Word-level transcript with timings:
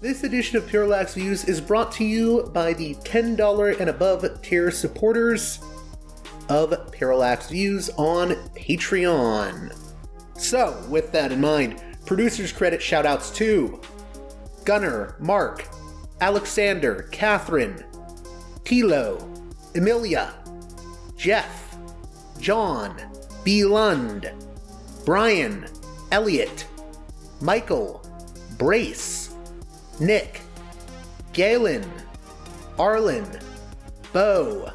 This 0.00 0.22
edition 0.22 0.56
of 0.56 0.68
Parallax 0.68 1.14
Views 1.14 1.44
is 1.46 1.60
brought 1.60 1.90
to 1.92 2.04
you 2.04 2.48
by 2.54 2.72
the 2.72 2.94
$10 2.94 3.80
and 3.80 3.90
above 3.90 4.40
tier 4.42 4.70
supporters 4.70 5.58
of 6.48 6.92
Parallax 6.92 7.48
Views 7.50 7.90
on 7.96 8.30
Patreon. 8.54 9.76
So, 10.36 10.80
with 10.88 11.10
that 11.10 11.32
in 11.32 11.40
mind, 11.40 11.82
producers 12.06 12.52
credit 12.52 12.78
shoutouts 12.80 13.34
to 13.34 13.80
Gunner, 14.64 15.16
Mark, 15.18 15.66
Alexander, 16.20 17.08
Catherine, 17.10 17.84
Tilo, 18.62 19.20
Emilia, 19.74 20.32
Jeff, 21.16 21.76
John, 22.38 22.96
B. 23.42 23.64
Lund, 23.64 24.30
Brian, 25.04 25.66
Elliot, 26.12 26.68
Michael, 27.40 28.08
Brace, 28.58 29.27
Nick, 30.00 30.40
Galen, 31.32 31.84
Arlen, 32.78 33.26
Bo, 34.12 34.70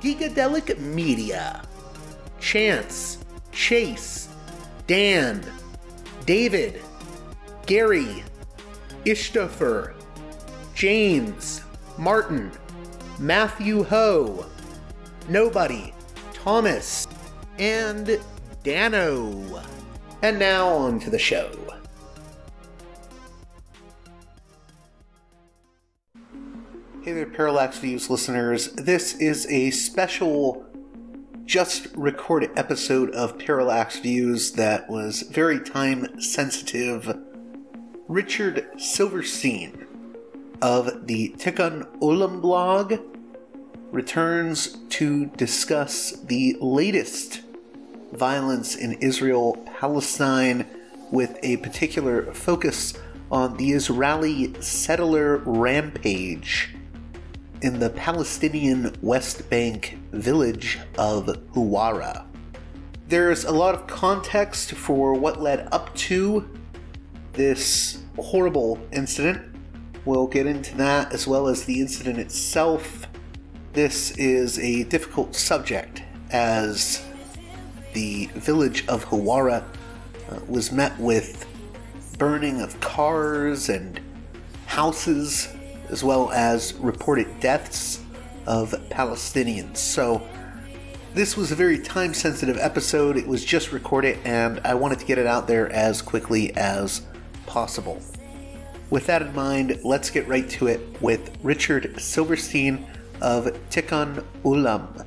Gigadelic 0.00 0.78
Media, 0.78 1.62
Chance, 2.40 3.18
Chase, 3.52 4.28
Dan, 4.86 5.44
David, 6.26 6.80
Gary, 7.66 8.24
Ishtofer, 9.04 9.94
James, 10.74 11.62
Martin, 11.98 12.50
Matthew 13.18 13.84
Ho, 13.84 14.46
Nobody, 15.28 15.94
Thomas, 16.34 17.06
and 17.58 18.18
Dano. 18.64 19.62
And 20.22 20.38
now 20.38 20.68
on 20.68 20.98
to 21.00 21.10
the 21.10 21.18
show. 21.18 21.61
Hey 27.04 27.14
there, 27.14 27.26
Parallax 27.26 27.78
Views 27.78 28.08
listeners. 28.10 28.68
This 28.74 29.16
is 29.16 29.44
a 29.50 29.72
special, 29.72 30.64
just 31.44 31.88
recorded 31.96 32.52
episode 32.54 33.10
of 33.10 33.40
Parallax 33.40 33.98
Views 33.98 34.52
that 34.52 34.88
was 34.88 35.22
very 35.22 35.58
time 35.58 36.20
sensitive. 36.20 37.18
Richard 38.06 38.68
Silverstein 38.78 39.84
of 40.62 41.08
the 41.08 41.34
Tikkun 41.38 41.88
Olam 41.98 42.40
blog 42.40 43.00
returns 43.90 44.78
to 44.90 45.26
discuss 45.26 46.12
the 46.12 46.56
latest 46.60 47.40
violence 48.12 48.76
in 48.76 48.92
Israel 49.00 49.56
Palestine 49.80 50.68
with 51.10 51.36
a 51.42 51.56
particular 51.56 52.32
focus 52.32 52.94
on 53.32 53.56
the 53.56 53.72
Israeli 53.72 54.54
settler 54.62 55.38
rampage 55.38 56.76
in 57.62 57.78
the 57.78 57.90
Palestinian 57.90 58.92
West 59.02 59.48
Bank 59.48 59.96
village 60.10 60.80
of 60.98 61.26
Huwara. 61.54 62.26
There's 63.06 63.44
a 63.44 63.52
lot 63.52 63.76
of 63.76 63.86
context 63.86 64.72
for 64.72 65.14
what 65.14 65.40
led 65.40 65.68
up 65.70 65.94
to 65.94 66.50
this 67.34 68.02
horrible 68.18 68.80
incident. 68.90 69.54
We'll 70.04 70.26
get 70.26 70.46
into 70.46 70.76
that 70.78 71.12
as 71.12 71.28
well 71.28 71.46
as 71.46 71.64
the 71.64 71.80
incident 71.80 72.18
itself. 72.18 73.06
This 73.74 74.10
is 74.18 74.58
a 74.58 74.82
difficult 74.84 75.36
subject 75.36 76.02
as 76.32 77.06
the 77.92 78.26
village 78.34 78.86
of 78.88 79.04
Huwara 79.04 79.62
uh, 80.28 80.40
was 80.48 80.72
met 80.72 80.98
with 80.98 81.46
burning 82.18 82.60
of 82.60 82.80
cars 82.80 83.68
and 83.68 84.00
houses 84.66 85.48
as 85.92 86.02
well 86.02 86.32
as 86.32 86.74
reported 86.74 87.38
deaths 87.38 88.00
of 88.46 88.70
Palestinians. 88.90 89.76
So, 89.76 90.26
this 91.14 91.36
was 91.36 91.52
a 91.52 91.54
very 91.54 91.78
time 91.78 92.14
sensitive 92.14 92.56
episode. 92.56 93.18
It 93.18 93.28
was 93.28 93.44
just 93.44 93.70
recorded, 93.70 94.18
and 94.24 94.60
I 94.64 94.74
wanted 94.74 94.98
to 95.00 95.04
get 95.04 95.18
it 95.18 95.26
out 95.26 95.46
there 95.46 95.70
as 95.70 96.00
quickly 96.00 96.56
as 96.56 97.02
possible. 97.46 98.00
With 98.88 99.06
that 99.06 99.20
in 99.22 99.34
mind, 99.34 99.78
let's 99.84 100.08
get 100.08 100.26
right 100.26 100.48
to 100.50 100.68
it 100.68 100.80
with 101.02 101.36
Richard 101.42 102.00
Silverstein 102.00 102.86
of 103.20 103.44
Tikkun 103.70 104.24
Olam. 104.42 105.06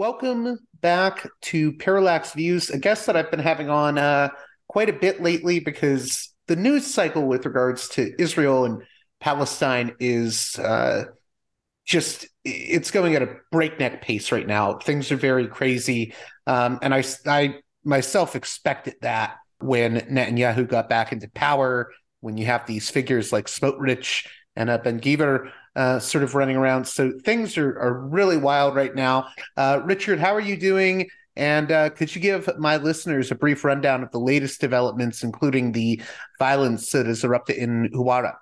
Welcome 0.00 0.58
back 0.80 1.28
to 1.42 1.74
Parallax 1.74 2.32
Views, 2.32 2.70
a 2.70 2.78
guest 2.78 3.04
that 3.04 3.18
I've 3.18 3.30
been 3.30 3.38
having 3.38 3.68
on 3.68 3.98
uh, 3.98 4.30
quite 4.66 4.88
a 4.88 4.94
bit 4.94 5.20
lately 5.20 5.60
because 5.60 6.32
the 6.48 6.56
news 6.56 6.86
cycle 6.86 7.26
with 7.26 7.44
regards 7.44 7.86
to 7.90 8.14
Israel 8.18 8.64
and 8.64 8.82
Palestine 9.20 9.94
is 10.00 10.58
uh, 10.58 11.04
just 11.84 12.26
it's 12.46 12.90
going 12.90 13.14
at 13.14 13.20
a 13.20 13.36
breakneck 13.52 14.00
pace 14.00 14.32
right 14.32 14.46
now. 14.46 14.78
Things 14.78 15.12
are 15.12 15.16
very 15.16 15.46
crazy, 15.46 16.14
um, 16.46 16.78
and 16.80 16.94
I, 16.94 17.04
I 17.26 17.56
myself 17.84 18.34
expected 18.34 18.94
that 19.02 19.36
when 19.58 19.96
Netanyahu 19.96 20.66
got 20.66 20.88
back 20.88 21.12
into 21.12 21.28
power. 21.34 21.92
When 22.20 22.38
you 22.38 22.46
have 22.46 22.64
these 22.64 22.88
figures 22.88 23.34
like 23.34 23.48
Smotrich 23.48 24.26
and 24.56 24.70
uh, 24.70 24.78
Ben 24.78 24.98
Gvir 24.98 25.50
uh, 25.76 25.98
sort 25.98 26.24
of 26.24 26.34
running 26.34 26.56
around. 26.56 26.86
So 26.86 27.12
things 27.24 27.56
are, 27.56 27.78
are 27.78 28.08
really 28.08 28.36
wild 28.36 28.74
right 28.74 28.94
now. 28.94 29.28
Uh, 29.56 29.80
Richard, 29.84 30.18
how 30.18 30.34
are 30.34 30.40
you 30.40 30.56
doing? 30.56 31.08
And 31.36 31.70
uh, 31.70 31.90
could 31.90 32.14
you 32.14 32.20
give 32.20 32.50
my 32.58 32.76
listeners 32.76 33.30
a 33.30 33.34
brief 33.34 33.64
rundown 33.64 34.02
of 34.02 34.10
the 34.10 34.18
latest 34.18 34.60
developments, 34.60 35.22
including 35.22 35.72
the 35.72 36.02
violence 36.38 36.90
that 36.90 37.06
has 37.06 37.24
erupted 37.24 37.56
in 37.56 37.90
Huwara? 37.94 38.34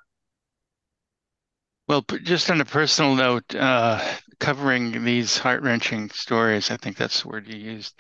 Well, 1.86 2.04
just 2.22 2.50
on 2.50 2.60
a 2.60 2.66
personal 2.66 3.14
note, 3.14 3.54
uh, 3.54 4.04
covering 4.40 5.04
these 5.04 5.38
heart 5.38 5.62
wrenching 5.62 6.10
stories, 6.10 6.70
I 6.70 6.76
think 6.76 6.96
that's 6.96 7.22
the 7.22 7.28
word 7.28 7.48
you 7.48 7.56
used, 7.56 7.94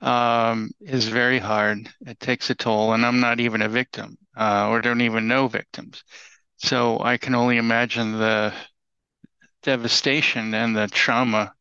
um, 0.00 0.70
is 0.80 1.06
very 1.06 1.38
hard. 1.38 1.88
It 2.00 2.18
takes 2.18 2.50
a 2.50 2.54
toll, 2.54 2.94
and 2.94 3.06
I'm 3.06 3.20
not 3.20 3.38
even 3.40 3.62
a 3.62 3.68
victim 3.68 4.18
uh, 4.36 4.68
or 4.68 4.80
don't 4.80 5.02
even 5.02 5.28
know 5.28 5.46
victims. 5.46 6.02
So 6.58 7.00
I 7.00 7.16
can 7.16 7.34
only 7.34 7.56
imagine 7.56 8.12
the 8.12 8.52
devastation 9.62 10.54
and 10.54 10.76
the 10.76 10.88
trauma 10.88 11.52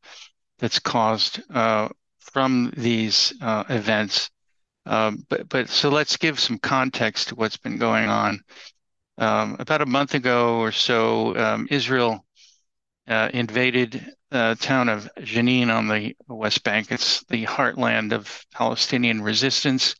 that's 0.59 0.80
caused 0.80 1.41
uh, 1.53 1.90
from 2.20 2.73
these 2.76 3.34
uh, 3.41 3.64
events. 3.70 4.29
Um, 4.85 5.26
but 5.29 5.49
but 5.49 5.70
so 5.70 5.90
let's 5.90 6.17
give 6.17 6.40
some 6.40 6.58
context 6.58 7.29
to 7.29 7.35
what's 7.35 7.58
been 7.58 7.78
going 7.78 8.09
on. 8.09 8.41
Um, 9.17 9.58
about 9.59 9.82
a 9.82 9.85
month 9.85 10.14
ago 10.14 10.59
or 10.59 10.72
so, 10.72 11.35
um, 11.35 11.67
Israel 11.70 12.26
uh, 13.08 13.29
invaded 13.34 14.05
the 14.29 14.58
town 14.59 14.90
of 14.90 15.09
Jenin 15.20 15.70
on 15.70 15.88
the 15.88 16.16
West 16.28 16.64
Bank. 16.64 16.91
It's 16.91 17.23
the 17.26 17.46
heartland 17.46 18.14
of 18.14 18.46
Palestinian 18.52 19.22
resistance 19.22 19.96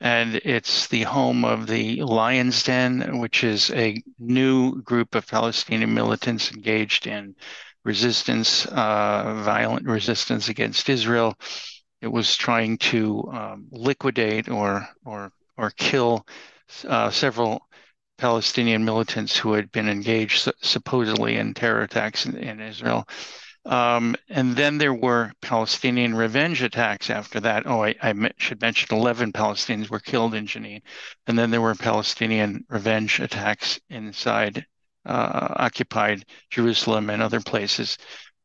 and 0.00 0.36
it's 0.44 0.88
the 0.88 1.02
home 1.02 1.44
of 1.44 1.66
the 1.66 2.02
Lion's 2.02 2.62
Den, 2.62 3.18
which 3.18 3.42
is 3.44 3.70
a 3.70 4.02
new 4.18 4.82
group 4.82 5.14
of 5.14 5.26
Palestinian 5.26 5.94
militants 5.94 6.52
engaged 6.52 7.06
in 7.06 7.34
resistance, 7.84 8.66
uh, 8.66 9.42
violent 9.44 9.86
resistance 9.86 10.48
against 10.48 10.88
Israel. 10.88 11.34
It 12.02 12.08
was 12.08 12.36
trying 12.36 12.78
to 12.78 13.24
um, 13.32 13.68
liquidate 13.70 14.48
or 14.48 14.86
or 15.04 15.32
or 15.56 15.70
kill 15.70 16.26
uh, 16.86 17.10
several 17.10 17.66
Palestinian 18.18 18.84
militants 18.84 19.36
who 19.36 19.52
had 19.52 19.70
been 19.72 19.88
engaged 19.88 20.50
supposedly 20.62 21.36
in 21.36 21.54
terror 21.54 21.82
attacks 21.82 22.26
in, 22.26 22.36
in 22.36 22.60
Israel. 22.60 23.06
Um, 23.66 24.14
and 24.28 24.54
then 24.54 24.78
there 24.78 24.94
were 24.94 25.32
Palestinian 25.42 26.14
revenge 26.14 26.62
attacks 26.62 27.10
after 27.10 27.40
that. 27.40 27.66
Oh, 27.66 27.82
I, 27.82 27.96
I, 28.00 28.14
should 28.38 28.60
mention 28.60 28.96
11 28.96 29.32
Palestinians 29.32 29.90
were 29.90 29.98
killed 29.98 30.34
in 30.34 30.46
Jenin. 30.46 30.82
And 31.26 31.36
then 31.36 31.50
there 31.50 31.60
were 31.60 31.74
Palestinian 31.74 32.64
revenge 32.68 33.18
attacks 33.18 33.80
inside 33.90 34.64
uh, 35.04 35.48
occupied 35.56 36.24
Jerusalem 36.50 37.10
and 37.10 37.20
other 37.20 37.40
places. 37.40 37.98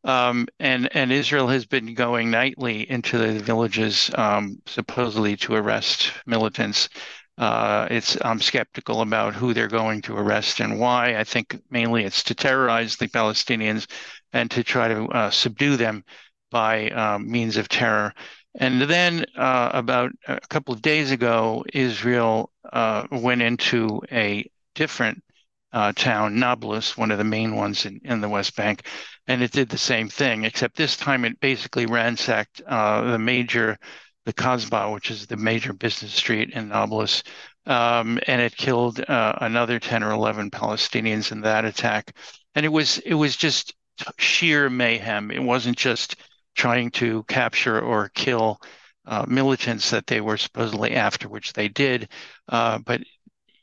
Um, 0.03 0.47
and, 0.59 0.89
and 0.95 1.11
Israel 1.11 1.47
has 1.49 1.67
been 1.67 1.93
going 1.93 2.31
nightly 2.31 2.89
into 2.89 3.19
the 3.19 3.39
villages, 3.39 4.09
um, 4.15 4.59
supposedly 4.65 5.37
to 5.37 5.53
arrest 5.53 6.13
militants. 6.25 6.89
Uh, 7.37 7.87
it's 7.91 8.17
I'm 8.23 8.39
skeptical 8.39 9.01
about 9.01 9.35
who 9.35 9.53
they're 9.53 9.67
going 9.67 10.01
to 10.03 10.17
arrest 10.17 10.59
and 10.59 10.79
why. 10.79 11.15
I 11.15 11.23
think 11.23 11.59
mainly 11.69 12.03
it's 12.03 12.23
to 12.23 12.35
terrorize 12.35 12.97
the 12.97 13.07
Palestinians 13.07 13.87
and 14.33 14.49
to 14.51 14.63
try 14.63 14.87
to 14.87 15.05
uh, 15.07 15.29
subdue 15.29 15.77
them 15.77 16.03
by 16.49 16.89
um, 16.89 17.29
means 17.29 17.57
of 17.57 17.69
terror. 17.69 18.13
And 18.55 18.81
then 18.81 19.25
uh, 19.37 19.71
about 19.73 20.11
a 20.27 20.39
couple 20.49 20.73
of 20.73 20.81
days 20.81 21.11
ago, 21.11 21.63
Israel 21.73 22.51
uh, 22.71 23.07
went 23.11 23.41
into 23.41 24.01
a 24.11 24.49
different 24.75 25.23
uh, 25.71 25.93
town, 25.93 26.37
Nablus, 26.37 26.97
one 26.97 27.11
of 27.11 27.17
the 27.17 27.23
main 27.23 27.55
ones 27.55 27.85
in, 27.85 28.01
in 28.03 28.19
the 28.19 28.27
West 28.27 28.57
Bank, 28.57 28.85
and 29.27 29.41
it 29.41 29.51
did 29.51 29.69
the 29.69 29.77
same 29.77 30.09
thing, 30.09 30.43
except 30.43 30.75
this 30.75 30.97
time 30.97 31.23
it 31.23 31.39
basically 31.39 31.85
ransacked 31.85 32.61
the 32.67 33.17
major, 33.17 33.77
the 34.25 34.33
Kasbah, 34.33 34.93
which 34.93 35.09
is 35.09 35.27
the 35.27 35.37
major 35.37 35.71
business 35.71 36.13
street 36.13 36.49
in 36.49 36.67
Nablus, 36.67 37.23
um, 37.65 38.19
and 38.27 38.41
it 38.41 38.55
killed 38.55 38.99
uh, 39.07 39.33
another 39.41 39.79
10 39.79 40.03
or 40.03 40.11
11 40.11 40.51
Palestinians 40.51 41.31
in 41.31 41.41
that 41.41 41.65
attack. 41.65 42.15
And 42.55 42.65
it 42.65 42.69
was 42.69 42.97
it 42.99 43.13
was 43.13 43.37
just 43.37 43.73
sheer 44.17 44.69
mayhem. 44.69 45.31
It 45.31 45.43
wasn't 45.43 45.77
just 45.77 46.15
trying 46.55 46.91
to 46.91 47.23
capture 47.23 47.79
or 47.79 48.09
kill 48.09 48.59
uh, 49.05 49.25
militants 49.27 49.89
that 49.91 50.07
they 50.07 50.21
were 50.21 50.37
supposedly 50.37 50.93
after, 50.93 51.27
which 51.27 51.53
they 51.53 51.67
did, 51.67 52.09
uh, 52.49 52.77
but 52.79 53.01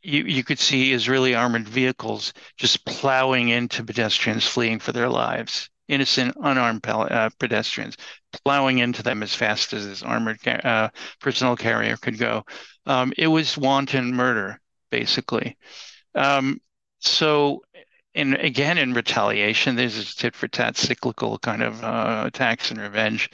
you, 0.02 0.24
you 0.24 0.44
could 0.44 0.58
see 0.58 0.92
Israeli 0.92 1.34
armored 1.34 1.68
vehicles 1.68 2.32
just 2.56 2.84
plowing 2.84 3.48
into 3.48 3.84
pedestrians 3.84 4.46
fleeing 4.46 4.78
for 4.78 4.92
their 4.92 5.08
lives, 5.08 5.68
innocent, 5.88 6.36
unarmed 6.40 6.86
uh, 6.86 7.30
pedestrians, 7.38 7.96
plowing 8.44 8.78
into 8.78 9.02
them 9.02 9.22
as 9.22 9.34
fast 9.34 9.72
as 9.72 9.86
this 9.86 10.02
armored 10.02 10.38
uh, 10.46 10.88
personnel 11.20 11.56
carrier 11.56 11.96
could 11.96 12.18
go. 12.18 12.44
Um, 12.86 13.12
it 13.18 13.26
was 13.26 13.58
wanton 13.58 14.14
murder, 14.14 14.60
basically. 14.90 15.56
Um, 16.14 16.60
so 17.00 17.62
in 18.18 18.34
again 18.34 18.78
in 18.78 18.94
retaliation, 18.94 19.76
there's 19.76 19.94
this 19.94 20.14
tit 20.14 20.34
for 20.34 20.48
tat 20.48 20.76
cyclical 20.76 21.38
kind 21.38 21.62
of 21.62 21.82
uh, 21.84 22.24
attacks 22.26 22.70
and 22.70 22.80
revenge. 22.80 23.30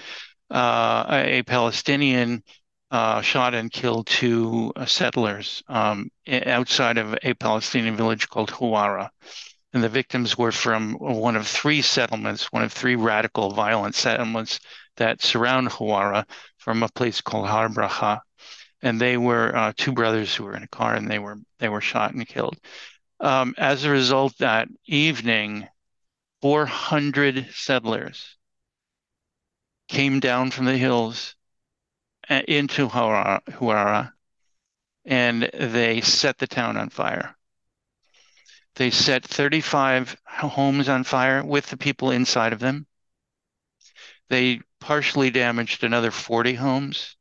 Uh, 0.50 1.04
a 1.08 1.42
Palestinian 1.44 2.42
uh, 2.90 3.22
shot 3.22 3.54
and 3.54 3.72
killed 3.72 4.06
two 4.06 4.72
uh, 4.76 4.84
settlers 4.84 5.62
um, 5.68 6.10
outside 6.28 6.98
of 6.98 7.16
a 7.22 7.32
Palestinian 7.34 7.96
village 7.96 8.28
called 8.28 8.50
Huwara. 8.50 9.08
And 9.72 9.82
the 9.82 9.88
victims 9.88 10.36
were 10.36 10.52
from 10.52 10.92
one 11.00 11.34
of 11.34 11.48
three 11.48 11.80
settlements, 11.82 12.52
one 12.52 12.62
of 12.62 12.72
three 12.72 12.94
radical 12.94 13.52
violent 13.52 13.94
settlements 13.94 14.60
that 14.96 15.22
surround 15.22 15.70
Huwara 15.70 16.24
from 16.58 16.82
a 16.82 16.88
place 16.88 17.22
called 17.22 17.48
Har 17.48 17.68
Bracha. 17.68 18.20
And 18.82 19.00
they 19.00 19.16
were 19.16 19.56
uh, 19.56 19.72
two 19.76 19.92
brothers 19.92 20.34
who 20.34 20.44
were 20.44 20.54
in 20.54 20.62
a 20.62 20.68
car 20.68 20.94
and 20.94 21.10
they 21.10 21.18
were 21.18 21.38
they 21.58 21.70
were 21.70 21.80
shot 21.80 22.12
and 22.12 22.28
killed. 22.28 22.58
Um, 23.20 23.54
as 23.56 23.84
a 23.84 23.90
result, 23.90 24.38
that 24.38 24.68
evening, 24.86 25.68
400 26.42 27.48
settlers 27.54 28.36
came 29.88 30.20
down 30.20 30.50
from 30.50 30.64
the 30.66 30.76
hills 30.76 31.34
uh, 32.28 32.42
into 32.48 32.88
Huwara 32.88 34.12
and 35.04 35.42
they 35.52 36.00
set 36.00 36.38
the 36.38 36.46
town 36.46 36.76
on 36.76 36.88
fire. 36.88 37.36
They 38.76 38.90
set 38.90 39.24
35 39.24 40.16
homes 40.26 40.88
on 40.88 41.04
fire 41.04 41.44
with 41.44 41.66
the 41.66 41.76
people 41.76 42.10
inside 42.10 42.52
of 42.52 42.58
them. 42.60 42.86
They 44.28 44.60
partially 44.80 45.30
damaged 45.30 45.84
another 45.84 46.10
40 46.10 46.54
homes. 46.54 47.16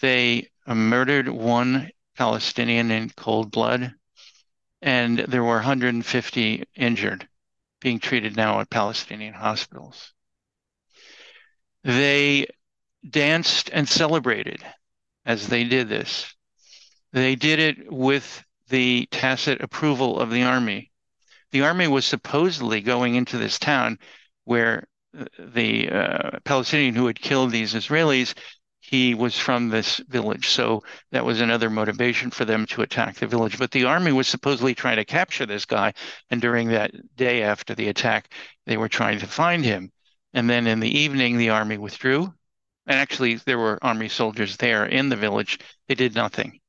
They 0.00 0.50
murdered 0.66 1.28
one 1.28 1.90
Palestinian 2.16 2.90
in 2.90 3.10
cold 3.10 3.50
blood 3.50 3.94
and 4.86 5.18
there 5.18 5.42
were 5.42 5.56
150 5.56 6.64
injured 6.76 7.28
being 7.80 7.98
treated 7.98 8.36
now 8.36 8.60
at 8.60 8.70
Palestinian 8.70 9.34
hospitals. 9.34 10.12
They 11.82 12.46
danced 13.08 13.68
and 13.72 13.88
celebrated 13.88 14.64
as 15.24 15.48
they 15.48 15.64
did 15.64 15.88
this. 15.88 16.32
They 17.12 17.34
did 17.34 17.58
it 17.58 17.92
with 17.92 18.44
the 18.68 19.08
tacit 19.10 19.60
approval 19.60 20.20
of 20.20 20.30
the 20.30 20.44
army. 20.44 20.92
The 21.50 21.62
army 21.62 21.88
was 21.88 22.06
supposedly 22.06 22.80
going 22.80 23.16
into 23.16 23.38
this 23.38 23.58
town 23.58 23.98
where 24.44 24.86
the 25.36 25.88
uh, 25.90 26.38
Palestinian 26.44 26.94
who 26.94 27.08
had 27.08 27.20
killed 27.20 27.50
these 27.50 27.74
Israelis 27.74 28.34
he 28.86 29.14
was 29.14 29.36
from 29.36 29.68
this 29.68 30.00
village. 30.08 30.48
So 30.48 30.84
that 31.10 31.24
was 31.24 31.40
another 31.40 31.68
motivation 31.68 32.30
for 32.30 32.44
them 32.44 32.66
to 32.66 32.82
attack 32.82 33.16
the 33.16 33.26
village. 33.26 33.58
But 33.58 33.72
the 33.72 33.84
army 33.84 34.12
was 34.12 34.28
supposedly 34.28 34.76
trying 34.76 34.96
to 34.96 35.04
capture 35.04 35.44
this 35.44 35.64
guy. 35.64 35.92
And 36.30 36.40
during 36.40 36.68
that 36.68 36.92
day 37.16 37.42
after 37.42 37.74
the 37.74 37.88
attack, 37.88 38.32
they 38.64 38.76
were 38.76 38.88
trying 38.88 39.18
to 39.18 39.26
find 39.26 39.64
him. 39.64 39.90
And 40.34 40.48
then 40.48 40.68
in 40.68 40.78
the 40.78 40.98
evening, 40.98 41.36
the 41.36 41.50
army 41.50 41.78
withdrew. 41.78 42.32
And 42.86 43.00
actually, 43.00 43.34
there 43.44 43.58
were 43.58 43.82
army 43.82 44.08
soldiers 44.08 44.56
there 44.56 44.86
in 44.86 45.08
the 45.08 45.16
village. 45.16 45.58
They 45.88 45.96
did 45.96 46.14
nothing. 46.14 46.60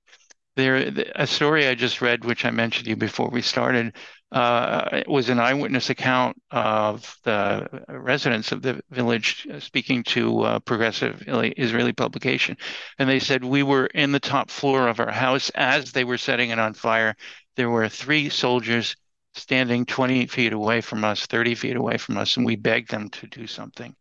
There, 0.55 0.91
a 1.13 1.27
story 1.27 1.67
I 1.67 1.75
just 1.75 2.01
read, 2.01 2.25
which 2.25 2.45
I 2.45 2.49
mentioned 2.49 2.85
to 2.85 2.89
you 2.89 2.95
before 2.95 3.29
we 3.29 3.43
started, 3.43 3.95
uh, 4.31 4.89
it 4.91 5.07
was 5.07 5.29
an 5.29 5.39
eyewitness 5.39 5.89
account 5.89 6.41
of 6.51 7.17
the 7.23 7.83
residents 7.87 8.51
of 8.51 8.61
the 8.61 8.81
village 8.89 9.47
speaking 9.59 10.03
to 10.03 10.43
a 10.43 10.59
progressive 10.59 11.23
Israeli 11.27 11.93
publication. 11.93 12.57
And 12.99 13.07
they 13.07 13.19
said, 13.19 13.43
We 13.45 13.63
were 13.63 13.85
in 13.85 14.11
the 14.11 14.19
top 14.19 14.49
floor 14.49 14.89
of 14.89 14.99
our 14.99 15.11
house 15.11 15.49
as 15.51 15.93
they 15.93 16.03
were 16.03 16.17
setting 16.17 16.49
it 16.49 16.59
on 16.59 16.73
fire. 16.73 17.15
There 17.55 17.69
were 17.69 17.87
three 17.87 18.29
soldiers 18.29 18.97
standing 19.33 19.85
20 19.85 20.25
feet 20.27 20.51
away 20.51 20.81
from 20.81 21.05
us, 21.05 21.25
30 21.25 21.55
feet 21.55 21.75
away 21.77 21.97
from 21.97 22.17
us, 22.17 22.35
and 22.35 22.45
we 22.45 22.57
begged 22.57 22.91
them 22.91 23.09
to 23.09 23.27
do 23.27 23.47
something. 23.47 23.95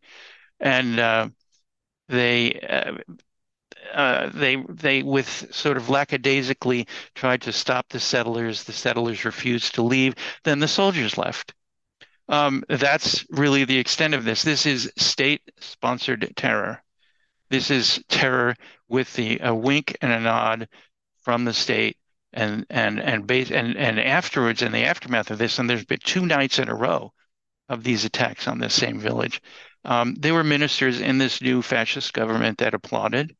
And 0.59 0.99
uh, 0.99 1.29
they 2.09 2.59
uh, 2.59 2.97
uh, 3.93 4.29
they 4.33 4.57
they 4.69 5.03
with 5.03 5.47
sort 5.51 5.77
of 5.77 5.89
lackadaisically 5.89 6.87
tried 7.15 7.41
to 7.43 7.51
stop 7.51 7.89
the 7.89 7.99
settlers. 7.99 8.63
The 8.63 8.73
settlers 8.73 9.25
refused 9.25 9.75
to 9.75 9.83
leave. 9.83 10.15
Then 10.43 10.59
the 10.59 10.67
soldiers 10.67 11.17
left. 11.17 11.53
Um, 12.29 12.63
that's 12.67 13.25
really 13.29 13.63
the 13.63 13.77
extent 13.77 14.13
of 14.13 14.25
this. 14.25 14.43
This 14.43 14.65
is 14.65 14.91
state-sponsored 14.97 16.33
terror. 16.35 16.83
This 17.49 17.71
is 17.71 18.03
terror 18.09 18.55
with 18.89 19.13
the 19.13 19.39
a 19.41 19.55
wink 19.55 19.97
and 20.01 20.11
a 20.11 20.19
nod 20.19 20.67
from 21.23 21.45
the 21.45 21.53
state, 21.53 21.97
and 22.33 22.65
and 22.69 22.99
and 22.99 23.25
base 23.25 23.51
and 23.51 23.77
and 23.77 23.99
afterwards, 23.99 24.61
in 24.61 24.71
the 24.71 24.83
aftermath 24.83 25.31
of 25.31 25.37
this, 25.37 25.59
and 25.59 25.69
there's 25.69 25.85
been 25.85 25.99
two 26.03 26.25
nights 26.25 26.59
in 26.59 26.67
a 26.67 26.75
row 26.75 27.13
of 27.69 27.83
these 27.83 28.05
attacks 28.05 28.47
on 28.47 28.59
this 28.59 28.73
same 28.73 28.99
village. 28.99 29.41
Um, 29.85 30.15
there 30.15 30.33
were 30.33 30.43
ministers 30.43 30.99
in 30.99 31.17
this 31.17 31.41
new 31.41 31.61
fascist 31.61 32.13
government 32.13 32.57
that 32.57 32.73
applauded. 32.73 33.35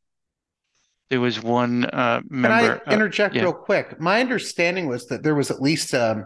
There 1.10 1.22
was 1.22 1.42
one 1.42 1.86
uh, 1.86 2.22
member. 2.30 2.80
Can 2.80 2.82
I 2.88 2.92
uh, 2.92 2.94
interject 2.94 3.36
uh, 3.36 3.38
yeah. 3.38 3.44
real 3.44 3.54
quick? 3.54 4.00
My 4.00 4.20
understanding 4.20 4.88
was 4.88 5.08
that 5.08 5.24
there 5.24 5.36
was 5.36 5.50
at 5.52 5.62
least 5.62 5.94
um, 5.94 6.26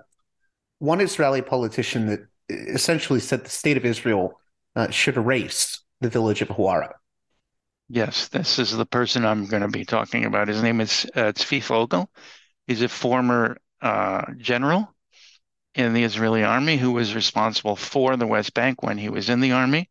one 0.79 1.01
Israeli 1.01 1.41
politician 1.41 2.07
that 2.07 2.21
essentially 2.49 3.19
said 3.19 3.45
the 3.45 3.49
state 3.49 3.77
of 3.77 3.85
Israel 3.85 4.39
uh, 4.75 4.89
should 4.89 5.17
erase 5.17 5.81
the 6.01 6.09
village 6.09 6.41
of 6.41 6.47
Huwara. 6.49 6.93
Yes, 7.89 8.29
this 8.29 8.57
is 8.57 8.71
the 8.71 8.85
person 8.85 9.25
I'm 9.25 9.45
going 9.45 9.61
to 9.63 9.67
be 9.67 9.85
talking 9.85 10.25
about. 10.25 10.47
His 10.47 10.63
name 10.63 10.81
is 10.81 11.05
uh, 11.13 11.33
Tzvi 11.33 11.61
Fogel. 11.61 12.09
He's 12.65 12.81
a 12.81 12.87
former 12.87 13.57
uh, 13.81 14.23
general 14.37 14.93
in 15.75 15.93
the 15.93 16.03
Israeli 16.03 16.43
army 16.43 16.77
who 16.77 16.91
was 16.91 17.15
responsible 17.15 17.75
for 17.75 18.15
the 18.15 18.27
West 18.27 18.53
Bank 18.53 18.81
when 18.81 18.97
he 18.97 19.09
was 19.09 19.29
in 19.29 19.41
the 19.41 19.51
army 19.51 19.89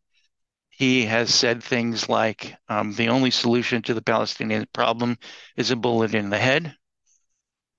he 0.81 1.05
has 1.05 1.35
said 1.35 1.63
things 1.63 2.09
like 2.09 2.57
um, 2.71 2.95
the 2.95 3.11
only 3.11 3.31
solution 3.31 3.83
to 3.83 3.93
the 3.93 4.01
Palestinian 4.01 4.67
problem 4.73 5.19
is 5.55 5.71
a 5.71 5.77
bullet 5.77 6.15
in 6.15 6.31
the 6.31 6.39
head. 6.39 6.75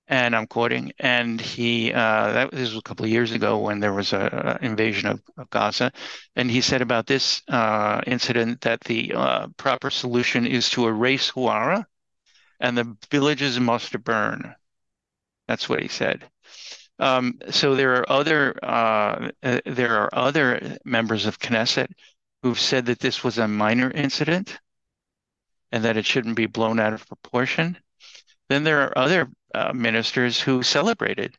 And 0.07 0.35
I'm 0.35 0.45
quoting, 0.45 0.91
and 0.99 1.41
he, 1.41 1.91
uh, 1.91 2.31
that 2.33 2.51
this 2.51 2.69
was 2.69 2.77
a 2.77 2.81
couple 2.83 3.05
of 3.05 3.11
years 3.11 3.31
ago 3.31 3.57
when 3.57 3.79
there 3.79 3.91
was 3.91 4.13
an 4.13 4.59
invasion 4.61 5.09
of, 5.09 5.21
of, 5.35 5.49
Gaza. 5.49 5.91
And 6.35 6.51
he 6.51 6.61
said 6.61 6.83
about 6.83 7.07
this 7.07 7.41
uh, 7.47 8.01
incident 8.05 8.61
that 8.61 8.81
the 8.81 9.13
uh, 9.15 9.47
proper 9.57 9.89
solution 9.89 10.45
is 10.45 10.69
to 10.69 10.87
erase 10.87 11.31
Huwara 11.31 11.85
and 12.59 12.77
the 12.77 12.95
villages 13.09 13.59
must 13.59 13.99
burn. 14.03 14.53
That's 15.47 15.67
what 15.67 15.81
he 15.81 15.87
said. 15.87 16.29
Um, 16.99 17.39
so 17.49 17.73
there 17.73 17.95
are 17.95 18.11
other 18.11 18.63
uh, 18.63 19.31
uh, 19.41 19.61
there 19.65 19.97
are 19.97 20.09
other 20.13 20.77
members 20.85 21.25
of 21.25 21.39
Knesset 21.39 21.89
who've 22.43 22.59
said 22.59 22.85
that 22.87 22.99
this 22.99 23.23
was 23.23 23.37
a 23.37 23.47
minor 23.47 23.91
incident 23.91 24.59
and 25.71 25.83
that 25.83 25.97
it 25.97 26.05
shouldn't 26.05 26.35
be 26.35 26.47
blown 26.47 26.79
out 26.79 26.93
of 26.93 27.07
proportion. 27.07 27.77
Then 28.49 28.63
there 28.63 28.81
are 28.81 28.97
other 28.97 29.29
uh, 29.53 29.73
ministers 29.73 30.39
who 30.39 30.63
celebrated 30.63 31.35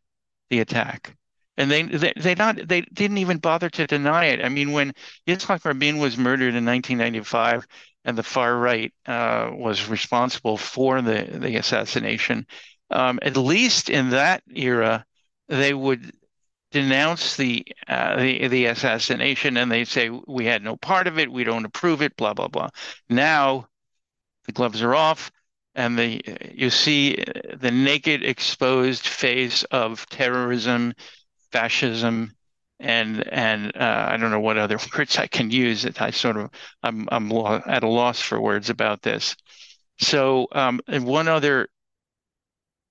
the 0.51 0.61
attack. 0.61 1.17
And 1.59 1.71
they, 1.71 1.83
they 1.83 2.15
they 2.17 2.35
not 2.35 2.67
they 2.67 2.81
didn't 2.81 3.19
even 3.19 3.37
bother 3.37 3.69
to 3.69 3.87
deny 3.87 4.27
it. 4.27 4.43
I 4.43 4.49
mean, 4.49 4.73
when 4.73 4.95
Yitzhak 5.27 5.65
Rabin 5.67 5.99
was 5.99 6.17
murdered 6.17 6.55
in 6.55 6.65
1995, 6.65 7.67
and 8.07 8.17
the 8.17 8.23
far 8.23 8.57
right 8.57 8.93
uh, 9.07 9.51
was 9.53 9.89
responsible 9.89 10.57
for 10.57 11.03
the 11.03 11.25
the 11.25 11.57
assassination, 11.57 12.47
um, 12.91 13.19
at 13.21 13.37
least 13.37 13.91
in 13.91 14.11
that 14.11 14.43
era, 14.55 15.05
they 15.49 15.75
would 15.75 16.11
denounce 16.73 17.37
the, 17.37 17.65
uh, 17.87 18.17
the 18.17 18.49
the 18.49 18.67
assassination 18.67 19.57
and 19.57 19.71
they 19.71 19.85
say 19.85 20.11
we 20.27 20.47
had 20.47 20.63
no 20.63 20.77
part 20.77 21.07
of 21.07 21.19
it, 21.19 21.31
we 21.31 21.45
don't 21.45 21.65
approve 21.65 22.03
it, 22.03 22.17
blah 22.17 22.35
blah 22.35 22.49
blah. 22.49 22.71
Now 23.09 23.69
the 24.47 24.53
gloves 24.53 24.83
are 24.83 24.95
off, 24.95 25.31
and 25.75 25.99
the 25.99 26.23
you 26.53 26.71
see 26.71 27.23
the 27.55 27.71
naked, 27.71 28.25
exposed 28.25 29.07
face 29.07 29.65
of 29.65 30.07
terrorism, 30.09 30.95
fascism, 31.53 32.33
and 32.81 33.27
and 33.29 33.77
uh, 33.77 34.09
I 34.11 34.17
don't 34.17 34.31
know 34.31 34.41
what 34.41 34.59
other 34.59 34.79
words 34.99 35.19
I 35.19 35.27
can 35.27 35.51
use. 35.51 35.83
That 35.83 36.01
I 36.01 36.11
sort 36.11 36.37
of 36.37 36.51
I'm 36.83 37.09
I'm 37.13 37.31
at 37.33 37.85
a 37.85 37.89
loss 37.89 38.21
for 38.21 38.41
words 38.41 38.71
about 38.71 39.03
this. 39.03 39.37
So 40.01 40.49
um, 40.53 40.81
and 40.89 41.05
one 41.05 41.29
other, 41.29 41.69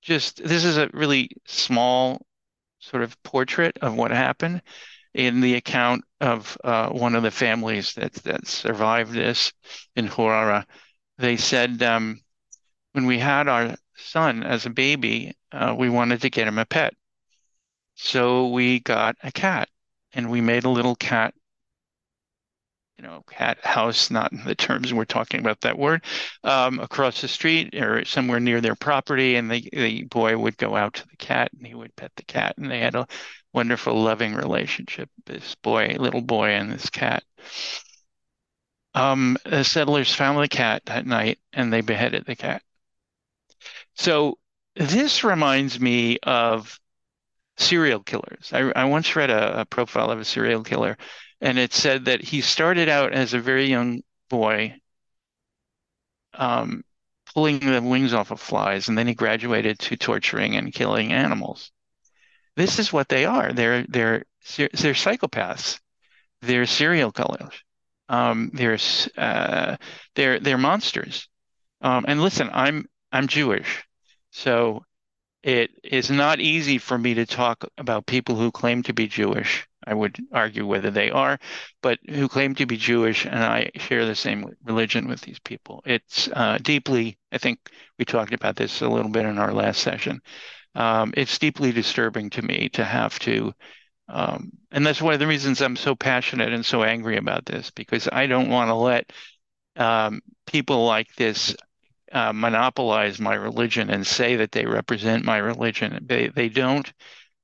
just 0.02 0.44
this 0.44 0.64
is 0.64 0.78
a 0.78 0.90
really 0.94 1.32
small 1.46 2.22
sort 2.82 3.04
of 3.04 3.22
portrait 3.24 3.78
of 3.82 3.96
what 3.96 4.12
happened 4.12 4.62
in 5.14 5.42
the 5.42 5.56
account 5.56 6.04
of 6.20 6.58
uh, 6.64 6.90
one 6.90 7.16
of 7.16 7.24
the 7.24 7.32
families 7.32 7.94
that 7.94 8.14
that 8.24 8.48
survived 8.48 9.14
this 9.14 9.54
in 9.96 10.08
Huwara. 10.08 10.66
They 11.18 11.38
said 11.38 11.82
um, 11.84 12.22
when 12.94 13.06
we 13.06 13.20
had 13.20 13.48
our 13.48 13.76
son 13.98 14.44
as 14.44 14.66
a 14.66 14.70
baby, 14.70 15.34
uh, 15.52 15.76
we 15.78 15.90
wanted 15.90 16.22
to 16.22 16.30
get 16.30 16.48
him 16.48 16.58
a 16.58 16.66
pet, 16.66 16.94
so 17.96 18.50
we 18.50 18.80
got 18.80 19.16
a 19.24 19.32
cat, 19.32 19.70
and 20.14 20.30
we 20.30 20.42
made 20.42 20.64
a 20.64 20.70
little 20.70 20.96
cat 20.96 21.34
you 23.02 23.08
know, 23.08 23.24
cat 23.28 23.58
house, 23.64 24.12
not 24.12 24.32
the 24.46 24.54
terms 24.54 24.94
we're 24.94 25.06
talking 25.06 25.40
about 25.40 25.62
that 25.62 25.78
word, 25.78 26.04
um, 26.44 26.80
across 26.80 27.22
the 27.22 27.28
street 27.28 27.74
or 27.74 28.06
somewhere 28.06 28.40
near 28.40 28.62
their 28.62 28.76
property. 28.76 29.36
And 29.36 29.50
the, 29.50 29.68
the 29.74 30.04
boy 30.04 30.38
would 30.38 30.58
go 30.58 30.76
out 30.76 30.94
to 30.96 31.08
the 31.08 31.18
cat 31.18 31.52
and 31.58 31.66
he 31.66 31.74
would 31.74 31.96
pet 31.96 32.12
the 32.16 32.24
cat. 32.24 32.58
And 32.58 32.70
they 32.70 32.80
had 32.80 32.94
a 32.94 33.08
wonderful, 33.54 34.00
loving 34.00 34.36
relationship, 34.36 35.10
this 35.26 35.56
boy, 35.56 35.96
little 36.00 36.22
boy, 36.22 36.50
and 36.50 36.72
this 36.72 36.92
cat. 36.92 37.24
Um, 38.94 39.38
the 39.46 39.64
settlers 39.64 40.14
found 40.14 40.38
the 40.38 40.48
cat 40.48 40.84
that 40.86 41.08
night 41.08 41.40
and 41.54 41.74
they 41.74 41.82
beheaded 41.82 42.26
the 42.26 42.36
cat. 42.36 42.62
So 43.96 44.38
this 44.76 45.24
reminds 45.24 45.80
me 45.80 46.20
of 46.22 46.80
serial 47.62 48.02
killers. 48.02 48.52
I, 48.54 48.72
I 48.76 48.86
once 48.86 49.16
read 49.16 49.30
a, 49.30 49.62
a 49.62 49.66
profile 49.66 50.12
of 50.12 50.20
a 50.20 50.26
serial 50.26 50.64
killer 50.64 50.98
and 51.42 51.58
it 51.58 51.74
said 51.74 52.06
that 52.06 52.22
he 52.22 52.42
started 52.42 52.88
out 52.88 53.14
as 53.14 53.34
a 53.34 53.40
very 53.40 53.66
young 53.66 54.04
boy 54.30 54.76
um, 56.34 56.84
pulling 57.34 57.60
the 57.60 57.82
wings 57.82 58.14
off 58.14 58.32
of 58.32 58.40
flies, 58.40 58.88
and 58.88 58.98
then 58.98 59.08
he 59.08 59.14
graduated 59.14 59.80
to 59.80 59.98
torturing 59.98 60.56
and 60.56 60.74
killing 60.74 61.12
animals. 61.12 61.72
This 62.56 62.80
is 62.80 62.94
what 62.94 63.10
they 63.10 63.26
are. 63.26 63.52
They're 63.54 63.86
they're 63.88 64.24
they're 64.58 64.94
psychopaths. 64.94 65.80
They're 66.42 66.66
serial 66.66 67.12
killers. 67.12 67.54
Um, 68.10 68.52
they're 68.54 68.78
uh, 69.18 69.78
they're 70.16 70.40
they're 70.40 70.58
monsters. 70.58 71.28
Um, 71.82 72.06
and 72.08 72.22
listen, 72.22 72.50
I'm 72.54 72.86
I'm 73.12 73.28
Jewish, 73.28 73.84
so 74.32 74.84
it 75.44 75.72
is 75.84 76.12
not 76.12 76.40
easy 76.40 76.78
for 76.78 76.98
me 76.98 77.14
to 77.16 77.26
talk 77.26 77.66
about 77.78 78.06
people 78.06 78.36
who 78.36 78.52
claim 78.52 78.84
to 78.84 78.94
be 78.94 79.08
Jewish 79.08 79.68
I 79.86 79.94
would 79.94 80.18
argue 80.32 80.66
whether 80.66 80.92
they 80.92 81.10
are, 81.10 81.40
but 81.82 82.00
who 82.08 82.28
claim 82.28 82.56
to 82.56 82.66
be 82.66 82.78
Jewish, 82.78 83.26
and 83.26 83.44
I 83.44 83.72
share 83.76 84.06
the 84.06 84.16
same 84.16 84.54
religion 84.64 85.08
with 85.08 85.22
these 85.22 85.40
people. 85.40 85.82
It's 85.86 86.30
uh, 86.34 86.60
deeply, 86.62 87.18
I 87.32 87.38
think 87.38 87.60
we 87.98 88.06
talked 88.06 88.34
about 88.34 88.56
this 88.56 88.82
a 88.82 88.88
little 88.88 89.10
bit 89.10 89.26
in 89.26 89.40
our 89.40 89.54
last 89.54 89.82
session. 89.82 90.22
Um, 90.76 91.14
it's 91.18 91.40
deeply 91.40 91.72
disturbing 91.72 92.30
to 92.32 92.42
me 92.42 92.70
to 92.70 92.84
have 92.84 93.18
to, 93.20 93.54
um, 94.08 94.52
and 94.72 94.86
that's 94.86 95.02
one 95.02 95.14
of 95.14 95.20
the 95.20 95.28
reasons 95.28 95.62
I'm 95.62 95.76
so 95.76 95.96
passionate 95.96 96.54
and 96.54 96.66
so 96.66 96.84
angry 96.84 97.18
about 97.18 97.46
this, 97.46 97.72
because 97.72 98.08
I 98.12 98.28
don't 98.28 98.50
want 98.50 98.70
to 98.70 98.76
let 98.76 99.12
um, 99.78 100.22
people 100.46 100.86
like 100.86 101.14
this 101.16 101.56
uh, 102.12 102.34
monopolize 102.34 103.20
my 103.20 103.34
religion 103.36 103.90
and 103.90 104.06
say 104.06 104.36
that 104.38 104.52
they 104.52 104.66
represent 104.66 105.26
my 105.26 105.38
religion. 105.38 106.06
They 106.08 106.28
they 106.30 106.50
don't. 106.50 106.92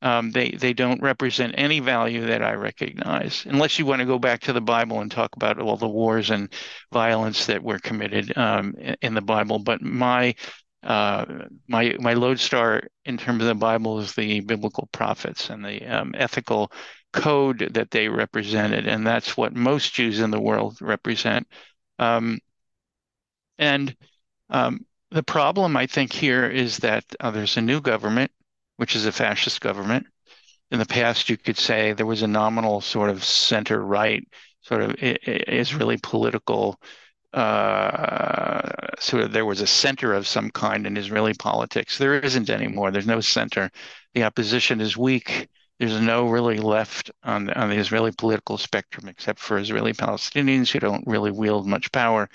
Um, 0.04 0.32
they 0.32 0.52
they 0.52 0.74
don't 0.74 1.02
represent 1.02 1.56
any 1.58 1.80
value 1.80 2.28
that 2.28 2.44
I 2.44 2.54
recognize, 2.54 3.46
unless 3.48 3.80
you 3.80 3.86
want 3.88 4.00
to 4.02 4.06
go 4.06 4.20
back 4.20 4.42
to 4.42 4.54
the 4.54 4.62
Bible 4.62 5.02
and 5.02 5.10
talk 5.10 5.36
about 5.36 5.60
all 5.60 5.76
the 5.76 5.88
wars 5.88 6.30
and 6.30 6.54
violence 6.94 7.48
that 7.48 7.64
were 7.64 7.80
committed 7.80 8.38
um, 8.38 8.76
in 9.02 9.16
the 9.16 9.22
Bible. 9.22 9.58
But 9.60 9.82
my 9.82 10.36
uh, 10.84 11.26
my 11.68 11.96
my 12.00 12.14
lodestar 12.14 12.84
in 13.06 13.18
terms 13.18 13.42
of 13.42 13.48
the 13.48 13.56
Bible 13.56 14.00
is 14.00 14.14
the 14.14 14.42
biblical 14.42 14.88
prophets 14.92 15.50
and 15.50 15.66
the 15.66 15.84
um, 15.86 16.14
ethical 16.16 16.72
code 17.14 17.72
that 17.74 17.90
they 17.92 18.08
represented, 18.10 18.88
and 18.88 19.06
that's 19.06 19.36
what 19.36 19.56
most 19.56 19.94
Jews 19.94 20.20
in 20.20 20.30
the 20.32 20.40
world 20.40 20.78
represent. 20.82 21.48
Um, 22.00 22.40
and 23.58 23.96
um, 24.50 24.86
the 25.12 25.24
problem, 25.24 25.77
I 25.77 25.88
think, 25.88 26.12
here 26.12 26.46
is 26.50 26.77
that 26.80 27.06
uh, 27.20 27.32
there's 27.32 27.58
a 27.58 27.62
new 27.62 27.82
government 27.82 28.32
which 28.77 28.96
is 28.96 29.06
a 29.06 29.12
fascist 29.12 29.62
government. 29.62 30.08
In 30.72 30.80
the 30.80 30.86
past, 30.86 31.30
you 31.30 31.38
could 31.38 31.58
say 31.58 31.94
there 31.94 32.06
was 32.06 32.22
a 32.22 32.27
nominal 32.27 32.82
sort 32.82 33.10
of 33.10 33.24
center 33.24 33.84
right, 33.84 34.24
sort 34.62 34.82
of 34.82 34.96
Israeli 35.00 35.98
political, 35.98 36.80
uh, 37.34 38.62
sort 39.00 39.24
of 39.24 39.32
there 39.32 39.46
was 39.46 39.62
a 39.62 39.68
center 39.68 40.13
of 40.13 40.27
some 40.27 40.51
kind 40.51 40.86
in 40.86 40.98
Israeli 40.98 41.34
politics. 41.34 41.98
There 41.98 42.20
isn't 42.20 42.50
anymore. 42.50 42.92
There's 42.92 43.08
no 43.08 43.22
center. 43.22 43.72
The 44.13 44.24
opposition 44.24 44.82
is 44.82 44.98
weak. 44.98 45.48
There's 45.80 46.00
no 46.01 46.27
really 46.27 46.58
left 46.58 47.12
on 47.24 47.50
on 47.51 47.70
the 47.70 47.77
Israeli 47.77 48.12
political 48.12 48.58
spectrum 48.58 49.08
except 49.08 49.39
for 49.39 49.58
Israeli 49.58 49.94
Palestinians 49.94 50.72
who 50.72 50.80
don't 50.80 51.06
really 51.08 51.32
wield 51.32 51.68
much 51.68 51.92
power. 51.92 52.30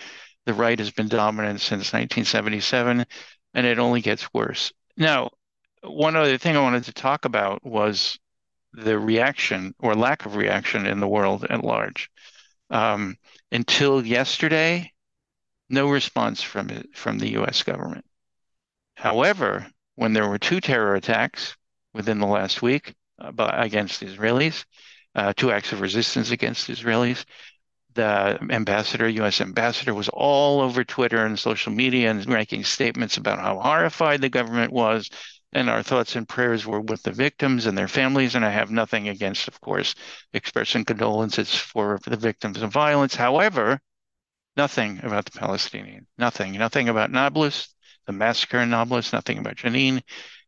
The 0.46 0.54
right 0.54 0.78
has 0.78 0.90
been 0.90 1.08
dominant 1.08 1.60
since 1.60 1.92
1977, 1.92 3.06
and 3.54 3.66
it 3.66 3.78
only 3.78 4.00
gets 4.00 4.32
worse. 4.34 4.72
Now, 4.96 5.30
one 5.82 6.16
other 6.16 6.38
thing 6.38 6.56
I 6.56 6.62
wanted 6.62 6.84
to 6.84 6.92
talk 6.92 7.24
about 7.24 7.64
was 7.64 8.18
the 8.72 8.98
reaction 8.98 9.74
or 9.78 9.94
lack 9.94 10.26
of 10.26 10.36
reaction 10.36 10.86
in 10.86 11.00
the 11.00 11.08
world 11.08 11.44
at 11.48 11.64
large. 11.64 12.10
Um, 12.70 13.16
until 13.50 14.04
yesterday, 14.04 14.92
no 15.68 15.88
response 15.90 16.42
from 16.42 16.70
it, 16.70 16.88
from 16.94 17.18
the 17.18 17.32
U.S. 17.32 17.62
government. 17.62 18.04
However, 18.96 19.66
when 19.94 20.12
there 20.12 20.28
were 20.28 20.38
two 20.38 20.60
terror 20.60 20.94
attacks 20.94 21.56
within 21.92 22.18
the 22.18 22.26
last 22.26 22.62
week 22.62 22.94
uh, 23.18 23.32
against 23.38 24.02
Israelis, 24.02 24.64
uh, 25.14 25.32
two 25.36 25.52
acts 25.52 25.72
of 25.72 25.80
resistance 25.80 26.30
against 26.30 26.68
Israelis, 26.68 27.24
the 27.94 28.38
ambassador, 28.50 29.08
U.S. 29.08 29.40
ambassador, 29.40 29.94
was 29.94 30.08
all 30.08 30.60
over 30.60 30.84
Twitter 30.84 31.24
and 31.24 31.38
social 31.38 31.72
media 31.72 32.10
and 32.10 32.26
making 32.28 32.64
statements 32.64 33.16
about 33.16 33.38
how 33.38 33.58
horrified 33.58 34.20
the 34.20 34.28
government 34.28 34.72
was 34.72 35.10
and 35.52 35.68
our 35.68 35.82
thoughts 35.82 36.16
and 36.16 36.28
prayers 36.28 36.66
were 36.66 36.80
with 36.80 37.02
the 37.02 37.12
victims 37.12 37.66
and 37.66 37.76
their 37.76 37.88
families. 37.88 38.34
And 38.34 38.44
I 38.44 38.50
have 38.50 38.70
nothing 38.70 39.08
against, 39.08 39.48
of 39.48 39.60
course, 39.60 39.94
expressing 40.32 40.84
condolences 40.84 41.54
for 41.54 41.98
the 42.06 42.16
victims 42.16 42.62
of 42.62 42.72
violence. 42.72 43.14
However, 43.14 43.78
nothing 44.56 45.00
about 45.02 45.26
the 45.26 45.38
Palestinian, 45.38 46.06
nothing, 46.16 46.52
nothing 46.52 46.88
about 46.88 47.10
Nablus, 47.10 47.74
the 48.06 48.12
massacre 48.12 48.58
in 48.58 48.70
Nablus, 48.70 49.12
nothing 49.12 49.38
about 49.38 49.56
Jenin, 49.56 50.02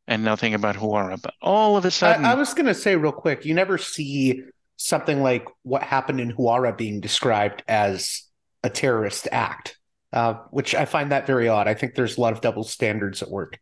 and 0.07 0.25
nothing 0.25 0.55
about 0.55 0.77
Huwara. 0.77 1.21
But 1.21 1.35
all 1.41 1.77
of 1.77 1.85
a 1.85 1.91
sudden, 1.91 2.25
I, 2.25 2.33
I 2.33 2.35
was 2.35 2.55
going 2.55 2.67
to 2.67 2.75
say 2.75 2.97
real 2.97 3.13
quick, 3.13 3.45
you 3.45 3.55
never 3.55 3.79
see 3.79 4.43
something 4.77 5.23
like 5.23 5.47
what 5.63 5.83
happened 5.83 6.21
in 6.21 6.33
Huwara 6.33 6.77
being 6.77 7.01
described 7.01 7.63
as 7.69 8.23
a 8.63 8.71
terrorist 8.71 9.29
act, 9.31 9.79
uh, 10.13 10.35
which 10.51 10.75
I 10.75 10.85
find 10.85 11.13
that 11.13 11.27
very 11.27 11.49
odd. 11.49 11.69
I 11.69 11.75
think 11.75 11.95
there's 11.95 12.17
a 12.17 12.21
lot 12.21 12.33
of 12.33 12.41
double 12.41 12.65
standards 12.65 13.23
at 13.23 13.31
work. 13.31 13.59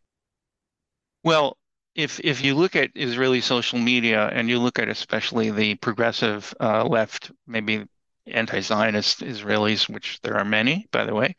Well, 1.23 1.57
if 1.95 2.19
if 2.21 2.43
you 2.43 2.55
look 2.55 2.75
at 2.75 2.91
Israeli 2.95 3.41
social 3.41 3.79
media 3.79 4.27
and 4.27 4.49
you 4.49 4.59
look 4.59 4.79
at 4.79 4.89
especially 4.89 5.51
the 5.51 5.75
progressive 5.75 6.53
uh, 6.59 6.85
left, 6.85 7.31
maybe 7.45 7.85
anti-Zionist 8.25 9.19
Israelis, 9.19 9.89
which 9.89 10.19
there 10.21 10.37
are 10.37 10.45
many, 10.45 10.87
by 10.91 11.05
the 11.05 11.13
way, 11.13 11.35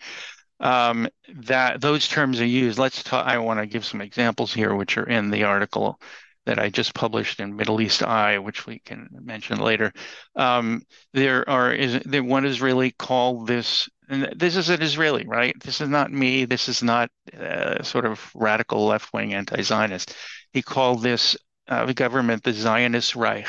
um, 0.60 1.08
that 1.28 1.80
those 1.80 2.06
terms 2.08 2.40
are 2.40 2.46
used. 2.46 2.78
Let's 2.78 3.02
talk. 3.02 3.26
I 3.26 3.38
want 3.38 3.60
to 3.60 3.66
give 3.66 3.84
some 3.84 4.00
examples 4.00 4.52
here, 4.52 4.74
which 4.74 4.96
are 4.96 5.08
in 5.08 5.30
the 5.30 5.44
article. 5.44 5.98
That 6.46 6.58
I 6.58 6.68
just 6.68 6.94
published 6.94 7.40
in 7.40 7.56
Middle 7.56 7.80
East 7.80 8.02
Eye, 8.02 8.38
which 8.38 8.66
we 8.66 8.78
can 8.80 9.08
mention 9.12 9.58
later. 9.58 9.92
Um, 10.36 10.82
there 11.12 11.48
are 11.48 11.72
is 11.72 12.00
there 12.04 12.22
one 12.22 12.44
Israeli 12.44 12.90
called 12.92 13.46
this, 13.46 13.88
and 14.08 14.32
this 14.36 14.56
is 14.56 14.68
an 14.68 14.82
Israeli, 14.82 15.24
right? 15.26 15.54
This 15.62 15.80
is 15.80 15.88
not 15.88 16.12
me. 16.12 16.44
This 16.44 16.68
is 16.68 16.82
not 16.82 17.10
uh, 17.38 17.82
sort 17.82 18.04
of 18.04 18.30
radical 18.34 18.86
left 18.86 19.12
wing 19.12 19.34
anti 19.34 19.62
Zionist. 19.62 20.14
He 20.52 20.62
called 20.62 21.02
this 21.02 21.36
uh, 21.68 21.92
government 21.92 22.42
the 22.42 22.52
Zionist 22.52 23.16
Reich. 23.16 23.48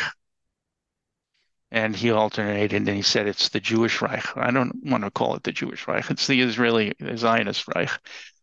And 1.72 1.96
he 1.96 2.12
alternated 2.12 2.88
and 2.88 2.96
he 2.96 3.02
said 3.02 3.28
it's 3.28 3.50
the 3.50 3.60
Jewish 3.60 4.02
Reich. 4.02 4.38
I 4.38 4.52
don't 4.52 4.74
want 4.86 5.04
to 5.04 5.12
call 5.12 5.36
it 5.36 5.44
the 5.44 5.52
Jewish 5.52 5.88
Reich. 5.88 6.10
It's 6.10 6.28
the 6.28 6.42
Israeli 6.42 6.94
Zionist 7.18 7.66
Reich. 7.76 7.90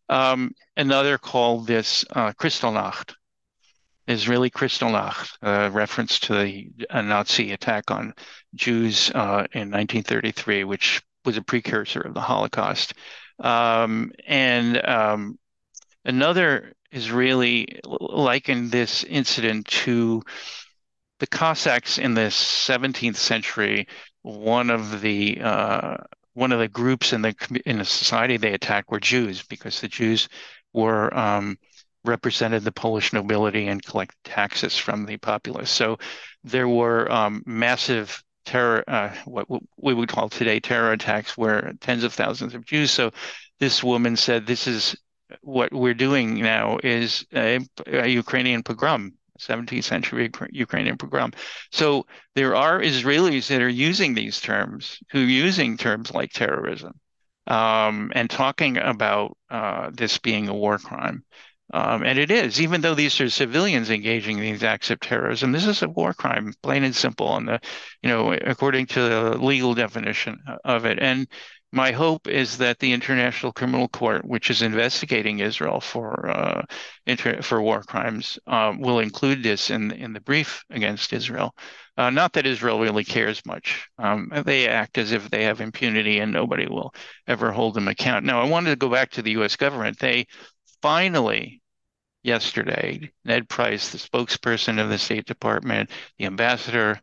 Um, 0.09 0.53
another 0.77 1.17
called 1.17 1.67
this 1.67 2.05
uh, 2.11 2.33
Kristallnacht, 2.33 3.15
Israeli 4.07 4.51
Kristallnacht, 4.51 5.37
a 5.43 5.71
reference 5.71 6.19
to 6.21 6.35
the 6.35 6.71
Nazi 6.93 7.53
attack 7.53 7.91
on 7.91 8.15
Jews 8.55 9.11
uh, 9.15 9.47
in 9.53 9.71
1933, 9.71 10.65
which 10.65 11.03
was 11.25 11.37
a 11.37 11.43
precursor 11.43 12.01
of 12.01 12.15
the 12.15 12.21
Holocaust. 12.21 12.95
Um, 13.39 14.13
and 14.27 14.85
um, 14.87 15.39
another 16.05 16.73
Israeli 16.91 17.81
likened 17.85 18.71
this 18.71 19.05
incident 19.05 19.67
to 19.67 20.23
the 21.21 21.27
Cossacks 21.27 21.99
in 21.99 22.15
the 22.15 22.23
17th 22.23 23.17
century. 23.17 23.87
One 24.23 24.71
of 24.71 25.01
the 25.01 25.41
uh, 25.41 25.97
one 26.35 26.53
of 26.53 26.59
the 26.59 26.69
groups 26.69 27.13
in 27.13 27.23
the 27.23 27.35
in 27.67 27.79
the 27.79 27.85
society 27.85 28.37
they 28.37 28.55
attacked 28.55 28.91
were 28.91 29.01
Jews 29.01 29.43
because 29.43 29.81
the 29.81 29.89
Jews 29.89 30.29
were 30.73 31.17
um, 31.17 31.59
represented 32.05 32.65
the 32.65 32.73
Polish 32.73 33.13
nobility 33.13 33.69
and 33.69 33.83
collected 33.83 34.19
taxes 34.25 34.77
from 34.77 35.07
the 35.07 35.17
populace. 35.17 35.71
So 35.71 35.99
there 36.45 36.69
were 36.69 37.11
um, 37.11 37.43
massive 37.47 38.23
terror, 38.45 38.85
uh, 38.89 39.15
what 39.25 39.47
we 39.77 39.95
would 39.95 40.09
call 40.09 40.29
today 40.29 40.61
terror 40.61 40.93
attacks, 40.93 41.37
where 41.37 41.73
tens 41.81 42.05
of 42.05 42.13
thousands 42.13 42.55
of 42.55 42.65
Jews. 42.67 42.91
So 42.91 43.13
this 43.61 43.83
woman 43.83 44.17
said, 44.17 44.47
"This 44.47 44.67
is 44.67 44.97
what 45.43 45.73
we're 45.73 45.95
doing 45.95 46.41
now 46.41 46.79
is 46.83 47.25
a, 47.35 47.61
a 47.87 48.09
Ukrainian 48.09 48.63
pogrom." 48.63 49.13
17th 49.39 49.85
century 49.85 50.31
Ukrainian 50.51 50.97
pogrom. 50.97 51.33
So 51.73 52.07
there 52.35 52.55
are 52.55 52.81
Israelis 52.81 53.49
that 53.49 53.61
are 53.61 53.69
using 53.69 54.15
these 54.15 54.41
terms, 54.41 54.99
who 55.11 55.21
are 55.21 55.37
using 55.47 55.77
terms 55.77 56.13
like 56.13 56.33
terrorism, 56.33 56.93
um, 57.47 58.13
and 58.15 58.31
talking 58.31 58.79
about 58.79 59.37
uh, 59.51 59.91
this 59.93 60.19
being 60.19 60.49
a 60.49 60.55
war 60.55 60.79
crime. 60.79 61.25
Um, 61.73 62.03
and 62.03 62.19
it 62.19 62.31
is, 62.31 62.61
even 62.61 62.81
though 62.83 62.95
these 62.95 63.21
are 63.21 63.31
civilians 63.31 63.91
engaging 63.91 64.39
in 64.39 64.45
these 64.45 64.63
acts 64.63 64.91
of 64.91 65.01
terrorism, 65.01 65.53
this 65.53 65.67
is 65.67 65.83
a 65.83 65.89
war 65.89 66.13
crime, 66.13 66.53
plain 66.63 66.85
and 66.85 66.95
simple, 66.95 67.35
and 67.37 67.49
the, 67.49 67.61
you 68.03 68.11
know, 68.11 68.33
according 68.33 68.87
to 68.87 69.01
the 69.01 69.39
legal 69.39 69.75
definition 69.75 70.39
of 70.65 70.85
it. 70.85 70.99
And 71.01 71.27
my 71.73 71.93
hope 71.93 72.29
is 72.29 72.59
that 72.59 72.79
the 72.79 72.93
International 72.93 73.51
Criminal 73.51 73.89
Court, 73.89 74.27
which 74.27 74.51
is 74.51 74.61
investigating 74.61 75.39
Israel 75.39 75.81
for 75.81 76.29
uh, 76.29 76.63
inter- 77.07 77.41
for 77.41 77.63
war 77.63 77.83
crimes, 77.83 78.39
uh, 78.47 78.75
will 78.79 78.99
include 78.99 79.43
this 79.43 79.71
in 79.71 79.91
in 79.93 80.13
the 80.13 80.21
brief 80.21 80.63
against 80.69 81.15
Israel. 81.15 81.55
Uh, 81.97 82.11
not 82.11 82.35
that 82.35 82.47
Israel 82.47 82.79
really 82.79 83.05
cares 83.05 83.45
much. 83.47 83.89
Um, 83.99 84.31
they 84.45 84.69
act 84.69 84.99
as 84.99 85.13
if 85.13 85.31
they 85.31 85.45
have 85.45 85.63
impunity 85.63 86.19
and 86.19 86.33
nobody 86.33 86.67
will 86.67 86.95
ever 87.27 87.51
hold 87.53 87.75
them 87.75 87.89
account. 87.89 88.25
Now, 88.27 88.41
I 88.41 88.49
wanted 88.49 88.71
to 88.71 88.77
go 88.77 88.91
back 88.91 89.11
to 89.13 89.23
the 89.23 89.33
U.S. 89.33 89.57
government. 89.57 89.99
They 89.99 90.27
finally 90.83 91.62
yesterday, 92.23 93.11
Ned 93.25 93.49
Price, 93.49 93.91
the 93.91 93.99
spokesperson 93.99 94.81
of 94.81 94.89
the 94.89 94.99
State 94.99 95.27
Department, 95.27 95.91
the 96.19 96.27
ambassador, 96.27 97.01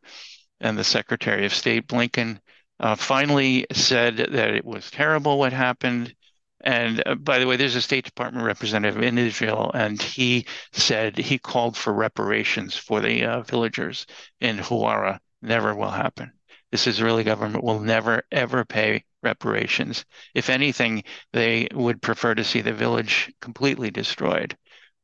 and 0.60 0.78
the 0.78 0.84
Secretary 0.84 1.46
of 1.46 1.54
State 1.54 1.88
Blinken 1.88 2.40
uh, 2.80 2.96
finally 2.96 3.66
said 3.72 4.18
that 4.18 4.56
it 4.56 4.66
was 4.66 4.90
terrible 4.92 5.38
what 5.38 5.54
happened. 5.54 6.14
And 6.62 7.02
uh, 7.06 7.16
by 7.16 7.40
the 7.40 7.48
way, 7.48 7.56
there's 7.56 7.76
a 7.76 7.82
State 7.82 8.06
Department 8.06 8.46
representative 8.46 9.02
in 9.02 9.18
Israel, 9.18 9.72
and 9.74 10.02
he 10.02 10.46
said 10.72 11.18
he 11.18 11.38
called 11.38 11.78
for 11.78 11.94
reparations 11.94 12.76
for 12.76 13.00
the 13.00 13.26
uh, 13.26 13.42
villagers 13.42 14.06
in 14.42 14.58
Huwara. 14.58 15.20
Never 15.42 15.74
will 15.76 15.92
happen. 15.92 16.32
This 16.72 16.88
Israeli 16.88 17.24
government 17.24 17.64
will 17.64 17.80
never, 17.80 18.24
ever 18.32 18.66
pay 18.66 19.06
reparations. 19.24 20.06
If 20.36 20.50
anything, 20.50 21.04
they 21.34 21.68
would 21.74 22.02
prefer 22.02 22.36
to 22.36 22.44
see 22.44 22.62
the 22.62 22.74
village 22.74 23.34
completely 23.42 23.90
destroyed. 23.90 24.56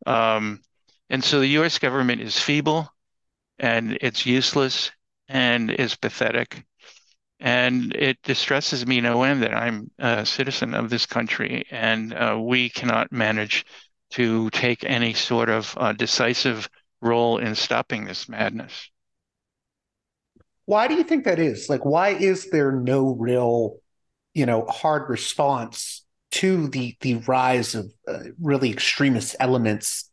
Um, 0.05 0.61
and 1.09 1.23
so 1.23 1.39
the 1.39 1.59
US 1.59 1.79
government 1.79 2.21
is 2.21 2.39
feeble 2.39 2.89
and 3.59 3.97
it's 4.01 4.25
useless 4.25 4.91
and 5.27 5.71
is 5.71 5.95
pathetic. 5.95 6.63
And 7.39 7.93
it 7.95 8.17
distresses 8.23 8.87
me 8.87 9.01
no 9.01 9.23
end 9.23 9.43
that 9.43 9.53
I'm 9.53 9.91
a 9.99 10.25
citizen 10.25 10.73
of 10.73 10.89
this 10.89 11.05
country 11.05 11.65
and 11.69 12.13
uh, 12.13 12.39
we 12.41 12.69
cannot 12.69 13.11
manage 13.11 13.65
to 14.11 14.49
take 14.51 14.83
any 14.83 15.13
sort 15.13 15.49
of 15.49 15.73
uh, 15.77 15.93
decisive 15.93 16.69
role 17.01 17.37
in 17.37 17.55
stopping 17.55 18.05
this 18.05 18.29
madness. 18.29 18.89
Why 20.65 20.87
do 20.87 20.95
you 20.95 21.03
think 21.03 21.25
that 21.25 21.39
is? 21.39 21.69
Like, 21.69 21.85
why 21.85 22.09
is 22.09 22.49
there 22.49 22.71
no 22.71 23.15
real, 23.19 23.77
you 24.33 24.45
know, 24.45 24.65
hard 24.65 25.09
response 25.09 25.94
to 26.35 26.67
the 26.67 26.95
the 26.99 27.15
rise 27.27 27.75
of 27.75 27.91
uh, 28.07 28.19
really 28.41 28.69
extremist 28.69 29.35
elements 29.39 30.09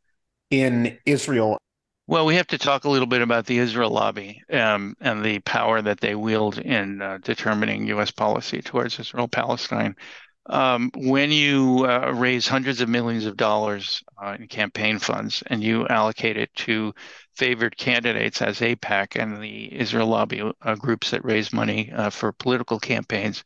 in 0.50 0.98
Israel. 1.04 1.58
Well, 2.06 2.26
we 2.26 2.36
have 2.36 2.46
to 2.48 2.58
talk 2.58 2.84
a 2.84 2.90
little 2.90 3.06
bit 3.06 3.22
about 3.22 3.46
the 3.46 3.58
Israel 3.58 3.90
lobby 3.90 4.42
um, 4.52 4.94
and 5.00 5.24
the 5.24 5.40
power 5.40 5.82
that 5.82 6.00
they 6.00 6.14
wield 6.14 6.58
in 6.58 7.02
uh, 7.02 7.18
determining 7.22 7.86
U.S. 7.88 8.10
policy 8.10 8.60
towards 8.60 8.98
Israel 8.98 9.28
Palestine. 9.28 9.96
Um, 10.46 10.90
when 10.96 11.30
you 11.30 11.86
uh, 11.88 12.12
raise 12.14 12.48
hundreds 12.48 12.80
of 12.80 12.88
millions 12.88 13.26
of 13.26 13.36
dollars 13.36 14.02
uh, 14.20 14.36
in 14.38 14.48
campaign 14.48 14.98
funds 14.98 15.42
and 15.46 15.62
you 15.62 15.86
allocate 15.88 16.36
it 16.36 16.52
to 16.56 16.92
favored 17.36 17.76
candidates 17.76 18.42
as 18.42 18.58
AIPAC 18.58 19.20
and 19.20 19.40
the 19.40 19.72
Israel 19.72 20.08
lobby 20.08 20.42
uh, 20.62 20.74
groups 20.74 21.10
that 21.10 21.24
raise 21.24 21.52
money 21.52 21.92
uh, 21.92 22.10
for 22.10 22.32
political 22.32 22.80
campaigns, 22.80 23.44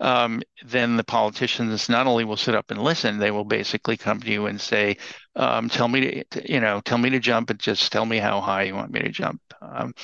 um, 0.00 0.42
then 0.64 0.96
the 0.96 1.04
politicians 1.04 1.88
not 1.88 2.06
only 2.06 2.24
will 2.24 2.36
sit 2.36 2.54
up 2.54 2.70
and 2.70 2.82
listen, 2.82 3.18
they 3.18 3.30
will 3.30 3.44
basically 3.44 3.96
come 3.96 4.20
to 4.20 4.30
you 4.30 4.46
and 4.46 4.60
say, 4.60 4.96
um, 5.34 5.68
"Tell 5.68 5.88
me 5.88 6.22
to, 6.30 6.52
you 6.52 6.60
know, 6.60 6.80
tell 6.80 6.98
me 6.98 7.10
to 7.10 7.18
jump, 7.18 7.50
and 7.50 7.58
just 7.58 7.90
tell 7.90 8.06
me 8.06 8.18
how 8.18 8.40
high 8.40 8.64
you 8.64 8.74
want 8.74 8.92
me 8.92 9.00
to 9.00 9.08
jump." 9.08 9.40
Um, 9.60 9.94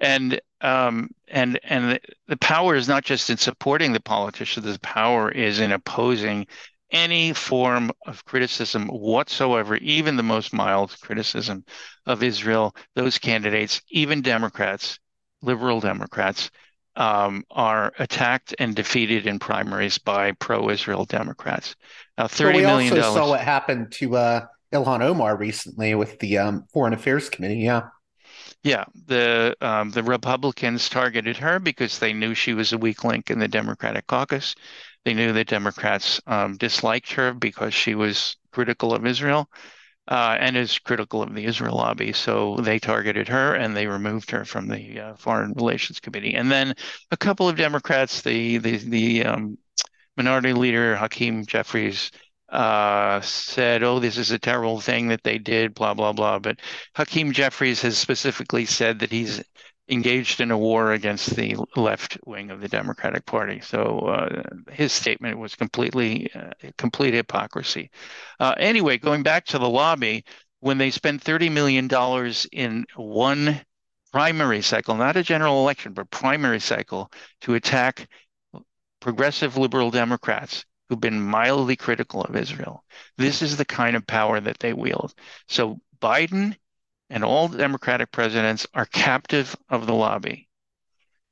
and 0.00 0.40
um, 0.60 1.10
and 1.28 1.58
and 1.64 1.98
the 2.26 2.36
power 2.36 2.74
is 2.74 2.88
not 2.88 3.04
just 3.04 3.30
in 3.30 3.38
supporting 3.38 3.92
the 3.92 4.00
politicians; 4.00 4.66
the 4.66 4.78
power 4.80 5.30
is 5.30 5.60
in 5.60 5.72
opposing 5.72 6.46
any 6.90 7.32
form 7.32 7.90
of 8.06 8.24
criticism 8.24 8.88
whatsoever, 8.88 9.76
even 9.76 10.16
the 10.16 10.22
most 10.22 10.52
mild 10.52 10.96
criticism 11.00 11.64
of 12.06 12.22
Israel. 12.22 12.74
Those 12.94 13.18
candidates, 13.18 13.80
even 13.90 14.22
Democrats, 14.22 14.98
liberal 15.42 15.80
Democrats 15.80 16.50
um, 16.98 17.44
are 17.50 17.92
attacked 17.98 18.54
and 18.58 18.74
defeated 18.74 19.26
in 19.26 19.38
primaries 19.38 19.96
by 19.98 20.32
pro-Israel 20.32 21.04
Democrats. 21.04 21.76
Now, 22.18 22.26
thirty 22.26 22.62
well, 22.62 22.76
we 22.76 22.84
million 22.84 23.02
also 23.02 23.14
saw 23.14 23.28
what 23.30 23.40
happened 23.40 23.92
to 23.92 24.16
uh, 24.16 24.46
Ilhan 24.72 25.00
Omar 25.00 25.36
recently 25.36 25.94
with 25.94 26.18
the 26.18 26.38
um, 26.38 26.64
Foreign 26.72 26.92
Affairs 26.92 27.30
Committee. 27.30 27.60
Yeah, 27.60 27.82
yeah. 28.64 28.84
The 29.06 29.56
um, 29.60 29.90
the 29.90 30.02
Republicans 30.02 30.88
targeted 30.88 31.36
her 31.36 31.60
because 31.60 32.00
they 32.00 32.12
knew 32.12 32.34
she 32.34 32.52
was 32.52 32.72
a 32.72 32.78
weak 32.78 33.04
link 33.04 33.30
in 33.30 33.38
the 33.38 33.48
Democratic 33.48 34.08
caucus. 34.08 34.56
They 35.04 35.14
knew 35.14 35.32
that 35.32 35.46
Democrats 35.46 36.20
um, 36.26 36.56
disliked 36.56 37.12
her 37.12 37.32
because 37.32 37.72
she 37.72 37.94
was 37.94 38.36
critical 38.50 38.92
of 38.92 39.06
Israel 39.06 39.48
uh, 40.08 40.36
and 40.40 40.56
is 40.56 40.78
critical 40.78 41.22
of 41.22 41.34
the 41.34 41.44
Israel 41.44 41.76
lobby. 41.76 42.12
So 42.12 42.56
they 42.56 42.78
targeted 42.78 43.28
her 43.28 43.54
and 43.54 43.76
they 43.76 43.86
removed 43.86 44.30
her 44.30 44.44
from 44.44 44.68
the 44.68 45.00
uh, 45.00 45.14
Foreign 45.16 45.52
Relations 45.52 46.00
Committee. 46.00 46.34
And 46.34 46.50
then 46.50 46.74
a 47.10 47.16
couple 47.16 47.48
of 47.48 47.56
Democrats, 47.56 48.22
the 48.22 48.58
the 48.58 48.76
the 48.78 49.24
um, 49.24 49.58
minority 50.16 50.54
leader 50.54 50.96
Hakeem 50.96 51.46
Jeffries. 51.46 52.10
Uh, 52.50 53.20
said, 53.20 53.82
"Oh, 53.82 53.98
this 53.98 54.16
is 54.16 54.30
a 54.30 54.38
terrible 54.38 54.80
thing 54.80 55.08
that 55.08 55.22
they 55.22 55.36
did." 55.36 55.74
Blah 55.74 55.92
blah 55.92 56.14
blah. 56.14 56.38
But 56.38 56.60
Hakeem 56.94 57.32
Jeffries 57.32 57.82
has 57.82 57.98
specifically 57.98 58.64
said 58.64 59.00
that 59.00 59.10
he's 59.10 59.42
engaged 59.88 60.40
in 60.40 60.50
a 60.50 60.58
war 60.58 60.92
against 60.92 61.34
the 61.34 61.56
left 61.76 62.18
wing 62.26 62.50
of 62.50 62.60
the 62.60 62.68
Democratic 62.68 63.24
Party. 63.24 63.60
So 63.60 64.00
uh, 64.00 64.42
his 64.70 64.92
statement 64.92 65.38
was 65.38 65.54
completely 65.54 66.30
uh, 66.34 66.50
complete 66.76 67.14
hypocrisy. 67.14 67.90
Uh, 68.38 68.54
anyway, 68.58 68.98
going 68.98 69.22
back 69.22 69.46
to 69.46 69.58
the 69.58 69.68
lobby, 69.68 70.24
when 70.60 70.78
they 70.78 70.90
spent 70.90 71.22
thirty 71.22 71.48
million 71.48 71.88
dollars 71.88 72.46
in 72.52 72.84
one 72.96 73.60
primary 74.12 74.62
cycle, 74.62 74.96
not 74.96 75.16
a 75.16 75.22
general 75.22 75.60
election, 75.62 75.92
but 75.92 76.10
primary 76.10 76.60
cycle, 76.60 77.10
to 77.42 77.54
attack 77.54 78.08
progressive 79.00 79.56
liberal 79.56 79.90
Democrats 79.90 80.64
who've 80.88 81.00
been 81.00 81.20
mildly 81.20 81.76
critical 81.76 82.22
of 82.22 82.34
Israel. 82.34 82.82
This 83.16 83.42
is 83.42 83.56
the 83.56 83.64
kind 83.64 83.94
of 83.96 84.06
power 84.06 84.40
that 84.40 84.58
they 84.58 84.72
wield. 84.72 85.14
So 85.46 85.78
Biden 86.00 86.56
and 87.10 87.24
all 87.24 87.48
Democratic 87.48 88.12
presidents 88.12 88.66
are 88.74 88.86
captive 88.86 89.56
of 89.68 89.86
the 89.86 89.94
lobby. 89.94 90.48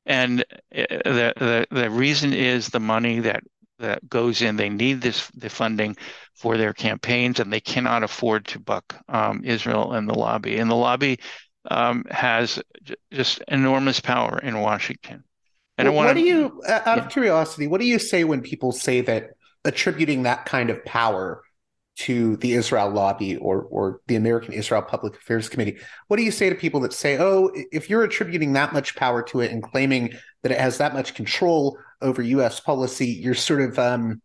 And 0.06 0.40
uh, 0.74 0.86
the, 1.04 1.32
the, 1.36 1.66
the 1.70 1.90
reason 1.90 2.32
is 2.32 2.68
the 2.68 2.80
money 2.80 3.20
that, 3.20 3.42
that 3.78 4.08
goes 4.08 4.40
in. 4.40 4.56
They 4.56 4.68
need 4.68 5.00
this 5.00 5.28
the 5.30 5.50
funding 5.50 5.96
for 6.34 6.56
their 6.56 6.72
campaigns, 6.72 7.40
and 7.40 7.52
they 7.52 7.60
cannot 7.60 8.02
afford 8.02 8.46
to 8.46 8.58
buck 8.58 8.96
um, 9.08 9.42
Israel 9.44 9.92
and 9.92 10.08
the 10.08 10.14
lobby. 10.14 10.58
And 10.58 10.70
the 10.70 10.76
lobby 10.76 11.18
um, 11.70 12.04
has 12.10 12.62
j- 12.82 12.94
just 13.12 13.42
enormous 13.48 14.00
power 14.00 14.38
in 14.38 14.60
Washington. 14.60 15.24
And 15.78 15.88
well, 15.88 15.96
wanna, 15.96 16.08
what 16.08 16.14
do 16.14 16.20
you, 16.20 16.62
out 16.66 16.86
yeah. 16.86 17.04
of 17.04 17.10
curiosity, 17.10 17.66
what 17.66 17.80
do 17.80 17.86
you 17.86 17.98
say 17.98 18.24
when 18.24 18.40
people 18.40 18.72
say 18.72 19.02
that 19.02 19.30
attributing 19.64 20.22
that 20.22 20.46
kind 20.46 20.70
of 20.70 20.82
power 20.84 21.42
to 21.96 22.36
the 22.36 22.52
Israel 22.52 22.90
lobby 22.90 23.36
or 23.36 23.62
or 23.62 24.00
the 24.06 24.16
American 24.16 24.52
Israel 24.52 24.82
Public 24.82 25.16
Affairs 25.16 25.48
Committee. 25.48 25.78
What 26.08 26.18
do 26.18 26.22
you 26.22 26.30
say 26.30 26.50
to 26.50 26.54
people 26.54 26.80
that 26.80 26.92
say, 26.92 27.16
"Oh, 27.18 27.50
if 27.72 27.88
you're 27.88 28.04
attributing 28.04 28.52
that 28.52 28.72
much 28.72 28.96
power 28.96 29.22
to 29.24 29.40
it 29.40 29.50
and 29.50 29.62
claiming 29.62 30.12
that 30.42 30.52
it 30.52 30.58
has 30.58 30.78
that 30.78 30.94
much 30.94 31.14
control 31.14 31.78
over 32.02 32.22
U.S. 32.22 32.60
policy, 32.60 33.08
you're 33.08 33.34
sort 33.34 33.62
of 33.62 33.78
um, 33.78 34.20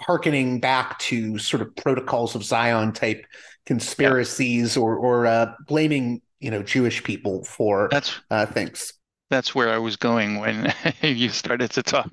harkening 0.00 0.58
back 0.58 0.98
to 1.00 1.38
sort 1.38 1.62
of 1.62 1.74
protocols 1.76 2.34
of 2.34 2.42
Zion 2.44 2.92
type 2.92 3.24
conspiracies 3.64 4.76
yeah. 4.76 4.82
or 4.82 4.96
or 4.96 5.26
uh, 5.26 5.52
blaming 5.66 6.22
you 6.40 6.50
know 6.50 6.62
Jewish 6.62 7.04
people 7.04 7.44
for 7.44 7.88
that's 7.90 8.18
uh, 8.30 8.46
things." 8.46 8.92
That's 9.30 9.54
where 9.54 9.68
I 9.68 9.78
was 9.78 9.96
going 9.96 10.40
when 10.40 10.72
you 11.02 11.28
started 11.28 11.70
to 11.72 11.82
talk. 11.82 12.10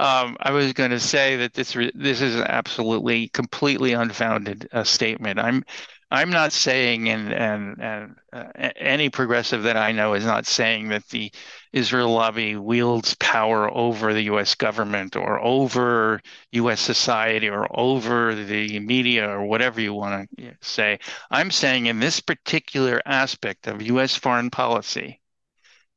Um, 0.00 0.38
I 0.40 0.50
was 0.52 0.72
going 0.72 0.92
to 0.92 0.98
say 0.98 1.36
that 1.36 1.52
this 1.52 1.74
this 1.94 2.22
is 2.22 2.34
an 2.34 2.46
absolutely 2.48 3.28
completely 3.28 3.92
unfounded 3.92 4.66
uh, 4.72 4.82
statement. 4.82 5.38
I'm 5.38 5.62
I'm 6.10 6.30
not 6.30 6.52
saying, 6.52 7.10
and 7.10 7.30
and, 7.30 7.78
and 7.82 8.16
uh, 8.32 8.70
any 8.76 9.10
progressive 9.10 9.64
that 9.64 9.76
I 9.76 9.92
know 9.92 10.14
is 10.14 10.24
not 10.24 10.46
saying 10.46 10.88
that 10.88 11.06
the 11.08 11.30
Israel 11.74 12.14
lobby 12.14 12.56
wields 12.56 13.14
power 13.20 13.70
over 13.70 14.14
the 14.14 14.22
U.S. 14.22 14.54
government 14.54 15.16
or 15.16 15.38
over 15.38 16.22
U.S. 16.52 16.80
society 16.80 17.50
or 17.50 17.66
over 17.78 18.34
the 18.34 18.80
media 18.80 19.28
or 19.28 19.44
whatever 19.44 19.82
you 19.82 19.92
want 19.92 20.30
to 20.38 20.54
say. 20.62 20.98
I'm 21.30 21.50
saying 21.50 21.86
in 21.86 22.00
this 22.00 22.20
particular 22.20 23.02
aspect 23.04 23.66
of 23.66 23.82
U.S. 23.82 24.16
foreign 24.16 24.48
policy, 24.48 25.20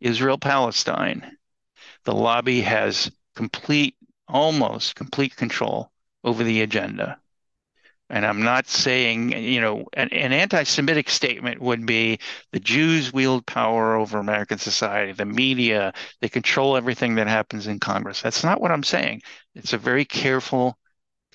Israel 0.02 0.38
Palestine, 0.38 1.38
the 2.04 2.14
lobby 2.14 2.60
has 2.60 3.10
complete, 3.36 3.96
almost 4.28 4.96
complete 4.96 5.36
control 5.36 5.92
over 6.24 6.44
the 6.44 6.62
agenda. 6.62 7.20
And 8.10 8.26
I'm 8.26 8.44
not 8.44 8.68
saying, 8.68 9.32
you 9.32 9.60
know, 9.60 9.86
an, 9.94 10.10
an 10.10 10.34
anti 10.34 10.64
Semitic 10.64 11.10
statement 11.10 11.62
would 11.62 11.86
be 11.86 12.20
the 12.52 12.60
Jews 12.60 13.12
wield 13.12 13.46
power 13.46 13.96
over 13.96 14.20
American 14.20 14.60
society, 14.60 15.14
the 15.14 15.26
media, 15.26 15.94
they 16.22 16.30
control 16.30 16.78
everything 16.78 17.16
that 17.16 17.28
happens 17.28 17.66
in 17.66 17.80
Congress. 17.80 18.22
That's 18.22 18.44
not 18.44 18.62
what 18.62 18.72
I'm 18.72 18.84
saying. 18.84 19.22
It's 19.56 19.74
a 19.74 19.78
very 19.78 20.06
careful, 20.06 20.78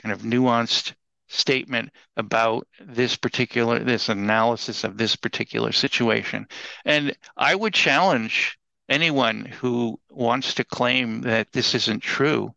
kind 0.03 0.13
of 0.13 0.23
nuanced 0.23 0.95
statement 1.29 1.91
about 2.17 2.67
this 2.81 3.17
particular 3.17 3.79
this 3.81 4.09
analysis 4.09 4.83
of 4.83 4.97
this 4.97 5.15
particular 5.15 5.73
situation 5.73 6.47
and 6.87 7.15
i 7.37 7.55
would 7.55 7.75
challenge 7.75 8.58
anyone 8.89 9.45
who 9.45 9.99
wants 10.11 10.55
to 10.55 10.65
claim 10.65 11.23
that 11.23 11.53
this 11.53 11.75
isn't 11.75 12.03
true 12.03 12.55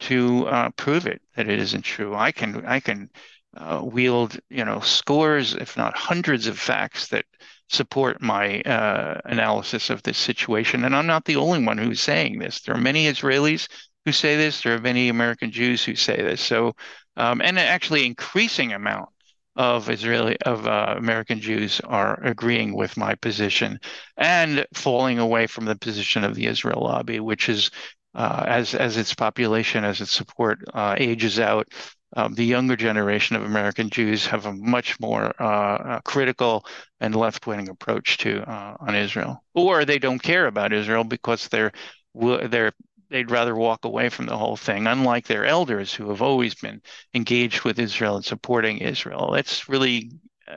to 0.00 0.46
uh, 0.48 0.70
prove 0.70 1.06
it 1.06 1.22
that 1.36 1.48
it 1.48 1.58
isn't 1.58 1.82
true. 1.82 2.14
I 2.14 2.32
can 2.32 2.64
I 2.66 2.80
can 2.80 3.10
uh, 3.56 3.82
wield 3.84 4.38
you 4.50 4.64
know 4.64 4.80
scores, 4.80 5.54
if 5.54 5.76
not 5.76 5.96
hundreds, 5.96 6.46
of 6.46 6.58
facts 6.58 7.08
that 7.08 7.24
support 7.68 8.20
my 8.20 8.60
uh, 8.62 9.20
analysis 9.24 9.90
of 9.90 10.02
this 10.02 10.18
situation. 10.18 10.84
And 10.84 10.94
I'm 10.94 11.06
not 11.06 11.24
the 11.24 11.36
only 11.36 11.64
one 11.64 11.78
who's 11.78 12.00
saying 12.00 12.38
this. 12.38 12.60
There 12.60 12.74
are 12.74 12.80
many 12.80 13.06
Israelis 13.06 13.68
who 14.04 14.12
say 14.12 14.36
this. 14.36 14.62
There 14.62 14.74
are 14.74 14.80
many 14.80 15.08
American 15.08 15.50
Jews 15.50 15.84
who 15.84 15.94
say 15.94 16.16
this. 16.16 16.40
So, 16.40 16.74
um, 17.16 17.40
and 17.40 17.58
actually 17.58 18.04
increasing 18.04 18.72
amount 18.72 19.08
of 19.56 19.88
Israeli 19.88 20.36
of 20.42 20.66
uh, 20.66 20.94
American 20.96 21.40
Jews 21.40 21.80
are 21.84 22.20
agreeing 22.24 22.74
with 22.74 22.96
my 22.96 23.14
position 23.14 23.78
and 24.16 24.66
falling 24.74 25.18
away 25.18 25.46
from 25.46 25.64
the 25.64 25.76
position 25.76 26.24
of 26.24 26.34
the 26.34 26.46
Israel 26.46 26.82
lobby, 26.82 27.20
which 27.20 27.48
is 27.48 27.70
uh, 28.14 28.44
as 28.46 28.74
as 28.74 28.96
its 28.96 29.14
population, 29.14 29.84
as 29.84 30.00
its 30.00 30.12
support 30.12 30.58
uh, 30.72 30.94
ages 30.98 31.38
out. 31.38 31.68
Um, 32.16 32.34
the 32.34 32.44
younger 32.44 32.76
generation 32.76 33.34
of 33.34 33.42
American 33.42 33.90
Jews 33.90 34.24
have 34.26 34.46
a 34.46 34.52
much 34.52 35.00
more 35.00 35.34
uh, 35.42 35.44
uh, 35.44 36.00
critical 36.04 36.64
and 37.00 37.12
left-wing 37.12 37.68
approach 37.68 38.18
to 38.18 38.48
uh, 38.48 38.76
on 38.78 38.94
Israel, 38.94 39.42
or 39.52 39.84
they 39.84 39.98
don't 39.98 40.22
care 40.22 40.46
about 40.46 40.72
Israel 40.72 41.02
because 41.02 41.48
they're 41.48 41.72
they're 42.14 42.72
they'd 43.14 43.30
rather 43.30 43.54
walk 43.54 43.84
away 43.84 44.08
from 44.08 44.26
the 44.26 44.36
whole 44.36 44.56
thing, 44.56 44.88
unlike 44.88 45.28
their 45.28 45.46
elders 45.46 45.94
who 45.94 46.08
have 46.08 46.20
always 46.20 46.52
been 46.56 46.82
engaged 47.14 47.62
with 47.62 47.78
Israel 47.78 48.16
and 48.16 48.24
supporting 48.24 48.78
Israel. 48.78 49.36
It's 49.36 49.68
really, 49.68 50.10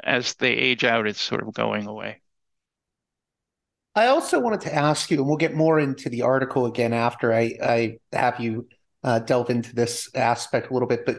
as 0.03 0.33
they 0.33 0.53
age 0.53 0.83
out, 0.83 1.05
it's 1.05 1.21
sort 1.21 1.43
of 1.47 1.53
going 1.53 1.85
away. 1.85 2.19
I 3.93 4.07
also 4.07 4.39
wanted 4.39 4.61
to 4.61 4.73
ask 4.73 5.11
you, 5.11 5.17
and 5.17 5.27
we'll 5.27 5.37
get 5.37 5.53
more 5.53 5.79
into 5.79 6.09
the 6.09 6.23
article 6.23 6.65
again 6.65 6.93
after 6.93 7.31
I, 7.31 7.53
I 7.61 7.97
have 8.11 8.39
you 8.39 8.67
uh, 9.03 9.19
delve 9.19 9.51
into 9.51 9.75
this 9.75 10.09
aspect 10.15 10.71
a 10.71 10.73
little 10.73 10.87
bit, 10.87 11.05
but 11.05 11.17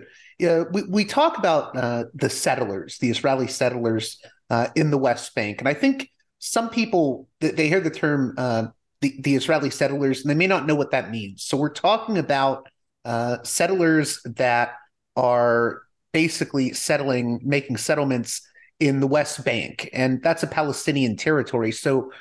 we, 0.72 0.82
we 0.88 1.04
talk 1.04 1.38
about 1.38 1.76
uh, 1.76 2.06
the 2.14 2.30
settlers, 2.30 2.98
the 2.98 3.10
Israeli 3.10 3.46
settlers 3.46 4.20
uh, 4.50 4.68
in 4.74 4.90
the 4.90 4.98
West 4.98 5.36
Bank. 5.36 5.60
And 5.60 5.68
I 5.68 5.74
think 5.74 6.10
some 6.40 6.68
people, 6.68 7.28
they 7.38 7.68
hear 7.68 7.80
the 7.80 7.90
term 7.90 8.34
uh, 8.36 8.66
the, 9.00 9.14
the 9.20 9.34
Israeli 9.34 9.70
settlers, 9.70 10.20
and 10.20 10.30
they 10.30 10.34
may 10.34 10.46
not 10.46 10.66
know 10.66 10.74
what 10.74 10.90
that 10.90 11.10
means. 11.10 11.44
So 11.44 11.56
we're 11.56 11.68
talking 11.70 12.18
about 12.18 12.68
uh, 13.04 13.38
settlers 13.42 14.20
that 14.24 14.74
are 15.16 15.82
basically 16.12 16.72
settling, 16.72 17.40
making 17.42 17.76
settlements 17.76 18.42
in 18.80 19.00
the 19.00 19.06
West 19.06 19.44
Bank, 19.44 19.88
and 19.92 20.22
that's 20.22 20.42
a 20.42 20.48
Palestinian 20.48 21.16
territory. 21.16 21.72
So 21.72 22.12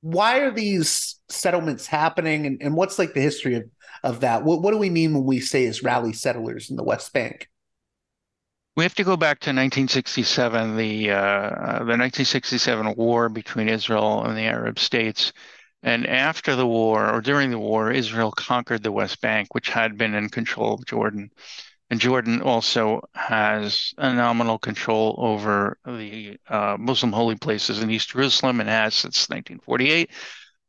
why 0.00 0.38
are 0.38 0.50
these 0.50 1.20
settlements 1.28 1.86
happening, 1.86 2.46
and, 2.46 2.62
and 2.62 2.74
what's 2.74 2.98
like 2.98 3.14
the 3.14 3.20
history 3.20 3.54
of 3.56 3.64
of 4.02 4.20
that? 4.20 4.44
What, 4.44 4.62
what 4.62 4.72
do 4.72 4.78
we 4.78 4.90
mean 4.90 5.14
when 5.14 5.24
we 5.24 5.40
say 5.40 5.64
Israeli 5.64 6.12
settlers 6.12 6.70
in 6.70 6.76
the 6.76 6.84
West 6.84 7.12
Bank? 7.12 7.48
We 8.76 8.84
have 8.84 8.94
to 8.94 9.04
go 9.04 9.16
back 9.16 9.40
to 9.40 9.50
1967, 9.50 10.76
the 10.76 11.10
uh, 11.10 11.50
the 11.80 11.98
1967 11.98 12.94
war 12.96 13.28
between 13.28 13.68
Israel 13.68 14.24
and 14.24 14.36
the 14.36 14.42
Arab 14.42 14.78
states. 14.78 15.32
And 15.82 16.06
after 16.06 16.56
the 16.56 16.66
war, 16.66 17.08
or 17.10 17.20
during 17.20 17.50
the 17.50 17.58
war, 17.58 17.90
Israel 17.90 18.32
conquered 18.32 18.82
the 18.82 18.92
West 18.92 19.20
Bank, 19.20 19.54
which 19.54 19.70
had 19.70 19.96
been 19.96 20.14
in 20.14 20.28
control 20.28 20.74
of 20.74 20.84
Jordan. 20.84 21.30
And 21.88 22.00
Jordan 22.00 22.42
also 22.42 23.00
has 23.14 23.92
a 23.98 24.12
nominal 24.12 24.58
control 24.58 25.16
over 25.18 25.78
the 25.84 26.38
uh, 26.48 26.76
Muslim 26.78 27.12
holy 27.12 27.36
places 27.36 27.82
in 27.82 27.90
East 27.90 28.10
Jerusalem 28.10 28.60
and 28.60 28.68
has 28.68 28.94
since 28.94 29.28
1948. 29.28 30.10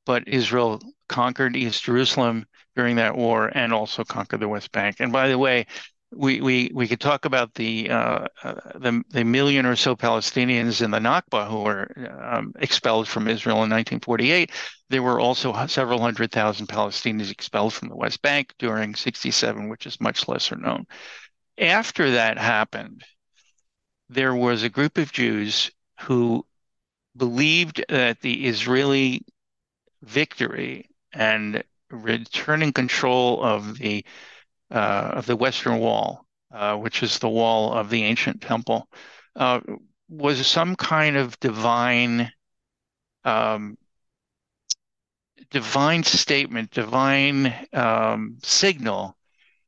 But 0.05 0.27
Israel 0.27 0.81
conquered 1.07 1.55
East 1.55 1.83
Jerusalem 1.83 2.45
during 2.75 2.95
that 2.95 3.15
war 3.15 3.51
and 3.53 3.73
also 3.73 4.03
conquered 4.03 4.39
the 4.39 4.47
West 4.47 4.71
Bank. 4.71 4.95
And 4.99 5.11
by 5.11 5.27
the 5.27 5.37
way, 5.37 5.67
we 6.13 6.41
we 6.41 6.71
we 6.73 6.87
could 6.87 6.99
talk 6.99 7.25
about 7.25 7.53
the 7.53 7.89
uh, 7.89 8.27
uh, 8.43 8.53
the 8.75 9.03
the 9.09 9.23
million 9.23 9.65
or 9.65 9.75
so 9.75 9.95
Palestinians 9.95 10.81
in 10.81 10.91
the 10.91 10.99
Nakba 10.99 11.47
who 11.47 11.61
were 11.61 11.89
um, 12.21 12.53
expelled 12.59 13.07
from 13.07 13.27
Israel 13.27 13.63
in 13.63 13.69
1948. 13.69 14.51
There 14.89 15.03
were 15.03 15.19
also 15.19 15.65
several 15.67 16.01
hundred 16.01 16.31
thousand 16.31 16.67
Palestinians 16.67 17.31
expelled 17.31 17.73
from 17.73 17.89
the 17.89 17.95
West 17.95 18.21
Bank 18.21 18.53
during 18.59 18.93
67, 18.93 19.69
which 19.69 19.85
is 19.85 20.01
much 20.01 20.27
lesser 20.27 20.57
known. 20.57 20.85
After 21.57 22.11
that 22.11 22.37
happened, 22.37 23.03
there 24.09 24.35
was 24.35 24.63
a 24.63 24.69
group 24.69 24.97
of 24.97 25.13
Jews 25.13 25.71
who 26.01 26.45
believed 27.15 27.85
that 27.87 28.19
the 28.21 28.47
Israeli 28.47 29.21
victory 30.01 30.89
and 31.13 31.63
returning 31.89 32.73
control 32.73 33.43
of 33.43 33.77
the 33.77 34.05
of 34.75 35.25
the 35.25 35.35
Western 35.35 35.79
Wall, 35.79 36.25
uh, 36.53 36.75
which 36.77 37.03
is 37.03 37.19
the 37.19 37.29
wall 37.29 37.73
of 37.73 37.89
the 37.89 38.03
ancient 38.03 38.41
temple, 38.41 38.87
uh, 39.35 39.59
was 40.09 40.45
some 40.45 40.75
kind 40.75 41.15
of 41.17 41.39
divine 41.39 42.31
um, 43.23 43.77
divine 45.49 46.03
statement, 46.03 46.71
divine 46.71 47.53
um, 47.73 48.37
signal 48.43 49.17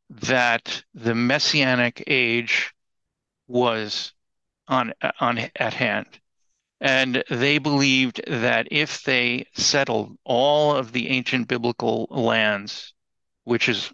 that 0.10 0.84
the 0.94 1.16
messianic 1.16 2.04
age 2.08 2.74
was 3.48 4.14
on 4.68 4.94
on 5.20 5.40
at 5.56 5.74
hand. 5.74 6.08
And 6.82 7.24
they 7.30 7.60
believed 7.60 8.22
that 8.28 8.68
if 8.72 9.04
they 9.04 9.46
settled 9.54 10.18
all 10.26 10.76
of 10.76 10.92
the 10.92 11.10
ancient 11.10 11.48
biblical 11.48 12.08
lands, 12.10 12.94
which 13.46 13.70
is 13.70 13.92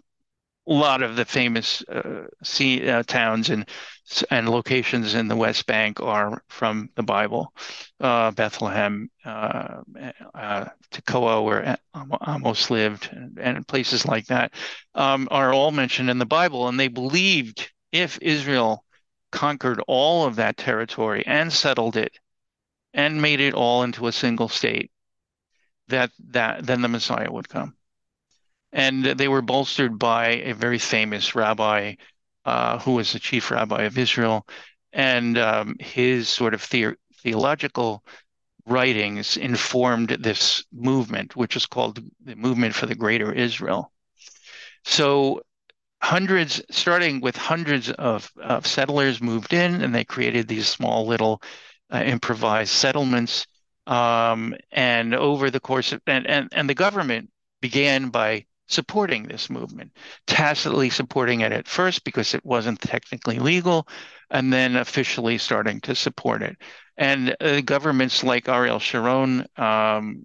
lot 0.74 1.02
of 1.02 1.16
the 1.16 1.24
famous 1.24 1.82
uh, 1.88 2.26
sea, 2.42 2.88
uh, 2.88 3.02
towns 3.02 3.50
and 3.50 3.68
and 4.30 4.48
locations 4.48 5.14
in 5.14 5.28
the 5.28 5.36
West 5.36 5.66
Bank 5.66 6.00
are 6.00 6.42
from 6.48 6.90
the 6.96 7.02
Bible. 7.02 7.52
Uh, 8.00 8.32
Bethlehem, 8.32 9.08
uh, 9.24 9.82
uh, 10.34 10.64
Tekoa, 10.90 11.44
where 11.44 11.78
Amos 12.26 12.70
lived, 12.70 13.08
and, 13.12 13.38
and 13.38 13.68
places 13.68 14.06
like 14.06 14.26
that 14.26 14.52
um, 14.94 15.28
are 15.30 15.52
all 15.52 15.70
mentioned 15.70 16.10
in 16.10 16.18
the 16.18 16.26
Bible. 16.26 16.66
And 16.66 16.78
they 16.78 16.88
believed 16.88 17.70
if 17.92 18.18
Israel 18.20 18.84
conquered 19.30 19.80
all 19.86 20.26
of 20.26 20.36
that 20.36 20.56
territory 20.56 21.24
and 21.26 21.52
settled 21.52 21.96
it 21.96 22.18
and 22.92 23.22
made 23.22 23.40
it 23.40 23.54
all 23.54 23.84
into 23.84 24.08
a 24.08 24.12
single 24.12 24.48
state, 24.48 24.90
that 25.86 26.10
that 26.30 26.66
then 26.66 26.80
the 26.80 26.88
Messiah 26.88 27.30
would 27.30 27.48
come 27.48 27.76
and 28.72 29.04
they 29.04 29.28
were 29.28 29.42
bolstered 29.42 29.98
by 29.98 30.28
a 30.28 30.54
very 30.54 30.78
famous 30.78 31.34
rabbi 31.34 31.94
uh, 32.44 32.78
who 32.78 32.92
was 32.94 33.12
the 33.12 33.18
chief 33.18 33.50
rabbi 33.50 33.82
of 33.82 33.98
Israel, 33.98 34.46
and 34.92 35.38
um, 35.38 35.76
his 35.78 36.28
sort 36.28 36.54
of 36.54 36.66
the- 36.70 36.96
theological 37.22 38.02
writings 38.66 39.36
informed 39.36 40.10
this 40.10 40.64
movement, 40.72 41.36
which 41.36 41.56
is 41.56 41.66
called 41.66 42.00
the 42.24 42.36
Movement 42.36 42.74
for 42.74 42.86
the 42.86 42.94
Greater 42.94 43.32
Israel. 43.32 43.92
So 44.84 45.42
hundreds, 46.02 46.62
starting 46.70 47.20
with 47.20 47.36
hundreds 47.36 47.90
of, 47.90 48.30
of 48.40 48.66
settlers 48.66 49.20
moved 49.20 49.52
in, 49.52 49.82
and 49.82 49.94
they 49.94 50.04
created 50.04 50.48
these 50.48 50.68
small 50.68 51.06
little 51.06 51.42
uh, 51.92 52.02
improvised 52.04 52.72
settlements. 52.72 53.46
Um, 53.86 54.54
and 54.70 55.14
over 55.14 55.50
the 55.50 55.58
course 55.58 55.92
of 55.92 56.00
and, 56.06 56.26
and 56.26 56.48
and 56.52 56.68
the 56.68 56.74
government 56.74 57.30
began 57.60 58.10
by 58.10 58.44
supporting 58.70 59.24
this 59.24 59.50
movement, 59.50 59.92
tacitly 60.26 60.90
supporting 60.90 61.40
it 61.40 61.52
at 61.52 61.68
first 61.68 62.04
because 62.04 62.34
it 62.34 62.44
wasn't 62.44 62.80
technically 62.80 63.38
legal, 63.38 63.86
and 64.30 64.52
then 64.52 64.76
officially 64.76 65.38
starting 65.38 65.80
to 65.80 65.94
support 65.94 66.42
it. 66.42 66.56
And 66.96 67.36
uh, 67.40 67.60
governments 67.62 68.22
like 68.22 68.48
Ariel 68.48 68.78
Sharon, 68.78 69.46
um, 69.56 70.22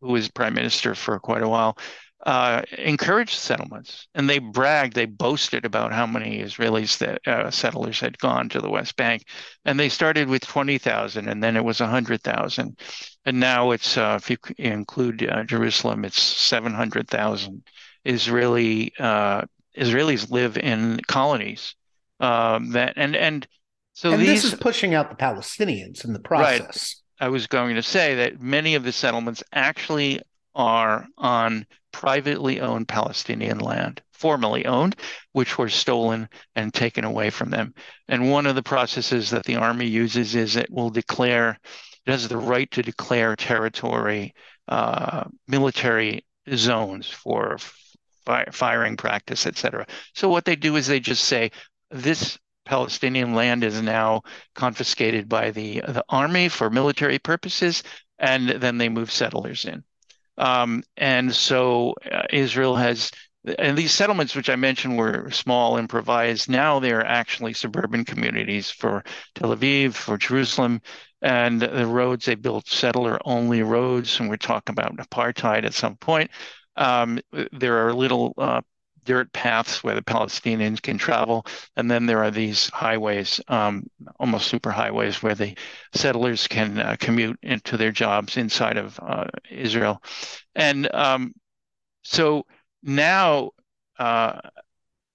who 0.00 0.12
was 0.12 0.28
prime 0.28 0.54
minister 0.54 0.94
for 0.94 1.18
quite 1.18 1.42
a 1.42 1.48
while, 1.48 1.78
uh, 2.26 2.62
encouraged 2.76 3.38
settlements, 3.38 4.08
and 4.14 4.28
they 4.28 4.38
bragged, 4.38 4.94
they 4.94 5.06
boasted 5.06 5.64
about 5.64 5.92
how 5.92 6.06
many 6.06 6.42
Israelis 6.42 6.98
that 6.98 7.26
uh, 7.26 7.50
settlers 7.50 8.00
had 8.00 8.18
gone 8.18 8.48
to 8.48 8.60
the 8.60 8.70
West 8.70 8.96
Bank, 8.96 9.24
and 9.64 9.78
they 9.78 9.88
started 9.88 10.28
with 10.28 10.46
twenty 10.46 10.78
thousand, 10.78 11.28
and 11.28 11.42
then 11.42 11.56
it 11.56 11.64
was 11.64 11.78
hundred 11.78 12.22
thousand, 12.22 12.78
and 13.24 13.38
now 13.38 13.70
it's 13.70 13.96
uh, 13.96 14.18
if 14.20 14.30
you 14.30 14.36
include 14.58 15.28
uh, 15.28 15.44
Jerusalem, 15.44 16.04
it's 16.04 16.20
seven 16.20 16.74
hundred 16.74 17.08
thousand 17.08 17.62
Israeli 18.04 18.92
uh, 18.98 19.42
Israelis 19.76 20.30
live 20.30 20.58
in 20.58 21.00
colonies 21.06 21.76
um, 22.20 22.70
that 22.72 22.94
and 22.96 23.14
and 23.14 23.46
so 23.92 24.12
and 24.12 24.20
these, 24.20 24.42
this 24.42 24.52
is 24.52 24.58
pushing 24.58 24.94
out 24.94 25.10
the 25.10 25.16
Palestinians 25.16 26.04
in 26.04 26.12
the 26.12 26.20
process. 26.20 27.02
Right. 27.20 27.26
I 27.26 27.28
was 27.30 27.46
going 27.46 27.74
to 27.74 27.82
say 27.82 28.14
that 28.16 28.40
many 28.40 28.74
of 28.74 28.84
the 28.84 28.92
settlements 28.92 29.42
actually 29.52 30.20
are 30.54 31.06
on 31.16 31.66
privately 31.98 32.60
owned 32.60 32.86
Palestinian 32.86 33.58
land, 33.58 34.00
formerly 34.12 34.64
owned, 34.66 34.94
which 35.32 35.58
were 35.58 35.68
stolen 35.68 36.28
and 36.54 36.72
taken 36.72 37.04
away 37.04 37.28
from 37.28 37.50
them. 37.50 37.74
And 38.06 38.30
one 38.30 38.46
of 38.46 38.54
the 38.54 38.62
processes 38.62 39.30
that 39.30 39.44
the 39.44 39.56
army 39.56 39.86
uses 39.88 40.36
is 40.36 40.54
it 40.54 40.70
will 40.70 40.90
declare, 40.90 41.58
it 42.06 42.10
has 42.12 42.28
the 42.28 42.36
right 42.36 42.70
to 42.70 42.82
declare 42.82 43.34
territory, 43.34 44.32
uh, 44.68 45.24
military 45.48 46.24
zones 46.54 47.08
for 47.10 47.58
firing 48.52 48.96
practice, 48.96 49.44
etc. 49.44 49.84
So 50.14 50.28
what 50.28 50.44
they 50.44 50.54
do 50.54 50.76
is 50.76 50.86
they 50.86 51.00
just 51.00 51.24
say 51.24 51.50
this 51.90 52.38
Palestinian 52.64 53.34
land 53.34 53.64
is 53.64 53.82
now 53.82 54.22
confiscated 54.54 55.28
by 55.28 55.50
the 55.50 55.80
the 55.80 56.04
army 56.08 56.48
for 56.48 56.70
military 56.70 57.18
purposes, 57.18 57.82
and 58.20 58.48
then 58.50 58.78
they 58.78 58.88
move 58.88 59.10
settlers 59.10 59.64
in. 59.64 59.82
Um, 60.38 60.82
and 60.96 61.34
so 61.34 61.94
uh, 62.10 62.22
Israel 62.30 62.76
has, 62.76 63.10
and 63.58 63.76
these 63.76 63.92
settlements, 63.92 64.34
which 64.34 64.48
I 64.48 64.56
mentioned 64.56 64.96
were 64.96 65.30
small, 65.30 65.76
improvised, 65.76 66.48
now 66.48 66.78
they're 66.78 67.04
actually 67.04 67.54
suburban 67.54 68.04
communities 68.04 68.70
for 68.70 69.04
Tel 69.34 69.54
Aviv, 69.54 69.94
for 69.94 70.16
Jerusalem, 70.16 70.80
and 71.20 71.60
the 71.60 71.86
roads 71.86 72.26
they 72.26 72.36
built 72.36 72.68
settler 72.68 73.18
only 73.24 73.62
roads. 73.62 74.20
And 74.20 74.28
we're 74.28 74.36
talking 74.36 74.72
about 74.72 74.96
apartheid 74.96 75.64
at 75.64 75.74
some 75.74 75.96
point. 75.96 76.30
Um, 76.76 77.18
there 77.52 77.86
are 77.86 77.92
little 77.92 78.34
uh, 78.38 78.60
dirt 79.08 79.32
paths 79.32 79.82
where 79.82 79.94
the 79.94 80.02
Palestinians 80.02 80.82
can 80.82 80.98
travel. 80.98 81.46
And 81.76 81.90
then 81.90 82.04
there 82.04 82.22
are 82.22 82.30
these 82.30 82.68
highways, 82.68 83.40
um, 83.48 83.84
almost 84.20 84.48
super 84.48 84.70
highways, 84.70 85.22
where 85.22 85.34
the 85.34 85.56
settlers 85.94 86.46
can 86.46 86.78
uh, 86.78 86.96
commute 87.00 87.38
into 87.42 87.78
their 87.78 87.90
jobs 87.90 88.36
inside 88.36 88.76
of 88.76 89.00
uh, 89.00 89.24
Israel. 89.50 90.02
And 90.54 90.94
um, 90.94 91.32
so 92.02 92.44
now 92.82 93.52
uh, 93.98 94.40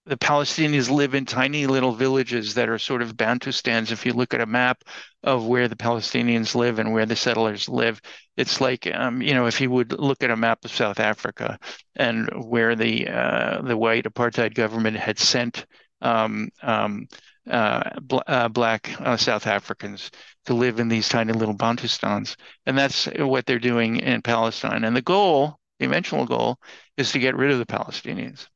the 0.06 0.18
Palestinians 0.18 0.90
live 0.90 1.16
in 1.16 1.26
tiny 1.26 1.66
little 1.66 1.94
villages 1.94 2.56
that 2.56 2.68
are 2.68 2.78
sort 2.78 3.02
of 3.02 3.16
Bantustans. 3.16 3.92
If 3.92 4.06
you 4.06 4.12
look 4.14 4.34
at 4.34 4.42
a 4.42 4.46
map 4.46 4.84
of 5.24 5.46
where 5.46 5.70
the 5.70 5.78
Palestinians 5.78 6.56
live 6.56 6.78
and 6.80 6.92
where 6.92 7.06
the 7.06 7.16
settlers 7.16 7.70
live, 7.70 8.02
it's 8.36 8.60
like 8.60 8.86
um, 8.94 9.22
you 9.22 9.34
know 9.34 9.46
if 9.46 9.62
you 9.62 9.72
would 9.72 9.94
look 9.94 10.22
at 10.22 10.32
a 10.32 10.36
map 10.36 10.66
of 10.66 10.72
South 10.72 11.00
Africa 11.00 11.58
and 11.96 12.30
where 12.50 12.76
the 12.76 13.08
uh, 13.08 13.62
the 13.62 13.78
white 13.78 14.04
apartheid 14.04 14.54
government 14.56 14.98
had 14.98 15.18
sent 15.20 15.66
um, 16.02 16.50
um, 16.62 17.08
uh, 17.50 17.90
bl- 18.02 18.28
uh, 18.28 18.50
black 18.50 18.94
uh, 19.00 19.16
South 19.16 19.48
Africans 19.48 20.12
to 20.46 20.54
live 20.54 20.80
in 20.80 20.90
these 20.90 21.08
tiny 21.08 21.32
little 21.32 21.56
Bantustans, 21.56 22.36
and 22.66 22.78
that's 22.78 23.06
what 23.20 23.46
they're 23.46 23.60
doing 23.60 23.98
in 23.98 24.22
Palestine. 24.22 24.84
And 24.84 24.96
the 24.96 25.02
goal, 25.02 25.60
the 25.80 25.86
eventual 25.86 26.26
goal, 26.26 26.58
is 26.98 27.14
to 27.14 27.20
get 27.20 27.38
rid 27.38 27.52
of 27.52 27.60
the 27.60 27.66
Palestinians 27.66 28.48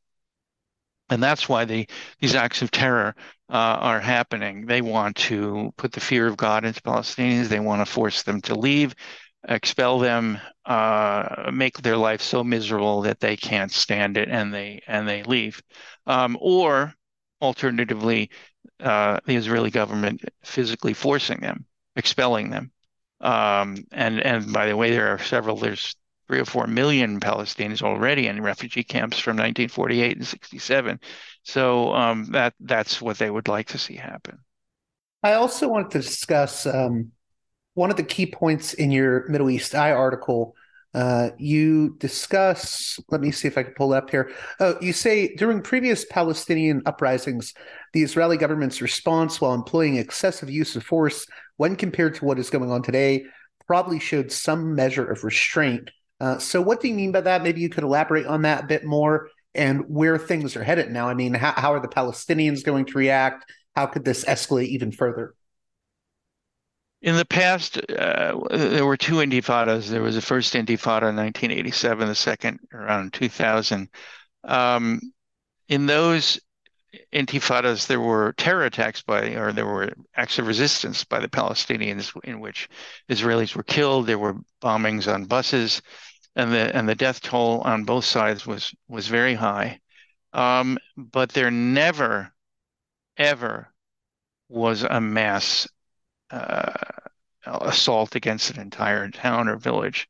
and 1.09 1.21
that's 1.21 1.47
why 1.47 1.65
the, 1.65 1.87
these 2.19 2.35
acts 2.35 2.61
of 2.61 2.71
terror 2.71 3.15
uh, 3.49 3.53
are 3.79 3.99
happening. 3.99 4.65
They 4.65 4.81
want 4.81 5.15
to 5.17 5.73
put 5.77 5.91
the 5.91 5.99
fear 5.99 6.27
of 6.27 6.37
God 6.37 6.65
into 6.65 6.81
Palestinians. 6.81 7.47
They 7.47 7.59
want 7.59 7.85
to 7.85 7.91
force 7.91 8.23
them 8.23 8.41
to 8.41 8.55
leave, 8.55 8.93
expel 9.47 9.99
them, 9.99 10.39
uh, 10.65 11.49
make 11.53 11.77
their 11.81 11.97
life 11.97 12.21
so 12.21 12.43
miserable 12.43 13.01
that 13.03 13.19
they 13.19 13.37
can't 13.37 13.71
stand 13.71 14.17
it, 14.17 14.29
and 14.29 14.53
they 14.53 14.81
and 14.87 15.07
they 15.07 15.23
leave. 15.23 15.61
Um, 16.05 16.37
or 16.41 16.93
alternatively, 17.41 18.29
uh, 18.81 19.19
the 19.25 19.35
Israeli 19.35 19.71
government 19.71 20.23
physically 20.43 20.93
forcing 20.93 21.39
them, 21.39 21.65
expelling 21.95 22.49
them. 22.49 22.71
Um, 23.21 23.85
and 23.91 24.19
and 24.19 24.51
by 24.51 24.67
the 24.67 24.75
way, 24.75 24.91
there 24.91 25.13
are 25.13 25.19
several. 25.19 25.55
There's 25.55 25.95
three 26.27 26.39
or 26.39 26.45
four 26.45 26.67
million 26.67 27.19
Palestinians 27.19 27.81
already 27.81 28.27
in 28.27 28.41
refugee 28.41 28.83
camps 28.83 29.17
from 29.17 29.37
1948 29.37 30.17
and 30.17 30.27
67. 30.27 30.99
So 31.43 31.93
um, 31.93 32.25
that 32.31 32.53
that's 32.59 33.01
what 33.01 33.17
they 33.17 33.29
would 33.29 33.47
like 33.47 33.67
to 33.67 33.77
see 33.77 33.95
happen. 33.95 34.39
I 35.23 35.33
also 35.33 35.67
wanted 35.67 35.91
to 35.91 36.01
discuss 36.01 36.65
um, 36.65 37.11
one 37.73 37.89
of 37.89 37.97
the 37.97 38.03
key 38.03 38.25
points 38.25 38.73
in 38.73 38.91
your 38.91 39.27
Middle 39.29 39.49
East 39.49 39.73
Eye 39.73 39.91
article. 39.91 40.55
Uh, 40.93 41.29
you 41.37 41.95
discuss, 41.99 42.99
let 43.09 43.21
me 43.21 43.29
see 43.29 43.47
if 43.47 43.57
I 43.57 43.63
can 43.63 43.73
pull 43.73 43.93
up 43.93 44.09
here. 44.09 44.31
Oh, 44.59 44.77
you 44.81 44.93
say 44.93 45.35
during 45.35 45.61
previous 45.61 46.05
Palestinian 46.05 46.81
uprisings, 46.85 47.53
the 47.93 48.03
Israeli 48.03 48.37
government's 48.37 48.81
response 48.81 49.39
while 49.39 49.53
employing 49.53 49.97
excessive 49.97 50.49
use 50.49 50.75
of 50.75 50.83
force 50.83 51.25
when 51.57 51.75
compared 51.75 52.15
to 52.15 52.25
what 52.25 52.39
is 52.39 52.49
going 52.49 52.71
on 52.71 52.81
today 52.81 53.25
probably 53.67 53.99
showed 53.99 54.31
some 54.31 54.73
measure 54.73 55.05
of 55.05 55.23
restraint 55.23 55.91
uh, 56.19 56.39
so, 56.39 56.61
what 56.61 56.81
do 56.81 56.87
you 56.87 56.93
mean 56.93 57.11
by 57.11 57.21
that? 57.21 57.43
Maybe 57.43 57.61
you 57.61 57.69
could 57.69 57.83
elaborate 57.83 58.25
on 58.25 58.41
that 58.43 58.63
a 58.63 58.67
bit 58.67 58.83
more 58.83 59.29
and 59.53 59.81
where 59.87 60.17
things 60.17 60.55
are 60.55 60.63
headed 60.63 60.91
now. 60.91 61.09
I 61.09 61.13
mean, 61.13 61.33
how, 61.33 61.53
how 61.55 61.73
are 61.73 61.79
the 61.79 61.87
Palestinians 61.87 62.63
going 62.63 62.85
to 62.85 62.97
react? 62.97 63.51
How 63.75 63.85
could 63.85 64.05
this 64.05 64.23
escalate 64.25 64.67
even 64.67 64.91
further? 64.91 65.35
In 67.01 67.15
the 67.15 67.25
past, 67.25 67.77
uh, 67.77 68.39
there 68.49 68.85
were 68.85 68.97
two 68.97 69.15
intifadas. 69.15 69.87
There 69.87 70.01
was 70.01 70.15
the 70.15 70.21
first 70.21 70.53
intifada 70.53 71.09
in 71.09 71.15
1987, 71.15 72.07
the 72.07 72.15
second 72.15 72.59
around 72.73 73.13
2000. 73.13 73.89
Um, 74.43 74.99
in 75.69 75.85
those 75.85 76.39
intifadas, 77.13 77.85
there 77.85 77.99
were 77.99 78.33
terror 78.33 78.65
attacks 78.65 79.03
by, 79.03 79.35
or 79.35 79.51
there 79.51 79.67
were 79.67 79.93
acts 80.15 80.39
of 80.39 80.47
resistance 80.47 81.03
by 81.03 81.19
the 81.19 81.27
Palestinians 81.27 82.11
in 82.23 82.39
which 82.39 82.67
Israelis 83.09 83.55
were 83.55 83.63
killed. 83.63 84.07
There 84.07 84.17
were 84.17 84.37
bombings 84.61 85.11
on 85.11 85.25
buses 85.25 85.81
and 86.37 86.53
the 86.53 86.75
and 86.75 86.87
the 86.87 86.95
death 86.95 87.19
toll 87.19 87.61
on 87.61 87.83
both 87.83 88.05
sides 88.05 88.45
was 88.45 88.73
was 88.87 89.07
very 89.07 89.33
high. 89.33 89.79
Um, 90.33 90.77
but 90.95 91.29
there 91.31 91.49
never, 91.51 92.31
ever 93.17 93.73
was 94.49 94.83
a 94.83 95.01
mass 95.01 95.67
uh, 96.29 96.73
assault 97.45 98.15
against 98.15 98.51
an 98.51 98.59
entire 98.61 99.09
town 99.09 99.47
or 99.47 99.57
village 99.57 100.07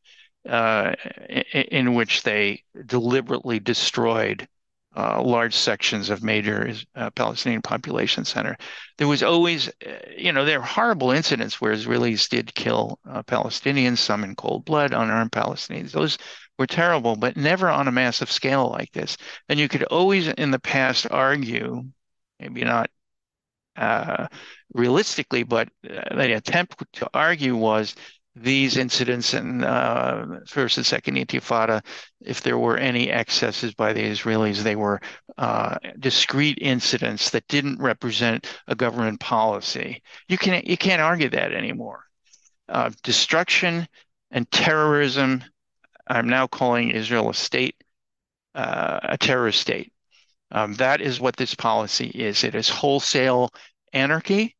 uh, 0.50 0.94
in, 1.30 1.62
in, 1.64 1.94
which 1.94 2.24
they 2.24 2.64
deliberately 2.86 3.60
destroyed 3.60 4.48
uh, 4.98 5.22
large 5.22 5.54
sections 5.54 6.10
of 6.10 6.24
major 6.24 6.74
uh, 6.96 7.12
Palestinian 7.12 7.62
population 7.62 8.26
center. 8.26 8.58
There 8.98 9.08
was 9.08 9.22
always, 9.22 9.70
uh, 9.86 10.00
you 10.18 10.32
know, 10.32 10.44
there 10.44 10.60
are 10.60 10.66
horrible 10.66 11.12
incidents 11.12 11.62
where 11.62 11.72
Israelis 11.72 12.28
did 12.28 12.56
kill 12.56 13.00
uh, 13.08 13.22
Palestinians, 13.22 14.00
some 14.00 14.24
in 14.24 14.36
cold 14.36 14.66
blood, 14.66 14.94
unarmed 14.94 15.32
Palestinians. 15.32 15.92
Those 15.92 16.18
were 16.58 16.66
terrible, 16.66 17.16
but 17.16 17.38
never 17.38 17.70
on 17.70 17.88
a 17.88 17.92
massive 17.92 18.32
scale 18.32 18.70
like 18.70 18.92
this. 18.92 19.18
And 19.48 19.60
you 19.60 19.68
could 19.68 19.84
always, 19.84 20.30
in 20.30 20.50
the 20.50 20.60
past, 20.60 21.06
argue, 21.12 21.84
maybe 22.40 22.64
not 22.64 22.90
uh, 23.76 24.26
realistically, 24.74 25.44
but 25.44 25.70
the 25.84 26.36
attempt 26.36 26.84
to 26.94 27.08
argue 27.14 27.56
was 27.56 27.94
these 28.42 28.78
incidents 28.78 29.34
in 29.34 29.64
uh, 29.64 30.40
first 30.48 30.78
and 30.78 30.86
second 30.86 31.16
intifada, 31.16 31.84
if 32.22 32.42
there 32.42 32.58
were 32.58 32.78
any 32.78 33.10
excesses 33.10 33.74
by 33.74 33.94
the 33.94 34.04
Israelis, 34.04 34.64
they 34.64 34.76
were 34.76 35.02
uh, 35.38 35.78
discrete 36.00 36.58
incidents 36.62 37.30
that 37.32 37.48
didn't 37.48 37.82
represent 37.82 38.48
a 38.68 38.76
government 38.76 39.20
policy. 39.20 40.02
You 40.28 40.38
can 40.38 40.64
you 40.66 40.78
can't 40.78 41.02
argue 41.02 41.30
that 41.30 41.54
anymore. 41.54 42.04
Uh, 42.70 42.92
destruction 43.04 43.88
and 44.32 44.50
terrorism. 44.52 45.44
I'm 46.08 46.30
now 46.30 46.48
calling 46.48 46.92
Israel 46.92 47.30
a 47.30 47.34
state, 47.34 47.76
uh, 48.56 49.00
a 49.04 49.18
terrorist 49.18 49.62
state. 49.62 49.92
Um, 50.52 50.74
that 50.76 51.02
is 51.02 51.20
what 51.20 51.36
this 51.36 51.56
policy 51.56 52.08
is. 52.08 52.44
It 52.44 52.56
is 52.56 52.70
wholesale 52.70 53.50
anarchy. 53.94 54.56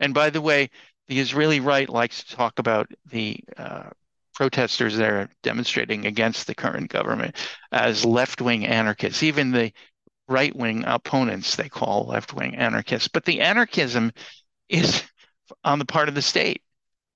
And 0.00 0.14
by 0.14 0.30
the 0.30 0.40
way, 0.40 0.70
the 1.08 1.20
Israeli 1.20 1.60
right 1.60 1.88
likes 1.88 2.24
to 2.24 2.36
talk 2.36 2.58
about 2.58 2.90
the 3.10 3.40
uh, 3.56 3.90
protesters 4.34 4.96
there 4.96 5.28
demonstrating 5.42 6.06
against 6.06 6.46
the 6.46 6.54
current 6.54 6.90
government 6.90 7.36
as 7.72 8.04
left 8.04 8.40
wing 8.40 8.66
anarchists. 8.66 9.22
Even 9.22 9.50
the 9.50 9.72
right 10.28 10.54
wing 10.54 10.84
opponents 10.86 11.56
they 11.56 11.68
call 11.68 12.06
left 12.06 12.34
wing 12.34 12.56
anarchists. 12.56 13.08
But 13.08 13.24
the 13.24 13.40
anarchism 13.40 14.12
is 14.68 15.02
on 15.64 15.78
the 15.78 15.84
part 15.84 16.08
of 16.08 16.14
the 16.14 16.22
state. 16.22 16.62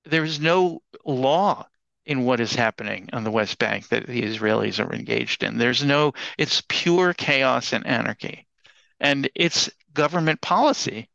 There 0.05 0.25
is 0.25 0.41
no 0.41 0.81
law 1.05 1.67
in 2.07 2.25
what 2.25 2.41
is 2.41 2.55
happening 2.55 3.09
on 3.13 3.25
the 3.25 3.31
West 3.31 3.59
Bank 3.59 3.89
that 3.89 4.07
the 4.07 4.23
Israelis 4.23 4.85
are 4.85 4.93
engaged 4.95 5.43
in. 5.43 5.59
There's 5.59 5.85
no, 5.85 6.13
it's 6.39 6.63
pure 6.69 7.13
chaos 7.13 7.73
and 7.73 7.87
anarchy. 7.87 8.47
And 8.99 9.29
it's 9.35 9.71
government 9.93 10.41
policy 10.41 11.09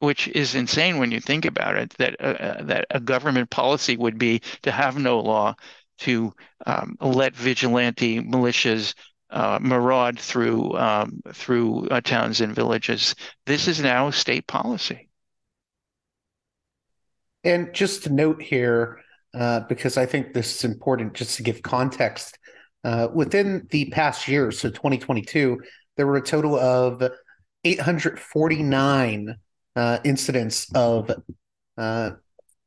which 0.00 0.28
is 0.28 0.54
insane 0.54 0.98
when 0.98 1.10
you 1.10 1.20
think 1.20 1.44
about 1.44 1.76
it. 1.76 1.94
That 1.98 2.16
uh, 2.20 2.24
uh, 2.24 2.62
that 2.64 2.86
a 2.90 3.00
government 3.00 3.50
policy 3.50 3.96
would 3.96 4.18
be 4.18 4.40
to 4.62 4.70
have 4.70 4.98
no 4.98 5.20
law, 5.20 5.54
to 5.98 6.32
um, 6.66 6.96
let 7.00 7.34
vigilante 7.34 8.20
militias 8.20 8.94
uh, 9.30 9.58
maraud 9.60 10.18
through 10.18 10.76
um, 10.76 11.20
through 11.32 11.88
uh, 11.88 12.00
towns 12.00 12.40
and 12.40 12.54
villages. 12.54 13.14
This 13.46 13.68
is 13.68 13.80
now 13.80 14.10
state 14.10 14.46
policy. 14.46 15.08
And 17.44 17.72
just 17.72 18.04
to 18.04 18.12
note 18.12 18.42
here, 18.42 19.00
uh, 19.34 19.60
because 19.60 19.96
I 19.96 20.06
think 20.06 20.32
this 20.32 20.56
is 20.56 20.64
important, 20.64 21.14
just 21.14 21.36
to 21.36 21.42
give 21.42 21.62
context. 21.62 22.38
Uh, 22.84 23.08
within 23.12 23.66
the 23.70 23.90
past 23.90 24.28
year, 24.28 24.50
so 24.50 24.70
2022, 24.70 25.60
there 25.96 26.06
were 26.06 26.16
a 26.16 26.22
total 26.22 26.56
of 26.56 27.02
849 27.64 29.36
uh, 29.78 30.00
incidents 30.02 30.68
of 30.74 31.08
uh, 31.76 32.10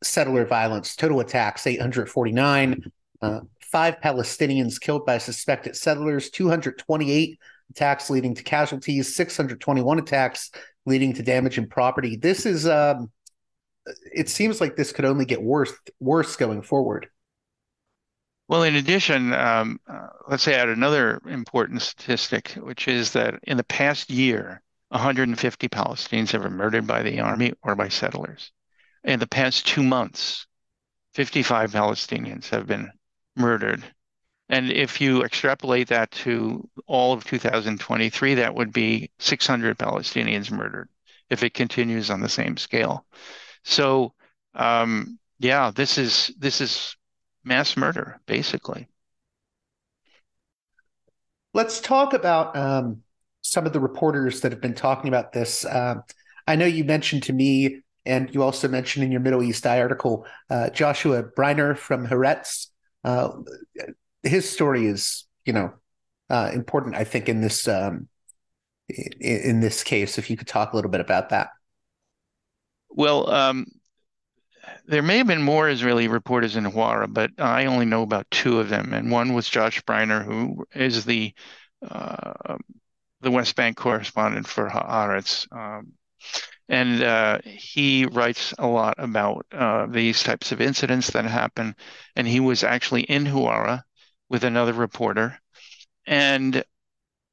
settler 0.02 0.46
violence, 0.46 0.96
total 0.96 1.20
attacks 1.20 1.68
849, 1.68 2.86
uh, 3.22 3.42
five 3.62 3.98
Palestinians 4.02 4.80
killed 4.80 5.06
by 5.06 5.18
suspected 5.18 5.76
settlers, 5.76 6.30
228 6.30 7.38
attacks 7.70 8.10
leading 8.10 8.34
to 8.36 8.44
casualties, 8.44 9.14
621 9.14 10.00
attacks 10.00 10.52
leading 10.86 11.14
to 11.14 11.22
damage 11.22 11.58
in 11.58 11.68
property. 11.68 12.16
This 12.16 12.46
is, 12.46 12.66
um, 12.66 13.12
it 14.14 14.30
seems 14.30 14.62
like 14.62 14.78
this 14.78 14.94
could 14.94 15.06
only 15.06 15.26
get 15.26 15.44
worse, 15.44 15.74
worse 16.00 16.38
going 16.38 16.62
forward. 16.62 17.10
Well, 18.48 18.64
in 18.64 18.76
addition, 18.76 19.34
um, 19.34 19.80
uh, 19.86 20.08
let's 20.30 20.44
say 20.44 20.56
add 20.56 20.70
another 20.70 21.22
important 21.28 21.82
statistic, 21.82 22.52
which 22.52 22.88
is 22.88 23.12
that 23.12 23.40
in 23.44 23.58
the 23.58 23.66
past 23.66 24.10
year, 24.10 24.62
150 24.92 25.70
Palestinians 25.70 26.32
have 26.32 26.44
been 26.44 26.58
murdered 26.58 26.86
by 26.86 27.02
the 27.02 27.22
army 27.22 27.54
or 27.64 27.76
by 27.76 27.88
settlers. 27.88 28.52
In 29.06 29.20
the 29.20 29.28
past 29.28 29.66
two 29.66 29.84
months, 29.84 30.48
55 31.14 31.72
Palestinians 31.72 32.50
have 32.50 32.68
been 32.68 32.92
murdered. 33.38 33.84
And 34.50 34.70
if 34.70 35.00
you 35.00 35.24
extrapolate 35.24 35.88
that 35.88 36.12
to 36.12 36.70
all 36.88 37.14
of 37.14 37.24
2023, 37.24 38.36
that 38.36 38.54
would 38.54 38.74
be 38.74 39.10
600 39.20 39.78
Palestinians 39.78 40.52
murdered 40.52 40.90
if 41.30 41.42
it 41.42 41.54
continues 41.54 42.10
on 42.10 42.20
the 42.20 42.28
same 42.28 42.58
scale. 42.58 43.06
So, 43.64 44.14
um, 44.56 45.18
yeah, 45.40 45.72
this 45.74 45.98
is 45.98 46.34
this 46.38 46.60
is 46.60 46.98
mass 47.46 47.78
murder, 47.78 48.20
basically. 48.26 48.90
Let's 51.54 51.80
talk 51.80 52.14
about 52.14 52.58
um, 52.58 53.04
some 53.42 53.66
of 53.66 53.74
the 53.74 53.80
reporters 53.80 54.42
that 54.42 54.52
have 54.52 54.62
been 54.62 54.74
talking 54.74 55.08
about 55.08 55.34
this. 55.34 55.66
Uh, 55.66 55.96
I 56.48 56.56
know 56.56 56.66
you 56.66 56.84
mentioned 56.84 57.24
to 57.24 57.34
me, 57.34 57.82
and 58.06 58.34
you 58.34 58.44
also 58.44 58.68
mentioned 58.68 59.04
in 59.04 59.12
your 59.12 59.22
Middle 59.22 59.44
East 59.44 59.66
Eye 59.66 59.82
article, 59.82 60.26
uh, 60.50 60.70
Joshua 60.70 61.24
Breiner 61.24 61.78
from 61.78 62.08
Haaretz. 62.08 62.68
Uh, 63.04 63.30
his 64.24 64.50
story 64.50 64.86
is, 64.86 65.26
you 65.46 65.54
know, 65.54 65.74
uh, 66.30 66.52
important. 66.54 66.96
I 66.96 67.04
think 67.04 67.30
in 67.30 67.42
this 67.42 67.68
um, 67.68 68.08
in, 68.90 69.42
in, 69.42 69.60
this 69.60 69.84
case, 69.84 70.18
if 70.18 70.30
you 70.30 70.38
could 70.38 70.48
talk 70.48 70.74
a 70.74 70.76
little 70.76 70.92
bit 70.92 71.02
about 71.02 71.30
that. 71.30 71.50
Well, 72.90 73.30
um, 73.30 73.66
there 74.86 75.02
may 75.02 75.18
have 75.18 75.28
been 75.28 75.42
more 75.42 75.70
Israeli 75.70 76.08
reporters 76.08 76.56
in 76.56 76.66
Huwara, 76.66 77.12
but 77.12 77.32
I 77.38 77.66
only 77.66 77.86
know 77.86 78.04
about 78.04 78.30
two 78.32 78.60
of 78.60 78.70
them, 78.70 78.94
and 78.94 79.12
one 79.12 79.34
was 79.34 79.50
Josh 79.50 79.82
Breiner, 79.84 80.24
who 80.24 80.66
is 80.74 81.06
the 81.06 81.34
uh, 81.88 82.58
the 83.22 83.32
West 83.32 83.56
Bank 83.56 83.78
correspondent 83.78 84.48
for 84.48 84.70
Haaretz. 84.70 85.48
Um, 85.52 85.94
and 86.68 87.04
uh, 87.04 87.40
he 87.44 88.06
writes 88.06 88.54
a 88.58 88.68
lot 88.68 88.96
about 88.98 89.46
uh, 89.52 89.88
these 89.88 90.24
types 90.24 90.52
of 90.52 90.62
incidents 90.62 91.12
that 91.12 91.26
happen. 91.26 91.76
And 92.16 92.28
he 92.28 92.40
was 92.40 92.64
actually 92.64 93.04
in 93.04 93.26
Huwara 93.26 93.84
with 94.30 94.44
another 94.44 94.74
reporter, 94.74 95.38
and 96.06 96.64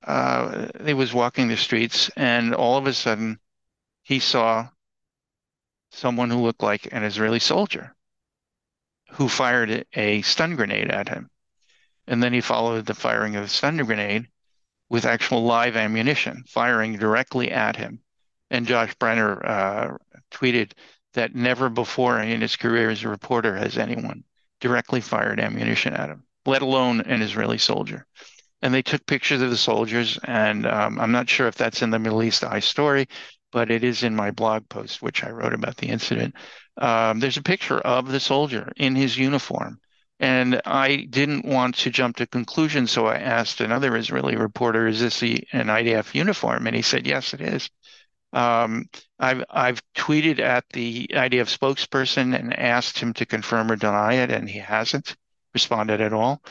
uh, 0.05 0.67
he 0.85 0.95
was 0.95 1.15
walking 1.15 1.47
the 1.49 1.57
streets, 1.57 2.11
and 2.17 2.55
all 2.55 2.77
of 2.77 2.87
a 2.87 2.93
sudden, 2.93 3.39
he 4.03 4.19
saw 4.19 4.69
someone 5.91 6.31
who 6.31 6.43
looked 6.43 6.63
like 6.63 6.93
an 6.93 7.05
Israeli 7.05 7.39
soldier 7.39 7.95
who 9.13 9.29
fired 9.29 9.87
a 9.95 10.23
stun 10.23 10.57
grenade 10.57 10.91
at 10.91 11.09
him. 11.09 11.31
And 12.07 12.23
then 12.23 12.33
he 12.33 12.41
followed 12.41 12.87
the 12.87 12.95
firing 12.95 13.37
of 13.37 13.45
the 13.45 13.49
stun 13.49 13.77
grenade 13.77 14.29
with 14.89 15.05
actual 15.05 15.45
live 15.45 15.77
ammunition 15.77 16.45
firing 16.47 16.97
directly 16.97 17.51
at 17.51 17.77
him. 17.77 18.01
And 18.51 18.67
Josh 18.67 18.95
Breiner 18.97 19.45
uh, 19.45 19.97
tweeted 20.31 20.73
that 21.15 21.35
never 21.35 21.69
before 21.69 22.21
in 22.21 22.41
his 22.41 22.57
career 22.57 22.91
as 22.91 23.03
a 23.03 23.09
reporter 23.09 23.57
has 23.57 23.77
anyone 23.77 24.25
directly 24.61 25.01
fired 25.01 25.41
ammunition 25.41 25.95
at 25.95 26.09
him, 26.09 26.25
let 26.47 26.63
alone 26.63 27.01
an 27.03 27.23
Israeli 27.23 27.59
soldier. 27.59 28.07
And 28.63 28.75
they 28.75 28.83
took 28.83 29.07
pictures 29.07 29.41
of 29.41 29.51
the 29.51 29.57
soldiers, 29.57 30.19
and 30.25 30.67
um, 30.67 30.99
I'm 30.99 31.13
not 31.13 31.29
sure 31.29 31.47
if 31.47 31.55
that's 31.55 31.83
in 31.83 31.91
the 31.91 31.99
Middle 31.99 32.23
East 32.23 32.43
Eye 32.43 32.59
story, 32.59 33.07
but 33.53 33.71
it 33.71 33.85
is 33.85 34.03
in 34.03 34.17
my 34.17 34.31
blog 34.31 34.69
post, 34.69 35.01
which 35.01 35.23
I 35.23 35.31
wrote 35.31 35.55
about 35.55 35.77
the 35.77 35.89
incident. 35.89 36.35
Um, 36.77 37.21
there's 37.21 37.37
a 37.37 37.43
picture 37.43 37.79
of 37.79 38.11
the 38.11 38.21
soldier 38.21 38.73
in 38.77 38.97
his 38.97 39.17
uniform 39.17 39.81
and 40.21 40.61
I 40.65 41.07
didn't 41.09 41.45
want 41.45 41.77
to 41.77 41.91
jump 41.91 42.17
to 42.17 42.27
conclusions, 42.27 42.91
so 42.91 43.07
I 43.07 43.17
asked 43.17 43.61
another 43.61 43.97
Israeli 43.97 44.37
reporter, 44.37 44.87
"Is 44.87 45.01
this 45.01 45.23
an 45.23 45.71
IDF 45.71 46.15
uniform?" 46.15 46.67
And 46.67 46.75
he 46.77 46.83
said, 46.83 47.07
"Yes, 47.07 47.35
it 47.35 47.41
is." 47.41 47.71
Um, 48.33 48.87
I've 49.19 49.45
I've 49.51 49.83
tweeted 49.95 50.39
at 50.41 50.65
the 50.73 51.09
IDF 51.13 51.49
spokesperson 51.49 52.39
and 52.39 52.59
asked 52.59 52.99
him 52.99 53.15
to 53.15 53.27
confirm 53.27 53.71
or 53.71 53.77
deny 53.77 54.15
it, 54.15 54.31
and 54.31 54.49
he 54.49 54.59
hasn't 54.59 55.17
responded 55.55 56.01
at 56.01 56.13
all. 56.13 56.43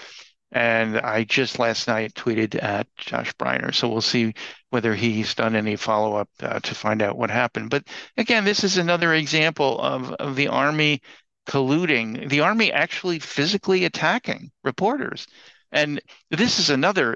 And 0.52 0.98
I 0.98 1.26
just 1.26 1.60
last 1.60 1.88
night 1.88 2.14
tweeted 2.14 2.62
at 2.64 2.88
Josh 2.96 3.34
Breiner, 3.34 3.74
so 3.74 3.90
we'll 3.90 4.02
see 4.02 4.34
whether 4.70 4.96
he's 4.96 5.36
done 5.36 5.56
any 5.56 5.76
follow 5.76 6.16
up 6.16 6.30
uh, 6.42 6.60
to 6.62 6.74
find 6.74 7.02
out 7.02 7.18
what 7.18 7.30
happened. 7.30 7.70
But 7.70 7.84
again, 8.16 8.46
this 8.46 8.64
is 8.64 8.78
another 8.78 9.14
example 9.14 9.80
of, 9.82 10.12
of 10.14 10.36
the 10.38 10.48
Army 10.48 11.02
colluding, 11.48 12.30
the 12.30 12.42
army 12.42 12.72
actually 12.72 13.20
physically 13.20 13.86
attacking 13.86 14.52
reporters. 14.64 15.28
And 15.72 16.02
this 16.30 16.60
is 16.60 16.70
another 16.70 17.16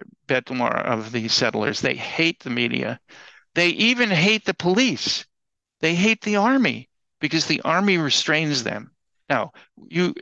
noire 0.49 0.77
of 0.77 1.11
the 1.11 1.27
settlers. 1.27 1.81
They 1.81 1.95
hate 1.95 2.39
the 2.39 2.49
media. 2.49 2.99
They 3.55 3.69
even 3.69 4.09
hate 4.09 4.45
the 4.45 4.53
police. 4.53 5.25
They 5.79 5.95
hate 5.95 6.21
the 6.21 6.37
army 6.37 6.89
because 7.19 7.45
the 7.45 7.61
army 7.61 7.97
restrains 7.97 8.63
them. 8.63 8.91
Now, 9.29 9.53
you 9.87 10.13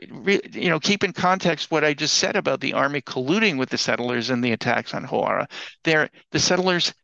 you 0.52 0.68
know, 0.68 0.78
keep 0.78 1.02
in 1.02 1.12
context 1.12 1.70
what 1.70 1.84
I 1.84 1.94
just 1.94 2.18
said 2.18 2.36
about 2.36 2.60
the 2.60 2.74
army 2.74 3.02
colluding 3.02 3.58
with 3.58 3.68
the 3.68 3.78
settlers 3.78 4.30
in 4.30 4.40
the 4.40 4.52
attacks 4.52 4.94
on 4.94 5.04
Huwara. 5.04 5.50
There, 5.82 6.08
the 6.30 6.38
settlers 6.38 6.94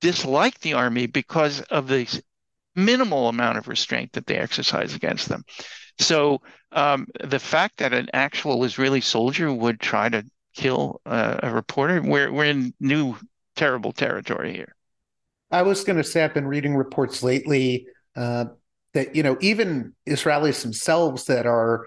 dislike 0.00 0.58
the 0.60 0.72
army 0.72 1.06
because 1.06 1.60
of 1.62 1.86
the 1.88 2.06
minimal 2.74 3.28
amount 3.28 3.58
of 3.58 3.68
restraint 3.68 4.12
that 4.12 4.26
they 4.26 4.36
exercise 4.36 4.94
against 4.94 5.28
them. 5.28 5.44
So 6.00 6.40
um, 6.72 7.06
the 7.22 7.38
fact 7.38 7.78
that 7.78 7.92
an 7.92 8.08
actual 8.12 8.64
Israeli 8.64 9.00
soldier 9.00 9.52
would 9.52 9.80
try 9.80 10.08
to 10.08 10.24
kill 10.54 11.00
uh, 11.06 11.38
a 11.42 11.52
reporter, 11.52 12.02
we're 12.02 12.32
we're 12.32 12.44
in 12.44 12.74
new 12.80 13.16
terrible 13.54 13.92
territory 13.92 14.54
here. 14.54 14.74
I 15.50 15.62
was 15.62 15.84
going 15.84 15.96
to 15.96 16.04
say 16.04 16.24
I've 16.24 16.34
been 16.34 16.46
reading 16.46 16.74
reports 16.74 17.22
lately 17.22 17.86
uh, 18.16 18.46
that 18.94 19.14
you 19.14 19.22
know 19.22 19.36
even 19.40 19.94
Israelis 20.08 20.62
themselves 20.62 21.26
that 21.26 21.46
are 21.46 21.86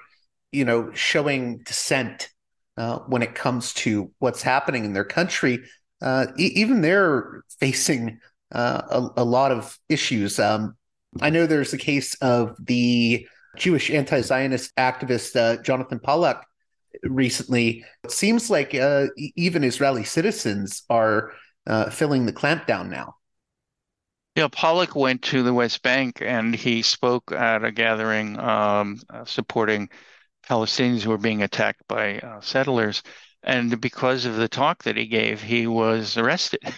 you 0.52 0.64
know 0.64 0.92
showing 0.94 1.60
dissent 1.60 2.30
uh, 2.78 3.00
when 3.08 3.24
it 3.24 3.36
comes 3.36 3.74
to 3.74 4.12
what's 4.20 4.42
happening 4.42 4.86
in 4.86 4.94
their 4.94 5.04
country, 5.04 5.60
uh, 6.02 6.28
e- 6.38 6.54
even 6.56 6.82
they're 6.82 7.44
facing 7.60 8.20
uh, 8.52 8.82
a, 8.90 9.22
a, 9.22 9.24
lot 9.24 9.52
of 9.52 9.78
issues. 9.90 10.40
Um, 10.40 10.76
I 11.22 11.30
know 11.30 11.46
there's 11.46 11.74
a 11.74 11.78
case 11.78 12.16
of 12.16 12.56
the 12.60 13.28
Jewish 13.58 13.90
anti-Zionist 13.92 14.76
activist 14.78 15.36
uh, 15.36 15.62
Jonathan 15.62 16.00
Pollack 16.00 16.44
recently. 17.04 17.84
It 18.04 18.12
seems 18.12 18.50
like 18.50 18.76
uh, 18.76 19.08
even 19.36 19.64
Israeli 19.64 20.04
citizens 20.04 20.84
are 20.90 21.34
uh, 21.68 21.90
filling 21.90 22.26
the 22.26 22.34
clampdown 22.34 22.90
now. 22.90 23.16
Yeah, 24.36 24.48
Pollack 24.52 24.96
went 24.96 25.22
to 25.24 25.44
the 25.44 25.54
West 25.54 25.84
Bank 25.84 26.22
and 26.22 26.56
he 26.56 26.82
spoke 26.82 27.32
at 27.32 27.64
a 27.64 27.72
gathering 27.72 28.40
um, 28.40 29.00
uh, 29.10 29.26
supporting 29.26 29.90
Palestinians 30.50 31.02
who 31.02 31.12
were 31.12 31.20
being 31.20 31.44
attacked 31.44 31.88
by 31.88 32.18
uh, 32.20 32.42
settlers. 32.42 33.04
And 33.44 33.80
because 33.80 34.26
of 34.26 34.38
the 34.38 34.48
talk 34.48 34.84
that 34.84 34.98
he 34.98 35.06
gave, 35.06 35.42
he 35.42 35.68
was 35.68 36.18
arrested. 36.18 36.62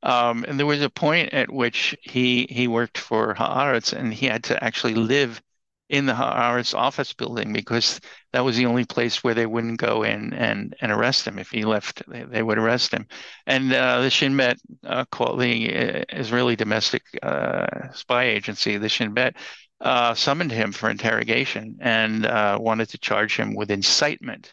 Um, 0.00 0.44
and 0.46 0.60
there 0.60 0.64
was 0.64 0.80
a 0.80 0.88
point 0.88 1.34
at 1.34 1.50
which 1.50 1.92
he 2.02 2.46
he 2.50 2.68
worked 2.68 2.98
for 2.98 3.34
Haaretz 3.34 3.92
and 3.92 4.14
he 4.14 4.26
had 4.26 4.44
to 4.44 4.62
actually 4.62 4.94
live 4.94 5.42
in 5.88 6.06
the 6.06 6.12
Haaretz 6.12 6.74
office 6.74 7.12
building 7.12 7.52
because 7.52 8.00
that 8.32 8.44
was 8.44 8.56
the 8.56 8.66
only 8.66 8.84
place 8.84 9.24
where 9.24 9.34
they 9.34 9.46
wouldn't 9.46 9.80
go 9.80 10.02
in 10.02 10.34
and, 10.34 10.74
and 10.80 10.92
arrest 10.92 11.26
him. 11.26 11.38
If 11.38 11.50
he 11.50 11.64
left, 11.64 12.02
they, 12.08 12.24
they 12.24 12.42
would 12.42 12.58
arrest 12.58 12.92
him. 12.92 13.06
And 13.46 13.72
uh, 13.72 14.02
the 14.02 14.10
Shin 14.10 14.36
Bet, 14.36 14.58
uh, 14.84 15.06
called 15.06 15.40
the 15.40 15.74
uh, 15.74 16.04
Israeli 16.10 16.56
domestic 16.56 17.02
uh, 17.22 17.92
spy 17.92 18.24
agency, 18.24 18.76
the 18.76 18.88
Shin 18.88 19.14
Bet, 19.14 19.36
uh, 19.80 20.14
summoned 20.14 20.50
him 20.50 20.72
for 20.72 20.90
interrogation 20.90 21.78
and 21.80 22.26
uh, 22.26 22.58
wanted 22.60 22.88
to 22.90 22.98
charge 22.98 23.36
him 23.36 23.54
with 23.54 23.70
incitement. 23.70 24.52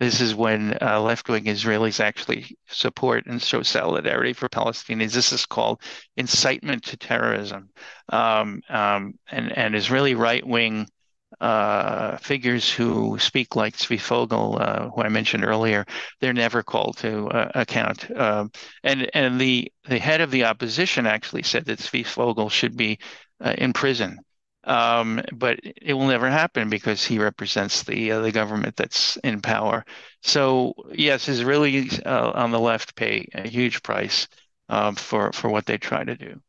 This 0.00 0.20
is 0.20 0.34
when 0.34 0.76
uh, 0.82 1.00
left-wing 1.00 1.44
Israelis 1.44 2.00
actually 2.00 2.56
support 2.68 3.26
and 3.26 3.40
show 3.40 3.62
solidarity 3.62 4.32
for 4.32 4.48
Palestinians. 4.48 5.12
This 5.12 5.32
is 5.32 5.46
called 5.46 5.80
incitement 6.16 6.82
to 6.84 6.96
terrorism, 6.96 7.70
um, 8.08 8.60
um, 8.68 9.14
and 9.30 9.56
and 9.56 9.76
Israeli 9.76 10.14
right-wing 10.14 10.88
uh, 11.40 12.16
figures 12.18 12.70
who 12.70 13.18
speak 13.18 13.54
like 13.54 13.76
Zvi 13.76 14.00
Fogel, 14.00 14.58
uh, 14.60 14.90
who 14.90 15.02
I 15.02 15.08
mentioned 15.08 15.44
earlier, 15.44 15.84
they're 16.20 16.32
never 16.32 16.62
called 16.62 16.96
to 16.98 17.28
uh, 17.28 17.52
account. 17.54 18.10
Um, 18.16 18.50
and 18.82 19.08
and 19.14 19.40
the 19.40 19.72
the 19.88 19.98
head 19.98 20.20
of 20.20 20.32
the 20.32 20.44
opposition 20.44 21.06
actually 21.06 21.44
said 21.44 21.66
that 21.66 21.78
Zvi 21.78 22.04
Fogel 22.04 22.48
should 22.48 22.76
be 22.76 22.98
uh, 23.40 23.54
in 23.56 23.72
prison 23.72 24.18
um, 24.66 25.22
but 25.32 25.60
it 25.62 25.94
will 25.94 26.06
never 26.06 26.28
happen 26.30 26.68
because 26.68 27.04
he 27.04 27.18
represents 27.18 27.82
the 27.82 28.12
uh, 28.12 28.20
the 28.20 28.32
government 28.32 28.76
that's 28.76 29.16
in 29.18 29.40
power. 29.40 29.84
So 30.22 30.74
yes, 30.92 31.28
Israelis 31.28 32.04
uh, 32.06 32.32
on 32.34 32.50
the 32.50 32.60
left 32.60 32.96
pay 32.96 33.28
a 33.34 33.48
huge 33.48 33.82
price 33.82 34.28
um, 34.68 34.94
for 34.94 35.32
for 35.32 35.48
what 35.48 35.66
they 35.66 35.78
try 35.78 36.04
to 36.04 36.16
do. 36.16 36.40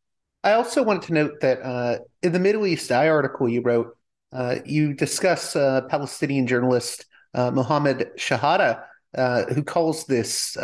I 0.43 0.53
also 0.53 0.84
wanted 0.84 1.03
to 1.03 1.13
note 1.13 1.41
that 1.41 1.61
uh, 1.61 1.97
in 2.22 2.32
the 2.32 2.39
Middle 2.39 2.66
East 2.66 2.91
Eye 2.91 3.09
article 3.09 3.49
you 3.49 3.61
wrote, 3.61 3.97
uh, 4.32 4.57
you 4.66 4.93
discuss 4.93 5.55
uh, 5.55 5.82
Palestinian 5.89 6.45
journalist 6.45 7.05
uh, 7.34 7.51
Mohammed 7.51 8.11
Shahada, 8.18 8.84
who 9.53 9.63
calls 9.63 10.05
this, 10.05 10.55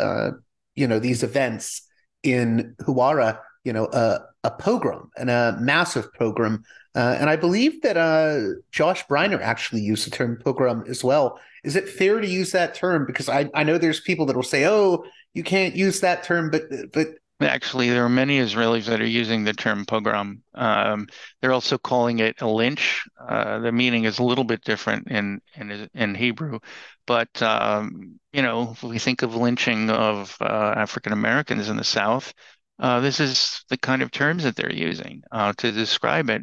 you 0.74 0.86
know, 0.86 0.98
these 0.98 1.22
events 1.22 1.82
in 2.22 2.76
Huwara, 2.82 3.38
you 3.64 3.72
know, 3.72 3.86
a, 3.92 4.20
a 4.44 4.50
pogrom 4.50 5.10
and 5.16 5.30
a 5.30 5.56
massive 5.60 6.12
pogrom 6.14 6.62
uh, 6.94 7.16
and 7.18 7.30
I 7.30 7.36
believe 7.36 7.82
that 7.82 7.96
uh, 7.96 8.60
Josh 8.70 9.06
Breiner 9.06 9.40
actually 9.40 9.80
used 9.80 10.06
the 10.06 10.10
term 10.10 10.38
pogrom 10.42 10.84
as 10.88 11.02
well. 11.02 11.40
Is 11.64 11.76
it 11.76 11.88
fair 11.88 12.20
to 12.20 12.26
use 12.26 12.52
that 12.52 12.74
term? 12.74 13.06
Because 13.06 13.28
I, 13.28 13.48
I 13.54 13.64
know 13.64 13.78
there's 13.78 14.00
people 14.00 14.26
that 14.26 14.36
will 14.36 14.42
say, 14.42 14.66
"Oh, 14.66 15.04
you 15.32 15.42
can't 15.42 15.74
use 15.74 16.00
that 16.00 16.22
term," 16.22 16.50
but 16.50 16.64
but 16.92 17.08
actually, 17.40 17.88
there 17.88 18.04
are 18.04 18.08
many 18.08 18.38
Israelis 18.38 18.86
that 18.86 19.00
are 19.00 19.06
using 19.06 19.44
the 19.44 19.52
term 19.52 19.86
pogrom. 19.86 20.42
Um, 20.54 21.06
they're 21.40 21.52
also 21.52 21.78
calling 21.78 22.18
it 22.18 22.40
a 22.42 22.48
lynch. 22.48 23.04
Uh, 23.18 23.58
the 23.60 23.72
meaning 23.72 24.04
is 24.04 24.18
a 24.18 24.24
little 24.24 24.44
bit 24.44 24.62
different 24.62 25.10
in 25.10 25.40
in 25.54 25.88
in 25.94 26.14
Hebrew, 26.14 26.58
but 27.06 27.42
um, 27.42 28.18
you 28.32 28.42
know, 28.42 28.74
we 28.82 28.98
think 28.98 29.22
of 29.22 29.34
lynching 29.34 29.90
of 29.90 30.36
uh, 30.40 30.74
African 30.76 31.12
Americans 31.12 31.68
in 31.68 31.76
the 31.76 31.84
South. 31.84 32.32
Uh, 32.78 33.00
this 33.00 33.20
is 33.20 33.64
the 33.68 33.78
kind 33.78 34.02
of 34.02 34.10
terms 34.10 34.42
that 34.42 34.56
they're 34.56 34.72
using 34.72 35.22
uh, 35.30 35.52
to 35.58 35.70
describe 35.70 36.28
it. 36.30 36.42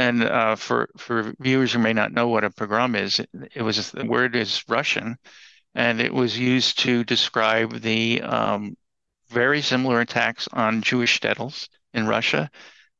And 0.00 0.22
uh, 0.24 0.56
for 0.56 0.88
for 0.96 1.34
viewers 1.40 1.74
who 1.74 1.78
may 1.78 1.92
not 1.92 2.10
know 2.10 2.26
what 2.26 2.42
a 2.42 2.50
pogrom 2.50 2.96
is, 2.96 3.20
it, 3.54 3.60
was 3.60 3.90
the 3.90 4.06
word 4.06 4.34
is 4.34 4.64
Russian, 4.66 5.18
and 5.74 6.00
it 6.00 6.14
was 6.14 6.38
used 6.38 6.78
to 6.78 7.04
describe 7.04 7.82
the 7.82 8.22
um, 8.22 8.78
very 9.28 9.60
similar 9.60 10.00
attacks 10.00 10.48
on 10.54 10.80
Jewish 10.80 11.20
shtetls 11.20 11.68
in 11.92 12.06
Russia 12.06 12.50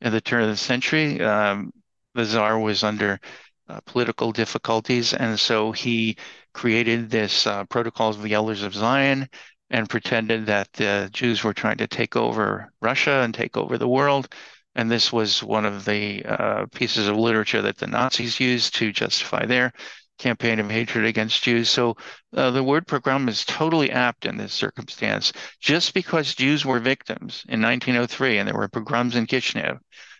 at 0.02 0.12
the 0.12 0.20
turn 0.20 0.42
of 0.42 0.50
the 0.50 0.58
century. 0.58 1.22
Um, 1.22 1.72
the 2.12 2.26
Tsar 2.26 2.58
was 2.58 2.84
under 2.84 3.18
uh, 3.66 3.80
political 3.86 4.30
difficulties, 4.30 5.14
and 5.14 5.40
so 5.40 5.72
he 5.72 6.18
created 6.52 7.08
this 7.08 7.46
uh, 7.46 7.64
Protocols 7.64 8.18
of 8.18 8.22
the 8.24 8.34
Elders 8.34 8.62
of 8.62 8.74
Zion 8.74 9.26
and 9.70 9.88
pretended 9.88 10.44
that 10.44 10.70
the 10.74 11.08
Jews 11.14 11.42
were 11.42 11.54
trying 11.54 11.78
to 11.78 11.86
take 11.86 12.14
over 12.14 12.70
Russia 12.82 13.22
and 13.24 13.32
take 13.32 13.56
over 13.56 13.78
the 13.78 13.88
world 13.88 14.28
and 14.74 14.90
this 14.90 15.12
was 15.12 15.42
one 15.42 15.64
of 15.64 15.84
the 15.84 16.24
uh, 16.24 16.66
pieces 16.74 17.08
of 17.08 17.16
literature 17.16 17.62
that 17.62 17.78
the 17.78 17.86
Nazis 17.86 18.38
used 18.38 18.74
to 18.76 18.92
justify 18.92 19.46
their 19.46 19.72
campaign 20.18 20.60
of 20.60 20.70
hatred 20.70 21.06
against 21.06 21.42
Jews. 21.42 21.68
So 21.68 21.96
uh, 22.36 22.50
the 22.50 22.62
word 22.62 22.86
pogrom 22.86 23.28
is 23.28 23.44
totally 23.44 23.90
apt 23.90 24.26
in 24.26 24.36
this 24.36 24.52
circumstance. 24.52 25.32
Just 25.60 25.94
because 25.94 26.34
Jews 26.34 26.64
were 26.64 26.78
victims 26.78 27.44
in 27.48 27.60
1903 27.62 28.38
and 28.38 28.46
there 28.46 28.56
were 28.56 28.68
pogroms 28.68 29.16
in 29.16 29.26
Kishinev 29.26 29.78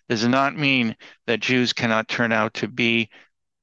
does 0.09 0.26
not 0.26 0.57
mean 0.57 0.96
that 1.26 1.40
Jews 1.40 1.72
cannot 1.72 2.09
turn 2.09 2.32
out 2.32 2.55
to 2.55 2.66
be 2.68 3.11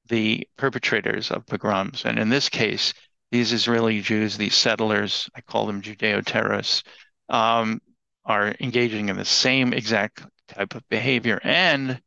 the 0.07 0.47
perpetrators 0.57 1.31
of 1.31 1.45
pogroms. 1.45 2.05
And 2.05 2.17
in 2.17 2.29
this 2.29 2.47
case, 2.47 2.93
these 3.31 3.51
Israeli 3.51 3.99
Jews, 3.99 4.37
these 4.37 4.55
settlers, 4.55 5.29
I 5.35 5.41
call 5.41 5.65
them 5.65 5.81
Judeo 5.81 6.23
terrorists, 6.25 6.83
um, 7.27 7.81
are 8.23 8.55
engaging 8.61 9.09
in 9.09 9.17
the 9.17 9.25
same 9.25 9.73
exact 9.73 10.23
type 10.47 10.75
of 10.75 10.87
behavior. 10.89 11.39
And 11.43 12.01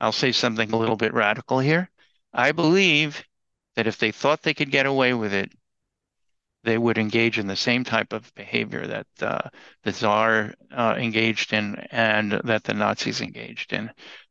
I'll 0.00 0.12
say 0.12 0.32
something 0.32 0.72
a 0.72 0.76
little 0.76 0.96
bit 0.96 1.14
radical 1.14 1.58
here. 1.58 1.90
I 2.32 2.52
believe 2.52 3.24
that 3.76 3.86
if 3.86 3.98
they 3.98 4.12
thought 4.12 4.42
they 4.42 4.54
could 4.54 4.70
get 4.70 4.86
away 4.86 5.14
with 5.14 5.32
it, 5.32 5.50
they 6.64 6.76
would 6.76 6.98
engage 6.98 7.38
in 7.38 7.46
the 7.46 7.56
same 7.56 7.84
type 7.84 8.12
of 8.12 8.34
behavior 8.34 8.86
that 8.86 9.06
uh, 9.20 9.48
the 9.84 9.92
Tsar 9.92 10.52
uh, 10.70 10.96
engaged 10.98 11.52
in 11.52 11.76
and 11.90 12.32
that 12.44 12.64
the 12.64 12.74
Nazis 12.74 13.20
engaged 13.20 13.72
in. 13.72 13.90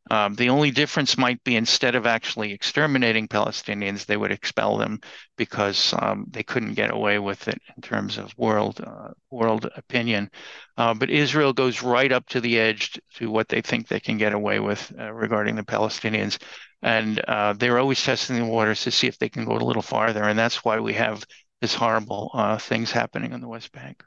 Um, 0.09 0.35
the 0.35 0.49
only 0.49 0.71
difference 0.71 1.17
might 1.17 1.43
be 1.43 1.55
instead 1.55 1.95
of 1.95 2.05
actually 2.05 2.53
exterminating 2.53 3.27
Palestinians, 3.27 4.05
they 4.05 4.17
would 4.17 4.31
expel 4.31 4.77
them 4.77 4.99
because 5.37 5.93
um, 5.99 6.25
they 6.29 6.43
couldn't 6.43 6.75
get 6.75 6.91
away 6.91 7.19
with 7.19 7.47
it 7.47 7.59
in 7.75 7.81
terms 7.81 8.17
of 8.17 8.33
world 8.37 8.81
uh, 8.85 9.09
world 9.29 9.69
opinion. 9.75 10.29
Uh, 10.77 10.93
but 10.93 11.09
Israel 11.09 11.53
goes 11.53 11.83
right 11.83 12.11
up 12.11 12.27
to 12.29 12.41
the 12.41 12.59
edge 12.59 12.99
to 13.15 13.29
what 13.29 13.49
they 13.49 13.61
think 13.61 13.87
they 13.87 13.99
can 13.99 14.17
get 14.17 14.33
away 14.33 14.59
with 14.59 14.91
uh, 14.99 15.11
regarding 15.11 15.55
the 15.55 15.63
Palestinians, 15.63 16.37
and 16.81 17.19
uh, 17.27 17.53
they're 17.53 17.79
always 17.79 18.01
testing 18.01 18.37
the 18.37 18.45
waters 18.45 18.81
to 18.83 18.91
see 18.91 19.07
if 19.07 19.17
they 19.19 19.29
can 19.29 19.45
go 19.45 19.57
a 19.57 19.57
little 19.57 19.81
farther. 19.81 20.23
And 20.23 20.37
that's 20.37 20.63
why 20.63 20.79
we 20.79 20.93
have 20.93 21.25
this 21.61 21.73
horrible 21.73 22.31
uh, 22.33 22.57
things 22.57 22.91
happening 22.91 23.33
on 23.33 23.41
the 23.41 23.47
West 23.47 23.71
Bank. 23.71 24.03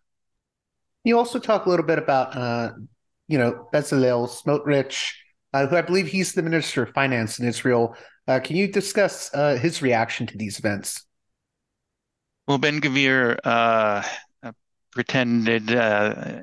You 1.05 1.19
also 1.19 1.39
talk 1.39 1.67
a 1.67 1.71
little 1.71 1.87
bit 1.87 1.99
about, 1.99 2.37
uh, 2.37 2.73
you 3.27 3.39
know, 3.39 3.69
Bezalel 3.73 4.29
Smotrich 4.29 5.13
uh, 5.53 5.67
who 5.67 5.77
I 5.77 5.83
believe 5.83 6.07
he's 6.07 6.33
the 6.33 6.43
Minister 6.43 6.83
of 6.83 6.91
Finance 6.91 7.39
in 7.39 7.47
Israel. 7.47 7.97
Uh, 8.29 8.41
can 8.41 8.57
you 8.57 8.69
discuss 8.69 9.33
uh, 9.35 9.57
his 9.57 9.83
reaction 9.83 10.27
to 10.29 10.37
these 10.37 10.59
events? 10.59 11.05
Well, 12.47 12.59
Ben 12.59 12.81
Gvir 12.81 13.39
uh, 13.45 14.03
pretended 14.93 15.73
uh, 15.73 16.43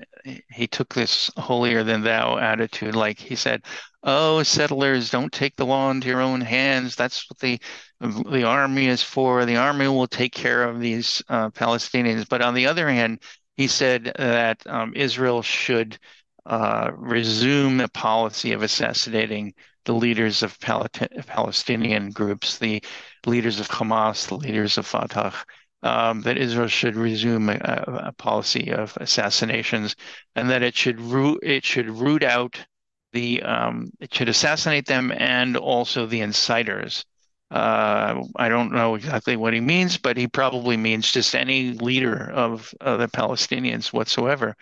he 0.49 0.67
took 0.67 0.93
this 0.93 1.29
holier 1.37 1.83
than 1.83 2.01
thou 2.01 2.37
attitude. 2.37 2.95
Like 2.95 3.19
he 3.19 3.35
said, 3.35 3.63
"Oh, 4.03 4.43
settlers, 4.43 5.09
don't 5.09 5.31
take 5.31 5.55
the 5.55 5.65
law 5.65 5.91
into 5.91 6.07
your 6.07 6.21
own 6.21 6.41
hands. 6.41 6.95
That's 6.95 7.29
what 7.29 7.39
the 7.39 7.59
the 7.99 8.43
army 8.43 8.87
is 8.87 9.03
for. 9.03 9.45
The 9.45 9.57
army 9.57 9.87
will 9.87 10.07
take 10.07 10.33
care 10.33 10.63
of 10.63 10.79
these 10.79 11.21
uh, 11.29 11.49
Palestinians." 11.51 12.27
But 12.27 12.41
on 12.41 12.53
the 12.53 12.67
other 12.67 12.89
hand, 12.89 13.21
he 13.55 13.67
said 13.67 14.13
that 14.17 14.65
um, 14.67 14.93
Israel 14.95 15.41
should 15.41 15.97
uh, 16.47 16.91
resume 16.95 17.77
the 17.77 17.89
policy 17.89 18.53
of 18.53 18.63
assassinating 18.63 19.53
the 19.85 19.93
leaders 19.93 20.43
of 20.43 20.59
Pal- 20.59 20.87
Palestinian 21.25 22.11
groups, 22.11 22.57
the 22.57 22.81
leaders 23.25 23.59
of 23.59 23.67
Hamas, 23.69 24.27
the 24.27 24.35
leaders 24.35 24.77
of 24.77 24.85
Fatah, 24.85 25.33
um, 25.83 26.21
that 26.21 26.37
Israel 26.37 26.67
should 26.67 26.95
resume 26.95 27.49
a, 27.49 27.83
a, 28.05 28.11
policy 28.13 28.71
of 28.71 28.97
assassinations, 28.99 29.95
and 30.35 30.49
that 30.49 30.63
it 30.63 30.75
should 30.75 30.99
root 30.99 31.39
it 31.43 31.63
should 31.63 31.89
root 31.89 32.23
out 32.23 32.59
the 33.13 33.43
um, 33.43 33.91
it 33.99 34.13
should 34.13 34.29
assassinate 34.29 34.85
them 34.85 35.11
and 35.15 35.55
also 35.55 36.05
the 36.05 36.21
inciters. 36.21 37.03
Uh, 37.49 38.21
I 38.35 38.49
don't 38.49 38.73
know 38.73 38.95
exactly 38.95 39.37
what 39.37 39.53
he 39.53 39.61
means, 39.61 39.97
but 39.97 40.17
he 40.17 40.27
probably 40.27 40.75
means 40.75 41.11
just 41.11 41.33
any 41.35 41.71
leader 41.73 42.29
of 42.31 42.73
uh, 42.81 42.97
the 42.97 43.07
Palestinians 43.07 43.93
whatsoever. 43.93 44.55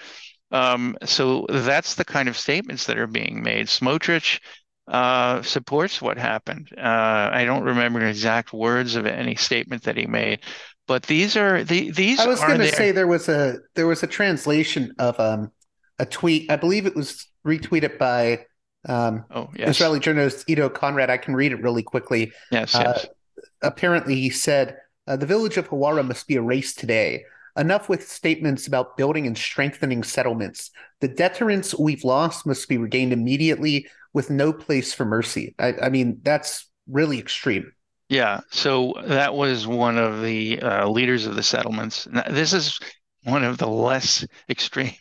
Um, 0.56 0.98
so 1.04 1.46
that's 1.50 1.96
the 1.96 2.06
kind 2.06 2.30
of 2.30 2.38
statements 2.38 2.86
that 2.86 2.98
are 2.98 3.08
being 3.08 3.44
made. 3.44 3.68
Smotrich 3.68 4.40
uh, 4.88 5.42
supports 5.42 6.02
what 6.02 6.18
happened. 6.18 6.70
Uh, 6.78 7.30
I 7.32 7.44
don't 7.44 7.64
remember 7.64 8.00
the 8.00 8.08
exact 8.08 8.54
words 8.54 8.96
of 8.96 9.06
any 9.06 9.36
statement 9.36 9.84
that 9.84 9.98
he 9.98 10.06
made, 10.06 10.40
but 10.88 11.04
these 11.04 11.36
are 11.36 11.64
the 11.64 11.92
these. 11.92 12.20
I 12.20 12.28
was 12.28 12.40
going 12.40 12.60
to 12.60 12.72
say 12.72 12.92
there 12.92 13.08
was 13.08 13.28
a 13.28 13.58
there 13.74 13.88
was 13.88 14.04
a 14.04 14.08
translation 14.08 14.94
of 14.98 15.20
um, 15.20 15.52
a 16.00 16.06
tweet. 16.06 16.50
I 16.50 16.56
believe 16.56 16.86
it 16.86 16.96
was 16.96 17.28
retweeted 17.46 17.98
by 17.98 18.46
um, 18.88 19.26
oh, 19.32 19.50
yes. 19.56 19.70
Israeli 19.70 20.00
journalist 20.00 20.46
Edo 20.48 20.70
Konrad. 20.70 21.10
I 21.10 21.18
can 21.18 21.36
read 21.36 21.52
it 21.52 21.62
really 21.62 21.84
quickly. 21.84 22.32
Yes, 22.52 22.76
uh, 22.76 22.94
yes. 22.96 23.08
Apparently, 23.62 24.16
he 24.16 24.30
said 24.30 24.78
uh, 25.08 25.18
the 25.18 25.26
village 25.26 25.58
of 25.58 25.68
Huwara 25.70 26.08
must 26.08 26.28
be 26.28 26.36
erased 26.36 26.80
today. 26.80 27.26
Enough 27.58 27.88
with 27.88 28.10
statements 28.10 28.68
about 28.68 28.98
building 28.98 29.28
and 29.28 29.38
strengthening 29.38 30.04
settlements. 30.04 30.72
The 31.00 31.08
deterrence 31.08 31.74
we've 31.78 32.04
lost 32.04 32.46
must 32.46 32.68
be 32.68 32.78
regained 32.78 33.14
immediately 33.14 33.88
with 34.14 34.30
no 34.30 34.52
place 34.52 34.94
for 34.94 35.06
mercy. 35.06 35.56
I, 35.58 35.74
I 35.84 35.90
mean, 35.90 36.20
that's 36.24 36.70
really 36.88 37.20
extreme. 37.20 37.72
Yeah. 38.10 38.42
So 38.52 38.94
that 39.06 39.34
was 39.34 39.68
one 39.68 39.98
of 39.98 40.22
the 40.22 40.62
uh, 40.62 40.90
leaders 40.90 41.26
of 41.26 41.36
the 41.36 41.44
settlements. 41.44 42.08
Now, 42.08 42.24
this 42.30 42.54
is 42.54 42.80
one 43.24 43.44
of 43.44 43.58
the 43.58 43.68
less 43.68 44.26
extreme 44.50 44.94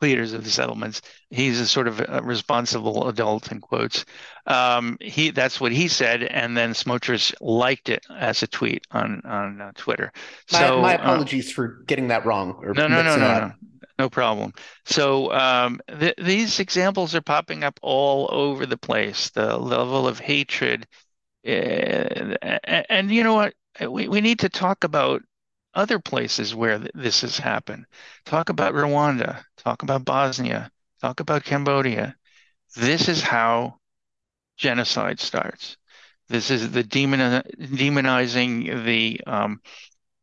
leaders 0.00 0.32
of 0.32 0.44
the 0.44 0.50
settlements. 0.50 1.00
He's 1.30 1.60
a 1.60 1.66
sort 1.66 1.88
of 1.88 2.00
a 2.00 2.22
responsible 2.22 3.08
adult 3.08 3.50
in 3.50 3.60
quotes. 3.60 4.04
Um, 4.46 4.96
he 5.00 5.30
that's 5.30 5.60
what 5.60 5.72
he 5.72 5.88
said, 5.88 6.22
and 6.22 6.56
then 6.56 6.70
Smotrich 6.72 7.34
liked 7.40 7.88
it 7.88 8.04
as 8.14 8.42
a 8.42 8.46
tweet 8.46 8.86
on 8.90 9.20
on 9.24 9.60
uh, 9.60 9.72
Twitter. 9.74 10.12
So 10.46 10.76
my, 10.76 10.80
my 10.80 10.96
uh, 10.96 11.02
apologies 11.02 11.50
uh, 11.50 11.54
for 11.54 11.68
getting 11.86 12.08
that 12.08 12.24
wrong. 12.24 12.60
no, 12.62 12.88
no, 12.88 13.02
no, 13.02 13.16
no, 13.16 13.16
no, 13.16 13.52
no 13.98 14.08
problem. 14.08 14.52
So 14.84 15.32
um, 15.32 15.80
th- 15.98 16.16
these 16.18 16.60
examples 16.60 17.14
are 17.14 17.20
popping 17.20 17.64
up 17.64 17.78
all 17.82 18.28
over 18.30 18.66
the 18.66 18.78
place. 18.78 19.30
The 19.30 19.56
level 19.56 20.06
of 20.06 20.18
hatred, 20.18 20.86
uh, 21.46 21.50
and, 21.50 22.86
and 22.88 23.10
you 23.10 23.24
know 23.24 23.34
what? 23.34 23.54
We 23.86 24.08
we 24.08 24.20
need 24.20 24.40
to 24.40 24.48
talk 24.48 24.84
about 24.84 25.22
other 25.74 25.98
places 25.98 26.54
where 26.54 26.78
th- 26.78 26.90
this 26.94 27.20
has 27.22 27.38
happened. 27.38 27.86
Talk 28.24 28.48
about 28.48 28.74
Rwanda, 28.74 29.42
talk 29.56 29.82
about 29.82 30.04
Bosnia, 30.04 30.70
talk 31.00 31.20
about 31.20 31.44
Cambodia. 31.44 32.16
This 32.76 33.08
is 33.08 33.22
how 33.22 33.78
genocide 34.56 35.20
starts. 35.20 35.76
This 36.28 36.50
is 36.50 36.70
the 36.70 36.82
demon, 36.82 37.42
demonizing 37.58 38.84
the, 38.84 39.20
um, 39.26 39.60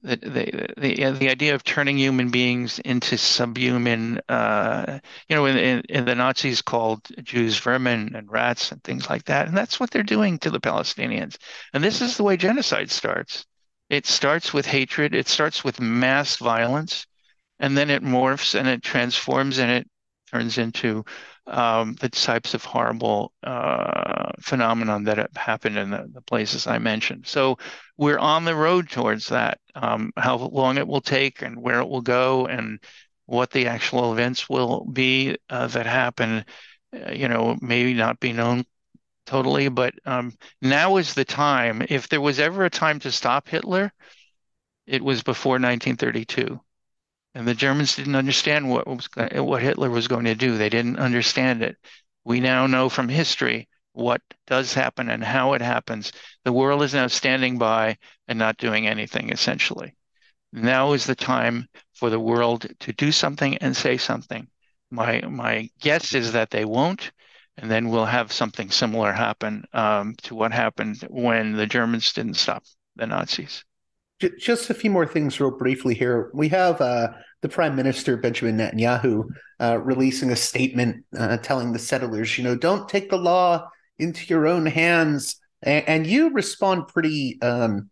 the, 0.04 0.18
the, 0.18 0.74
the, 0.78 1.12
the, 1.18 1.30
idea 1.30 1.56
of 1.56 1.64
turning 1.64 1.98
human 1.98 2.30
beings 2.30 2.78
into 2.80 3.18
subhuman, 3.18 4.22
uh, 4.30 5.00
you 5.28 5.36
know, 5.36 5.48
in, 5.48 5.58
in, 5.58 5.82
in, 5.90 6.06
the 6.06 6.14
Nazis 6.14 6.62
called 6.62 7.02
Jews 7.24 7.58
vermin 7.58 8.16
and 8.16 8.32
rats 8.32 8.72
and 8.72 8.84
things 8.84 9.10
like 9.10 9.26
that. 9.26 9.48
And 9.48 9.58
that's 9.58 9.80
what 9.80 9.90
they're 9.90 10.04
doing 10.04 10.38
to 10.40 10.52
the 10.52 10.60
Palestinians. 10.60 11.38
And 11.74 11.84
this 11.84 12.02
is 12.02 12.18
the 12.18 12.24
way 12.24 12.38
genocide 12.38 12.92
starts. 12.92 13.48
It 13.90 14.06
starts 14.06 14.54
with 14.54 14.66
hatred, 14.66 15.14
it 15.14 15.28
starts 15.28 15.64
with 15.64 15.80
mass 15.80 16.38
violence, 16.38 17.06
and 17.60 17.78
then 17.78 17.90
it 17.90 18.04
morphs 18.04 18.58
and 18.58 18.68
it 18.68 18.82
transforms 18.82 19.60
and 19.60 19.72
it 19.72 19.88
turns 20.32 20.58
into 20.58 21.06
um, 21.48 21.96
the 22.02 22.10
types 22.10 22.54
of 22.54 22.64
horrible 22.64 23.32
uh, 23.44 24.32
phenomenon 24.42 25.04
that 25.04 25.18
have 25.18 25.36
happened 25.36 25.78
in 25.78 25.92
the, 25.92 26.10
the, 26.12 26.22
places 26.22 26.66
I 26.66 26.80
mentioned. 26.80 27.28
So 27.28 27.58
we're 27.98 28.18
on 28.18 28.46
the 28.46 28.56
road 28.56 28.90
towards 28.90 29.28
that. 29.28 29.60
Um, 29.76 30.12
how 30.18 30.38
long 30.38 30.78
it 30.78 30.88
will 30.88 31.02
take 31.02 31.44
and 31.44 31.62
where 31.62 31.80
it 31.82 31.88
will 31.88 32.02
go 32.02 32.48
and 32.48 32.80
what 33.28 33.52
the 33.52 33.68
actual 33.68 34.12
events 34.12 34.50
will 34.50 34.86
be 34.86 35.38
uh, 35.50 35.68
that 35.68 35.86
happen, 35.86 36.46
uh, 36.94 37.12
you 37.12 37.28
know, 37.28 37.58
may 37.62 37.94
not 37.94 38.20
be 38.20 38.34
known 38.34 38.66
totally. 39.26 39.68
But 39.70 39.96
um, 40.06 40.34
now 40.62 40.98
is 40.98 41.14
the 41.14 41.26
time. 41.26 41.84
If 41.90 42.10
there 42.10 42.22
was 42.22 42.40
ever 42.40 42.66
a 42.66 42.70
time 42.70 43.00
to 43.02 43.12
stop 43.12 43.48
Hitler, 43.48 43.92
it 44.88 45.04
was 45.04 45.24
before 45.24 45.60
1932. 45.60 46.60
And 47.34 47.48
the 47.48 47.54
Germans 47.54 47.96
didn't 47.96 48.16
understand 48.16 48.70
what 48.70 48.88
was 48.88 49.10
what 49.16 49.62
Hitler 49.62 49.90
was 49.90 50.08
going 50.08 50.26
to 50.26 50.36
do. 50.36 50.58
They 50.58 50.70
didn't 50.70 50.98
understand 51.00 51.62
it. 51.62 51.78
We 52.24 52.40
now 52.40 52.66
know 52.68 52.90
from 52.90 53.10
history 53.10 53.68
what 53.94 54.22
does 54.48 54.74
happen 54.74 55.10
and 55.10 55.24
how 55.24 55.54
it 55.54 55.62
happens. 55.62 56.12
The 56.44 56.54
world 56.54 56.84
is 56.84 56.94
now 56.94 57.08
standing 57.08 57.58
by 57.58 57.98
and 58.28 58.40
not 58.40 58.58
doing 58.58 58.88
anything 58.88 59.30
essentially. 59.32 59.96
Now 60.54 60.94
is 60.94 61.06
the 61.06 61.16
time 61.16 61.68
for 61.94 62.10
the 62.10 62.20
world 62.20 62.68
to 62.80 62.94
do 62.94 63.12
something 63.12 63.58
and 63.58 63.76
say 63.76 63.98
something. 63.98 64.48
My 64.90 65.22
my 65.22 65.70
guess 65.80 66.14
is 66.14 66.32
that 66.34 66.52
they 66.52 66.66
won't, 66.66 67.12
and 67.58 67.70
then 67.72 67.90
we'll 67.90 68.06
have 68.06 68.32
something 68.32 68.70
similar 68.70 69.12
happen 69.12 69.66
um, 69.74 70.16
to 70.24 70.36
what 70.36 70.52
happened 70.52 71.06
when 71.10 71.54
the 71.54 71.66
Germans 71.66 72.14
didn't 72.14 72.36
stop 72.36 72.64
the 72.96 73.08
Nazis. 73.08 73.64
Just 74.40 74.70
a 74.70 74.74
few 74.74 74.90
more 74.90 75.06
things, 75.06 75.40
real 75.40 75.52
briefly 75.52 75.94
here. 75.94 76.32
We 76.34 76.48
have 76.50 76.80
uh, 76.80 77.10
the 77.42 77.50
Prime 77.50 77.76
Minister 77.76 78.16
Benjamin 78.18 78.58
Netanyahu 78.58 79.26
uh, 79.60 79.78
releasing 79.78 80.32
a 80.32 80.36
statement 80.36 81.06
uh, 81.18 81.38
telling 81.38 81.74
the 81.74 81.80
settlers, 81.80 82.38
you 82.38 82.44
know, 82.44 82.56
don't 82.56 82.88
take 82.88 83.10
the 83.10 83.18
law 83.18 83.70
into 84.00 84.26
your 84.28 84.48
own 84.48 84.66
hands. 84.66 85.36
And, 85.62 85.88
and 85.88 86.08
you 86.08 86.30
respond 86.30 86.88
pretty, 86.88 87.38
um, 87.42 87.90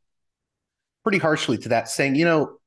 pretty 1.04 1.18
harshly 1.18 1.58
to 1.60 1.70
that, 1.70 1.90
saying, 1.90 2.16
you 2.16 2.24
know, 2.24 2.58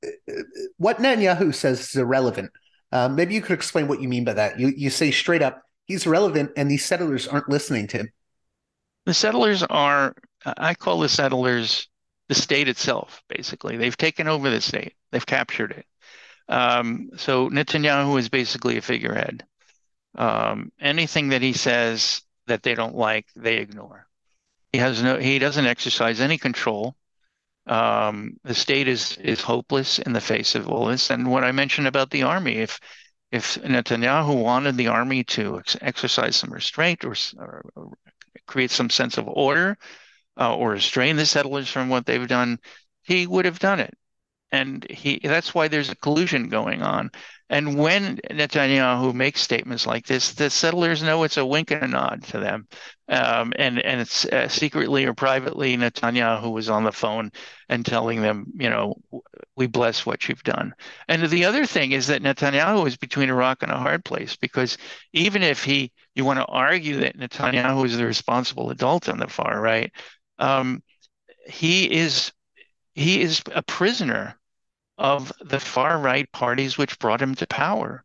what 0.77 0.99
Netanyahu 0.99 1.55
says 1.55 1.81
is 1.81 1.97
irrelevant. 1.97 2.51
Uh, 2.93 3.09
maybe 3.09 3.35
you 3.35 3.41
could 3.41 3.55
explain 3.55 3.89
what 3.89 4.01
you 4.03 4.09
mean 4.09 4.25
by 4.25 4.35
that. 4.35 4.61
You 4.61 4.69
you 4.69 4.91
say 4.91 5.11
straight 5.11 5.43
up, 5.43 5.63
he's 5.87 6.07
relevant 6.07 6.53
and 6.57 6.70
these 6.70 6.84
settlers 6.84 7.26
aren't 7.26 7.49
listening 7.49 7.87
to 7.89 7.99
him. 7.99 8.12
The 9.07 9.14
settlers 9.14 9.62
are, 9.62 10.14
I 10.45 10.74
call 10.74 11.01
the 11.01 11.09
settlers 11.09 11.89
the 12.28 12.34
state 12.34 12.68
itself, 12.68 13.22
basically. 13.28 13.76
They've 13.76 13.97
taken 13.97 14.28
over 14.28 14.51
the 14.51 14.61
state, 14.61 14.95
they've 15.12 15.24
captured 15.24 15.72
it. 15.72 15.87
Um, 16.49 17.11
so 17.16 17.49
Netanyahu 17.49 18.18
is 18.18 18.28
basically 18.28 18.76
a 18.76 18.82
figurehead. 18.82 19.45
Um, 20.16 20.72
anything 20.80 21.30
that 21.30 21.43
he 21.43 21.53
says 21.53 22.22
that 22.47 22.62
they 22.62 22.74
don't 22.74 22.95
like, 22.95 23.26
they 23.37 23.57
ignore. 23.57 24.07
He 24.72 24.78
has 24.78 25.03
no, 25.03 25.18
he 25.18 25.39
doesn't 25.39 25.66
exercise 25.66 26.20
any 26.20 26.39
control. 26.39 26.97
Um, 27.66 28.37
the 28.45 28.55
state 28.55 28.89
is 28.89 29.16
is 29.18 29.41
hopeless 29.41 29.99
in 29.99 30.12
the 30.12 30.20
face 30.20 30.55
of 30.55 30.68
all 30.68 30.87
this. 30.87 31.11
And 31.11 31.30
what 31.30 31.45
I 31.45 31.53
mentioned 31.53 31.87
about 31.87 32.11
the 32.11 32.22
army, 32.22 32.59
if 32.59 32.78
if 33.33 33.57
Netanyahu 33.62 34.43
wanted 34.43 34.77
the 34.77 34.89
army 34.89 35.24
to 35.24 35.59
ex- 35.59 35.77
exercise 35.81 36.37
some 36.37 36.53
restraint 36.53 37.05
or, 37.05 37.14
or, 37.39 37.70
or, 37.74 37.93
create 38.47 38.70
some 38.70 38.91
sense 38.91 39.18
of 39.18 39.27
order 39.29 39.77
uh, 40.39 40.55
or 40.55 40.70
restrain 40.70 41.16
the 41.16 41.27
settlers 41.27 41.68
from 41.68 41.89
what 41.89 42.07
they've 42.07 42.29
done, 42.29 42.59
he 43.03 43.27
would 43.27 43.45
have 43.45 43.59
done 43.59 43.81
it. 43.81 43.93
And 44.53 44.89
he 44.89 45.18
that's 45.22 45.55
why 45.55 45.68
there's 45.68 45.91
a 45.91 45.97
collusion 45.97 46.49
going 46.49 46.83
on. 46.83 47.11
And 47.49 47.79
when 47.79 48.17
Netanyahu 48.31 49.15
makes 49.15 49.41
statements 49.41 49.87
like 49.87 50.07
this, 50.07 50.33
the 50.33 50.51
settlers 50.51 51.03
know 51.03 51.23
it's 51.23 51.37
a 51.37 51.47
wink 51.47 51.71
and 51.71 51.85
a 51.85 51.89
nod 51.89 52.25
to 52.25 52.41
them. 52.41 52.67
Um, 53.09 53.53
and 53.57 53.79
and 53.79 54.01
it's 54.01 54.25
uh, 54.25 54.49
secretly 54.49 55.05
or 55.05 55.15
privately, 55.15 55.77
Netanyahu 55.77 56.53
was 56.53 56.69
on 56.69 56.83
the 56.83 56.91
phone 56.91 57.31
and 57.69 57.87
telling 57.87 58.21
them, 58.21 58.47
you 58.59 58.69
know, 58.69 58.97
we 59.55 59.69
bless 59.69 60.05
what 60.05 60.29
you've 60.29 60.43
done. 60.43 60.75
And 61.07 61.23
the 61.29 61.45
other 61.45 61.67
thing 61.67 61.93
is 61.93 62.09
that 62.09 62.23
Netanyahu 62.23 62.87
is 62.89 62.97
between 62.97 63.31
a 63.31 63.35
rock 63.35 63.63
and 63.63 63.71
a 63.71 63.79
hard 63.79 64.05
place 64.05 64.35
because 64.35 64.77
even 65.13 65.45
if 65.45 65.63
he, 65.63 65.93
you 66.17 66.25
want 66.25 66.41
to 66.41 66.47
argue 66.47 67.01
that 67.01 67.17
Netanyahu 67.17 67.87
is 67.87 67.97
the 67.97 68.07
responsible 68.07 68.71
adult 68.71 69.09
on 69.09 69.19
the 69.19 69.29
far 69.29 69.61
right, 69.61 69.93
um, 70.41 70.83
he 71.47 71.91
is 71.93 72.33
he 72.95 73.21
is 73.21 73.43
a 73.55 73.63
prisoner 73.63 74.37
of 74.99 75.33
the 75.41 75.61
far 75.61 75.99
right 75.99 76.31
parties 76.33 76.79
which 76.79 76.99
brought 76.99 77.23
him 77.23 77.35
to 77.35 77.47
power. 77.47 78.05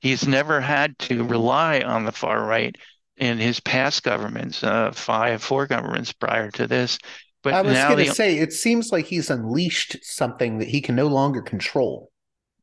He's 0.00 0.26
never 0.26 0.60
had 0.60 0.98
to 1.00 1.24
rely 1.24 1.80
on 1.80 2.04
the 2.04 2.12
far 2.12 2.44
right 2.44 2.76
in 3.16 3.38
his 3.38 3.60
past 3.60 4.02
governments, 4.02 4.62
uh, 4.62 4.90
five, 4.92 5.42
four 5.42 5.66
governments 5.66 6.12
prior 6.12 6.50
to 6.52 6.66
this. 6.66 6.98
But 7.42 7.54
I 7.54 7.62
was 7.62 7.76
going 7.76 7.98
to 7.98 8.04
the... 8.04 8.14
say, 8.14 8.38
it 8.38 8.52
seems 8.52 8.90
like 8.90 9.06
he's 9.06 9.30
unleashed 9.30 9.96
something 10.02 10.58
that 10.58 10.68
he 10.68 10.80
can 10.80 10.96
no 10.96 11.06
longer 11.06 11.42
control. 11.42 12.10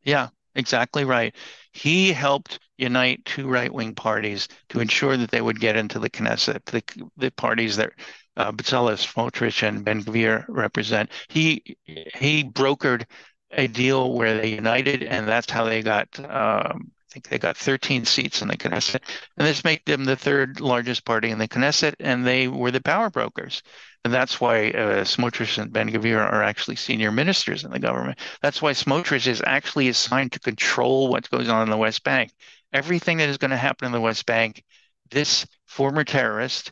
Yeah, 0.03 0.29
exactly 0.55 1.05
right. 1.05 1.35
He 1.71 2.11
helped 2.11 2.59
unite 2.77 3.23
two 3.25 3.47
right-wing 3.47 3.95
parties 3.95 4.47
to 4.69 4.79
ensure 4.79 5.15
that 5.17 5.31
they 5.31 5.41
would 5.41 5.59
get 5.59 5.77
into 5.77 5.99
the 5.99 6.09
Knesset, 6.09 6.65
the, 6.65 6.83
the 7.15 7.31
parties 7.31 7.77
that 7.77 7.91
uh, 8.37 8.51
Bezalel 8.51 8.97
Smotrich 8.97 9.65
and 9.65 9.85
Ben 9.85 10.03
Gvir 10.03 10.45
represent. 10.47 11.11
He 11.29 11.77
he 11.85 12.43
brokered 12.43 13.05
a 13.53 13.67
deal 13.67 14.13
where 14.13 14.37
they 14.37 14.49
united, 14.49 15.03
and 15.03 15.27
that's 15.27 15.51
how 15.51 15.65
they 15.65 15.81
got. 15.81 16.07
Um, 16.19 16.91
I 17.11 17.13
think 17.13 17.27
they 17.27 17.39
got 17.39 17.57
13 17.57 18.05
seats 18.05 18.41
in 18.41 18.47
the 18.47 18.55
Knesset, 18.55 19.01
and 19.37 19.45
this 19.45 19.65
made 19.65 19.81
them 19.85 20.05
the 20.05 20.15
third 20.15 20.61
largest 20.61 21.03
party 21.03 21.29
in 21.29 21.39
the 21.39 21.47
Knesset, 21.47 21.95
and 21.99 22.25
they 22.25 22.47
were 22.47 22.71
the 22.71 22.79
power 22.81 23.09
brokers. 23.09 23.61
And 24.03 24.13
that's 24.13 24.39
why 24.39 24.69
uh, 24.69 25.03
Smotrich 25.03 25.57
and 25.57 25.71
Ben 25.71 25.89
Gvir 25.89 26.17
are 26.17 26.41
actually 26.41 26.77
senior 26.77 27.11
ministers 27.11 27.63
in 27.65 27.71
the 27.71 27.79
government. 27.79 28.17
That's 28.41 28.61
why 28.61 28.71
Smotrich 28.71 29.27
is 29.27 29.43
actually 29.45 29.89
assigned 29.89 30.31
to 30.31 30.39
control 30.39 31.09
what 31.09 31.29
goes 31.29 31.49
on 31.49 31.63
in 31.63 31.69
the 31.69 31.77
West 31.77 32.03
Bank. 32.03 32.31
Everything 32.73 33.17
that 33.17 33.29
is 33.29 33.37
going 33.37 33.51
to 33.51 33.57
happen 33.57 33.85
in 33.85 33.91
the 33.91 34.01
West 34.01 34.25
Bank, 34.25 34.63
this 35.11 35.45
former 35.65 36.03
terrorist 36.03 36.71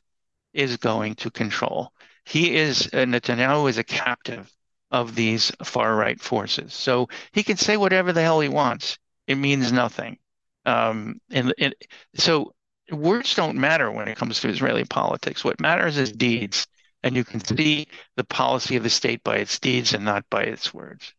is 0.53 0.77
going 0.77 1.15
to 1.15 1.30
control. 1.30 1.91
He 2.25 2.55
is, 2.55 2.88
uh, 2.93 3.05
Netanyahu 3.05 3.69
is 3.69 3.77
a 3.77 3.84
captive 3.84 4.49
of 4.91 5.15
these 5.15 5.51
far 5.63 5.95
right 5.95 6.19
forces. 6.19 6.73
So 6.73 7.09
he 7.31 7.43
can 7.43 7.57
say 7.57 7.77
whatever 7.77 8.11
the 8.11 8.21
hell 8.21 8.39
he 8.39 8.49
wants. 8.49 8.97
It 9.27 9.35
means 9.35 9.71
nothing. 9.71 10.17
Um, 10.65 11.21
and, 11.29 11.53
and 11.59 11.75
so 12.15 12.53
words 12.91 13.35
don't 13.35 13.57
matter 13.57 13.91
when 13.91 14.07
it 14.07 14.17
comes 14.17 14.39
to 14.39 14.49
Israeli 14.49 14.85
politics. 14.85 15.43
What 15.43 15.61
matters 15.61 15.97
is 15.97 16.11
deeds. 16.11 16.67
And 17.03 17.15
you 17.15 17.23
can 17.23 17.39
see 17.39 17.87
the 18.17 18.25
policy 18.25 18.75
of 18.75 18.83
the 18.83 18.89
state 18.89 19.23
by 19.23 19.37
its 19.37 19.59
deeds 19.59 19.93
and 19.93 20.03
not 20.03 20.25
by 20.29 20.43
its 20.43 20.73
words. 20.73 21.13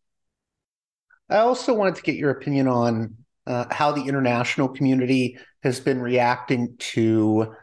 I 1.30 1.38
also 1.38 1.72
wanted 1.72 1.94
to 1.94 2.02
get 2.02 2.16
your 2.16 2.30
opinion 2.30 2.68
on 2.68 3.16
uh, 3.46 3.64
how 3.70 3.92
the 3.92 4.02
international 4.02 4.68
community 4.68 5.38
has 5.62 5.80
been 5.80 6.00
reacting 6.00 6.76
to, 6.78 7.54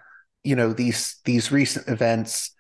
you 0.44 0.56
know, 0.56 0.74
these 0.74 1.18
these 1.26 1.52
recent 1.52 1.88
events, 1.88 2.52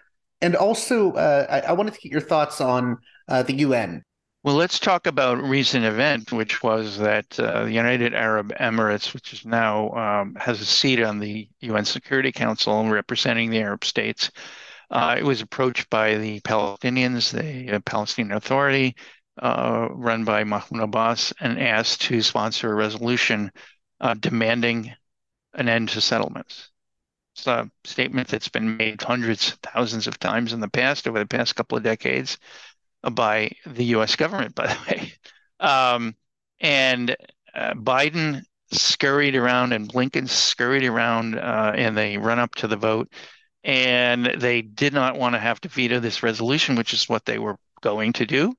and 0.41 0.55
also 0.55 1.13
uh, 1.13 1.45
I, 1.49 1.69
I, 1.69 1.71
wanted 1.73 1.93
to 1.93 1.99
get 2.01 2.11
your 2.11 2.21
thoughts 2.21 2.61
on 2.61 2.97
uh, 3.27 3.43
the 3.43 3.55
UN. 3.55 4.03
Well, 4.43 4.55
let's 4.55 4.79
talk 4.79 5.07
about 5.07 5.43
recent 5.43 5.83
event, 5.83 6.31
which 6.31 6.63
was 6.63 6.97
that 6.99 7.37
uh, 7.39 7.65
the 7.65 7.71
United 7.71 8.13
Arab 8.13 8.53
Emirates, 8.59 9.13
which 9.13 9.33
is 9.33 9.45
now 9.45 9.89
um, 9.91 10.35
has 10.35 10.61
a 10.61 10.65
seat 10.65 11.03
on 11.03 11.19
the 11.19 11.49
UN 11.59 11.83
Security 11.83 12.31
Council 12.31 12.87
representing 12.87 13.49
the 13.49 13.59
Arab 13.59 13.83
states, 13.83 14.31
uh, 14.89 15.15
it 15.17 15.23
was 15.23 15.41
approached 15.41 15.89
by 15.89 16.15
the 16.15 16.39
Palestinians, 16.41 17.31
the 17.31 17.75
uh, 17.75 17.79
Palestinian 17.81 18.37
Authority, 18.37 18.95
uh, 19.41 19.89
run 19.91 20.23
by 20.23 20.43
Mahmoud 20.43 20.81
Abbas, 20.81 21.33
and 21.39 21.59
asked 21.59 22.01
to 22.03 22.21
sponsor 22.21 22.71
a 22.71 22.75
resolution 22.75 23.51
uh, 23.99 24.13
demanding 24.13 24.93
an 25.53 25.67
end 25.67 25.89
to 25.89 25.99
settlements. 25.99 26.69
It's 27.35 27.47
a 27.47 27.69
statement 27.83 28.29
that's 28.29 28.49
been 28.49 28.77
made 28.77 29.01
hundreds, 29.01 29.51
thousands 29.61 30.07
of 30.07 30.19
times 30.19 30.53
in 30.53 30.59
the 30.59 30.69
past, 30.69 31.07
over 31.07 31.19
the 31.19 31.27
past 31.27 31.55
couple 31.55 31.77
of 31.77 31.83
decades, 31.83 32.37
by 33.11 33.51
the 33.65 33.85
U.S. 33.85 34.15
government, 34.15 34.55
by 34.55 34.67
the 34.67 34.77
way. 34.89 35.13
Um, 35.59 36.15
and 36.59 37.15
uh, 37.53 37.73
Biden 37.73 38.43
scurried 38.71 39.35
around, 39.35 39.73
and 39.73 39.91
Blinken 39.91 40.27
scurried 40.27 40.83
around 40.83 41.35
in 41.75 41.95
the 41.95 42.17
run 42.17 42.39
up 42.39 42.55
to 42.55 42.67
the 42.67 42.77
vote 42.77 43.09
and 43.67 44.25
they 44.37 44.61
did 44.61 44.93
not 44.93 45.17
want 45.17 45.35
to 45.35 45.39
have 45.39 45.59
to 45.61 45.67
veto 45.67 45.99
this 45.99 46.23
resolution, 46.23 46.75
which 46.75 46.93
is 46.93 47.09
what 47.09 47.25
they 47.25 47.37
were 47.37 47.57
going 47.81 48.13
to 48.13 48.25
do, 48.25 48.53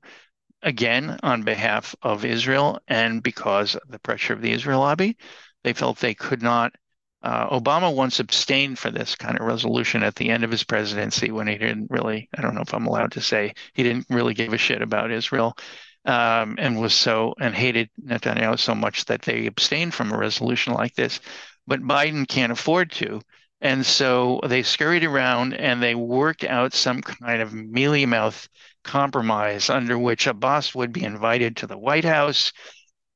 again, 0.61 1.19
on 1.23 1.41
behalf 1.41 1.95
of 2.03 2.23
Israel 2.23 2.79
and 2.87 3.23
because 3.23 3.75
of 3.75 3.89
the 3.89 3.99
pressure 3.99 4.33
of 4.33 4.41
the 4.41 4.51
Israel 4.51 4.81
lobby. 4.81 5.17
They 5.63 5.73
felt 5.73 5.97
they 5.97 6.13
could 6.13 6.43
not. 6.43 6.73
Uh, 7.21 7.59
Obama 7.59 7.93
once 7.93 8.19
abstained 8.19 8.79
for 8.79 8.91
this 8.91 9.15
kind 9.15 9.37
of 9.39 9.45
resolution 9.45 10.03
at 10.03 10.15
the 10.15 10.29
end 10.29 10.43
of 10.43 10.51
his 10.51 10.63
presidency 10.63 11.31
when 11.31 11.47
he 11.47 11.57
didn't 11.57 11.87
really, 11.89 12.29
I 12.37 12.41
don't 12.41 12.55
know 12.55 12.61
if 12.61 12.73
I'm 12.73 12.87
allowed 12.87 13.11
to 13.13 13.21
say, 13.21 13.53
he 13.73 13.83
didn't 13.83 14.05
really 14.09 14.33
give 14.33 14.53
a 14.53 14.57
shit 14.57 14.81
about 14.81 15.11
Israel. 15.11 15.57
Um, 16.05 16.55
and 16.57 16.79
was 16.79 16.93
so 16.93 17.35
and 17.41 17.53
hated 17.53 17.89
Netanyahu 18.01 18.57
so 18.57 18.73
much 18.73 19.03
that 19.05 19.21
they 19.21 19.47
abstained 19.47 19.93
from 19.93 20.13
a 20.13 20.17
resolution 20.17 20.73
like 20.73 20.95
this. 20.95 21.19
But 21.67 21.81
Biden 21.81 22.25
can't 22.25 22.53
afford 22.53 22.91
to. 22.93 23.21
And 23.61 23.85
so 23.85 24.39
they 24.47 24.63
scurried 24.63 25.03
around 25.03 25.53
and 25.53 25.83
they 25.83 25.95
worked 25.95 26.45
out 26.45 26.73
some 26.73 27.01
kind 27.01 27.41
of 27.41 27.53
mealy 27.53 28.05
mouth 28.05 28.47
compromise 28.85 29.69
under 29.69 29.99
which 29.99 30.25
Abbas 30.25 30.73
would 30.73 30.93
be 30.93 31.03
invited 31.03 31.57
to 31.57 31.67
the 31.67 31.77
White 31.77 32.05
House. 32.05 32.53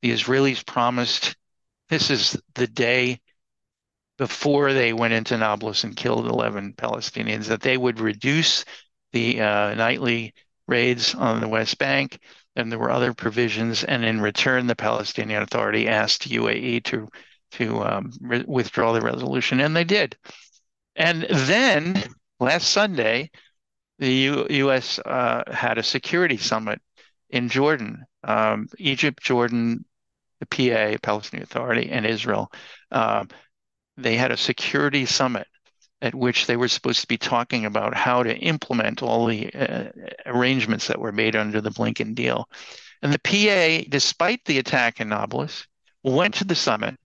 The 0.01 0.12
Israelis 0.12 0.66
promised 0.66 1.38
this 1.88 2.10
is 2.10 2.38
the 2.56 2.68
day 2.68 3.22
before 4.18 4.74
they 4.74 4.93
went 4.93 5.14
into 5.14 5.38
Nablus 5.38 5.84
and 5.84 5.95
killed 5.95 6.28
11 6.28 6.74
Palestinians 6.74 7.47
that 7.47 7.61
they 7.61 7.78
would 7.78 7.99
reduce 7.99 8.66
the 9.11 9.41
uh, 9.41 9.74
nightly 9.76 10.34
raids 10.68 11.16
on 11.16 11.39
the 11.39 11.47
West 11.47 11.78
Bank. 11.78 12.20
And 12.55 12.72
there 12.72 12.80
were 12.80 12.91
other 12.91 13.14
provisions. 13.14 13.84
And 13.84 14.05
in 14.05 14.22
return, 14.22 14.68
the 14.68 14.76
Palestinian 14.76 15.41
Authority 15.41 15.88
asked 15.88 16.30
UAE 16.30 16.84
to 16.86 17.09
to 17.53 17.84
um, 17.84 18.11
re- 18.20 18.43
withdraw 18.47 18.93
the 18.93 19.01
resolution, 19.01 19.59
and 19.59 19.76
they 19.76 19.84
did. 19.84 20.18
And 20.95 21.24
then 21.30 22.03
last 22.39 22.72
Sunday, 22.72 23.30
the 23.99 24.11
U- 24.11 24.47
U.S. 24.49 24.99
Uh, 24.99 25.43
had 25.51 25.78
a 25.78 25.84
security 25.84 26.38
summit 26.38 26.82
in 27.30 27.49
Jordan, 27.49 28.05
um, 28.24 28.68
Egypt, 28.80 29.22
Jordan, 29.22 29.86
the 30.39 30.45
PA, 30.47 30.97
Palestinian 31.01 31.43
Authority, 31.43 31.89
and 31.91 32.05
Israel. 32.05 32.51
Uh, 32.91 33.26
they 33.98 34.16
had 34.16 34.32
a 34.32 34.38
security 34.38 35.06
summit 35.06 35.48
at 36.02 36.16
which 36.16 36.48
they 36.48 36.58
were 36.58 36.68
supposed 36.68 37.02
to 37.02 37.08
be 37.08 37.18
talking 37.18 37.66
about 37.66 37.96
how 37.96 38.24
to 38.24 38.36
implement 38.38 39.02
all 39.02 39.26
the 39.26 39.54
uh, 39.54 39.89
arrangements 40.26 40.88
that 40.88 41.00
were 41.00 41.14
made 41.14 41.36
under 41.36 41.62
the 41.62 41.72
Blinken 41.72 42.14
deal. 42.14 42.50
And 43.02 43.14
the 43.14 43.20
PA, 43.20 43.88
despite 43.89 44.44
the 44.46 44.60
attack 44.60 45.00
in 45.00 45.10
Nablus, 45.10 45.66
went 46.04 46.34
to 46.36 46.46
the 46.46 46.56
summit 46.56 46.98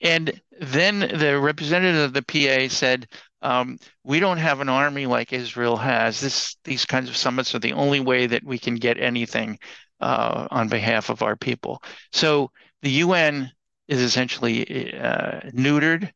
and 0.00 0.40
then 0.60 1.00
the 1.00 1.38
representative 1.38 2.00
of 2.00 2.12
the 2.12 2.22
PA 2.22 2.72
said, 2.72 3.06
um, 3.42 3.78
"We 4.04 4.20
don't 4.20 4.38
have 4.38 4.60
an 4.60 4.68
army 4.68 5.06
like 5.06 5.32
Israel 5.32 5.76
has. 5.76 6.20
This 6.20 6.56
these 6.64 6.84
kinds 6.86 7.08
of 7.08 7.16
summits 7.16 7.54
are 7.54 7.58
the 7.58 7.72
only 7.74 8.00
way 8.00 8.26
that 8.26 8.44
we 8.44 8.58
can 8.58 8.76
get 8.76 8.98
anything 8.98 9.58
uh, 10.00 10.48
on 10.50 10.68
behalf 10.68 11.10
of 11.10 11.22
our 11.22 11.36
people." 11.36 11.82
So 12.12 12.50
the 12.82 12.90
UN 12.90 13.52
is 13.90 14.00
essentially 14.00 14.94
uh, 14.94 15.40
neutered, 15.52 16.12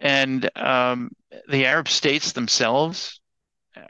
and 0.00 0.50
um, 0.56 1.10
the 1.48 1.64
Arab 1.64 1.88
states 1.88 2.32
themselves 2.32 3.20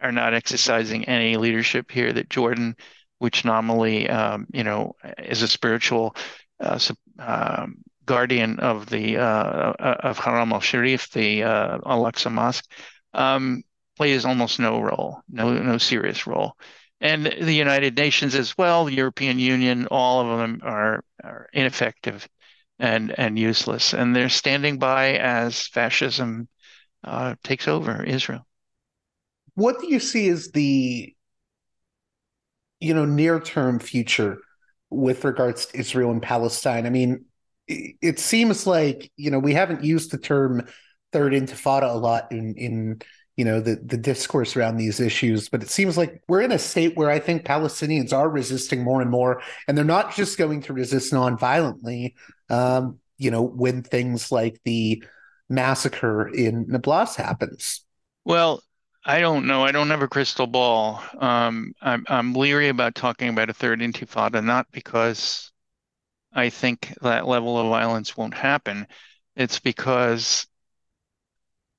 are 0.02 0.12
not 0.12 0.34
exercising 0.34 1.06
any 1.06 1.38
leadership 1.38 1.90
here. 1.90 2.12
That 2.12 2.28
Jordan, 2.28 2.76
which 3.18 3.44
nominally, 3.44 4.08
um, 4.10 4.46
you 4.52 4.62
know, 4.62 4.92
is 5.18 5.40
a 5.40 5.48
spiritual 5.48 6.14
uh, 6.60 6.78
um, 7.18 7.76
guardian 8.04 8.60
of 8.60 8.90
the 8.90 9.16
uh, 9.16 9.22
uh 9.22 9.96
of 10.00 10.18
Haram 10.18 10.52
al 10.52 10.60
Sharif, 10.60 11.10
the 11.10 11.44
uh, 11.44 11.78
Al 11.86 12.04
Aqsa 12.04 12.30
Mosque, 12.30 12.70
um, 13.14 13.62
plays 13.96 14.26
almost 14.26 14.60
no 14.60 14.82
role, 14.82 15.22
no 15.30 15.54
no 15.54 15.78
serious 15.78 16.26
role, 16.26 16.58
and 17.00 17.24
the 17.24 17.54
United 17.54 17.96
Nations 17.96 18.34
as 18.34 18.56
well, 18.58 18.84
the 18.84 18.92
European 18.92 19.38
Union, 19.38 19.86
all 19.90 20.20
of 20.20 20.38
them 20.38 20.60
are 20.62 21.02
are 21.22 21.48
ineffective 21.54 22.28
and 22.78 23.16
and 23.18 23.38
useless, 23.38 23.92
and 23.94 24.14
they're 24.14 24.28
standing 24.28 24.78
by 24.78 25.16
as 25.16 25.66
fascism 25.68 26.48
uh, 27.04 27.34
takes 27.44 27.68
over 27.68 28.02
Israel. 28.02 28.46
What 29.54 29.80
do 29.80 29.88
you 29.88 30.00
see 30.00 30.28
as 30.28 30.50
the 30.50 31.14
you 32.80 32.94
know 32.94 33.04
near 33.04 33.40
term 33.40 33.78
future 33.78 34.38
with 34.90 35.24
regards 35.24 35.66
to 35.66 35.78
Israel 35.78 36.10
and 36.10 36.22
Palestine? 36.22 36.86
I 36.86 36.90
mean, 36.90 37.26
it 37.68 38.18
seems 38.18 38.66
like 38.66 39.10
you 39.16 39.30
know 39.30 39.38
we 39.38 39.54
haven't 39.54 39.84
used 39.84 40.10
the 40.10 40.18
term 40.18 40.66
third 41.12 41.32
intifada 41.32 41.94
a 41.94 41.96
lot 41.96 42.32
in 42.32 42.54
in 42.56 43.00
you 43.36 43.44
know 43.44 43.60
the 43.60 43.76
the 43.76 43.96
discourse 43.96 44.56
around 44.56 44.76
these 44.76 45.00
issues 45.00 45.48
but 45.48 45.62
it 45.62 45.68
seems 45.68 45.96
like 45.96 46.22
we're 46.28 46.40
in 46.40 46.52
a 46.52 46.58
state 46.58 46.96
where 46.96 47.10
i 47.10 47.18
think 47.18 47.44
palestinians 47.44 48.12
are 48.12 48.28
resisting 48.28 48.82
more 48.82 49.00
and 49.00 49.10
more 49.10 49.42
and 49.66 49.76
they're 49.76 49.84
not 49.84 50.14
just 50.14 50.38
going 50.38 50.60
to 50.60 50.72
resist 50.72 51.12
non-violently 51.12 52.14
um, 52.50 52.98
you 53.18 53.30
know 53.30 53.42
when 53.42 53.82
things 53.82 54.30
like 54.30 54.60
the 54.64 55.02
massacre 55.48 56.28
in 56.28 56.66
nablus 56.68 57.16
happens 57.16 57.84
well 58.24 58.62
I 59.06 59.20
don't 59.20 59.46
know. 59.46 59.62
I 59.62 59.70
don't 59.70 59.90
have 59.90 60.00
a 60.00 60.08
crystal 60.08 60.46
ball. 60.46 61.02
Um, 61.18 61.74
I'm 61.82 62.06
I'm 62.08 62.32
leery 62.32 62.68
about 62.68 62.94
talking 62.94 63.28
about 63.28 63.50
a 63.50 63.52
third 63.52 63.80
intifada, 63.80 64.42
not 64.42 64.66
because 64.72 65.52
I 66.32 66.48
think 66.50 66.94
that 67.02 67.26
level 67.26 67.58
of 67.58 67.68
violence 67.68 68.16
won't 68.16 68.34
happen. 68.34 68.86
It's 69.36 69.60
because 69.60 70.46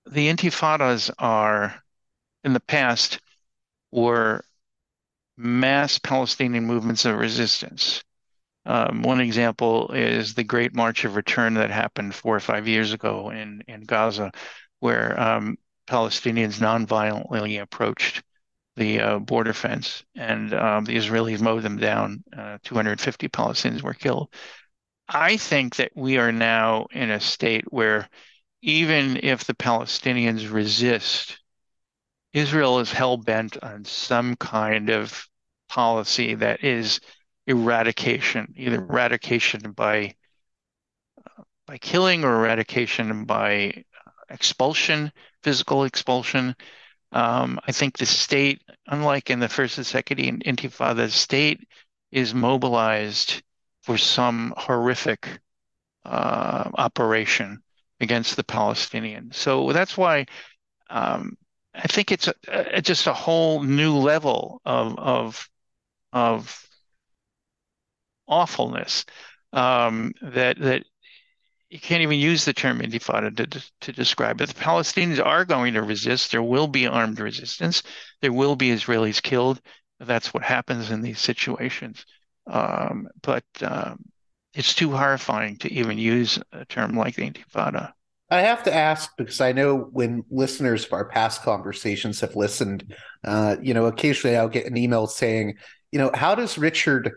the 0.09 0.29
intifadas 0.29 1.11
are, 1.17 1.81
in 2.43 2.53
the 2.53 2.59
past, 2.59 3.19
were 3.91 4.43
mass 5.37 5.99
Palestinian 5.99 6.65
movements 6.65 7.05
of 7.05 7.17
resistance. 7.17 8.03
Um, 8.65 9.03
one 9.03 9.19
example 9.19 9.91
is 9.91 10.33
the 10.33 10.43
Great 10.43 10.73
March 10.73 11.05
of 11.05 11.15
Return 11.15 11.55
that 11.55 11.69
happened 11.69 12.15
four 12.15 12.35
or 12.35 12.39
five 12.39 12.67
years 12.67 12.93
ago 12.93 13.29
in, 13.29 13.63
in 13.67 13.81
Gaza, 13.81 14.31
where 14.79 15.19
um, 15.19 15.57
Palestinians 15.87 16.59
nonviolently 16.59 17.61
approached 17.61 18.23
the 18.75 18.99
uh, 18.99 19.19
border 19.19 19.53
fence, 19.53 20.03
and 20.15 20.53
um, 20.53 20.83
the 20.83 20.97
Israelis 20.97 21.39
mowed 21.39 21.63
them 21.63 21.77
down. 21.77 22.23
Uh, 22.35 22.57
250 22.63 23.29
Palestinians 23.29 23.81
were 23.81 23.93
killed. 23.93 24.29
I 25.07 25.37
think 25.37 25.75
that 25.75 25.91
we 25.95 26.17
are 26.17 26.31
now 26.31 26.87
in 26.91 27.11
a 27.11 27.19
state 27.19 27.71
where 27.71 28.09
even 28.65 29.19
if 29.21 29.43
the 29.43 29.53
Palestinians 29.53 30.51
resist, 30.51 31.37
Israel 32.33 32.79
is 32.79 32.91
hell 32.91 33.15
bent 33.15 33.61
on 33.61 33.85
some 33.85 34.35
kind 34.37 34.89
of 34.89 35.27
policy 35.69 36.33
that 36.33 36.63
is 36.63 36.99
eradication, 37.45 38.51
either 38.57 38.77
eradication 38.77 39.71
by 39.73 40.15
uh, 41.19 41.43
by 41.67 41.77
killing 41.77 42.23
or 42.23 42.37
eradication 42.37 43.25
by 43.25 43.83
expulsion, 44.29 45.11
physical 45.43 45.83
expulsion. 45.83 46.55
Um, 47.11 47.59
I 47.67 47.71
think 47.71 47.99
the 47.99 48.07
state, 48.07 48.63
unlike 48.87 49.29
in 49.29 49.39
the 49.39 49.47
first 49.47 49.77
and 49.77 49.85
second 49.85 50.17
Intifada, 50.17 50.95
the 50.95 51.11
state 51.11 51.67
is 52.11 52.33
mobilized 52.33 53.43
for 53.83 53.95
some 53.99 54.55
horrific 54.57 55.39
uh, 56.03 56.71
operation 56.73 57.61
against 57.99 58.35
the 58.35 58.43
Palestinians. 58.43 59.35
So 59.35 59.71
that's 59.71 59.97
why 59.97 60.25
um, 60.89 61.37
I 61.73 61.87
think 61.87 62.11
it's 62.11 62.27
a, 62.27 62.35
a, 62.47 62.81
just 62.81 63.07
a 63.07 63.13
whole 63.13 63.63
new 63.63 63.97
level 63.97 64.61
of 64.65 64.97
of 64.97 65.49
of 66.13 66.67
awfulness 68.27 69.05
um, 69.53 70.13
that 70.21 70.59
that 70.59 70.83
you 71.69 71.79
can't 71.79 72.03
even 72.03 72.19
use 72.19 72.45
the 72.45 72.53
term 72.53 72.79
intifada 72.79 73.35
to, 73.35 73.71
to 73.81 73.91
describe 73.91 74.39
it. 74.39 74.47
The 74.47 74.53
Palestinians 74.53 75.23
are 75.23 75.45
going 75.45 75.73
to 75.73 75.81
resist. 75.81 76.31
There 76.31 76.43
will 76.43 76.67
be 76.67 76.87
armed 76.87 77.19
resistance. 77.19 77.83
There 78.21 78.31
will 78.31 78.55
be 78.55 78.69
Israelis 78.69 79.21
killed. 79.21 79.59
That's 79.99 80.33
what 80.33 80.43
happens 80.43 80.91
in 80.91 81.01
these 81.01 81.19
situations. 81.19 82.05
Um, 82.47 83.07
but 83.21 83.43
um, 83.61 84.05
it's 84.55 84.73
too 84.73 84.91
horrifying 84.91 85.57
to 85.57 85.71
even 85.71 85.97
use 85.97 86.39
a 86.51 86.65
term 86.65 86.95
like 86.95 87.15
the 87.15 87.29
intifada. 87.29 87.91
I 88.29 88.41
have 88.41 88.63
to 88.63 88.73
ask 88.73 89.11
because 89.17 89.39
I 89.39 89.51
know 89.51 89.77
when 89.77 90.23
listeners 90.31 90.85
of 90.85 90.93
our 90.93 91.05
past 91.05 91.43
conversations 91.43 92.21
have 92.21 92.35
listened, 92.35 92.95
uh, 93.23 93.57
you 93.61 93.73
know, 93.73 93.85
occasionally 93.85 94.35
I'll 94.35 94.49
get 94.49 94.65
an 94.65 94.77
email 94.77 95.05
saying, 95.05 95.55
you 95.91 95.99
know, 95.99 96.09
how 96.13 96.33
does 96.33 96.57
Richard, 96.57 97.11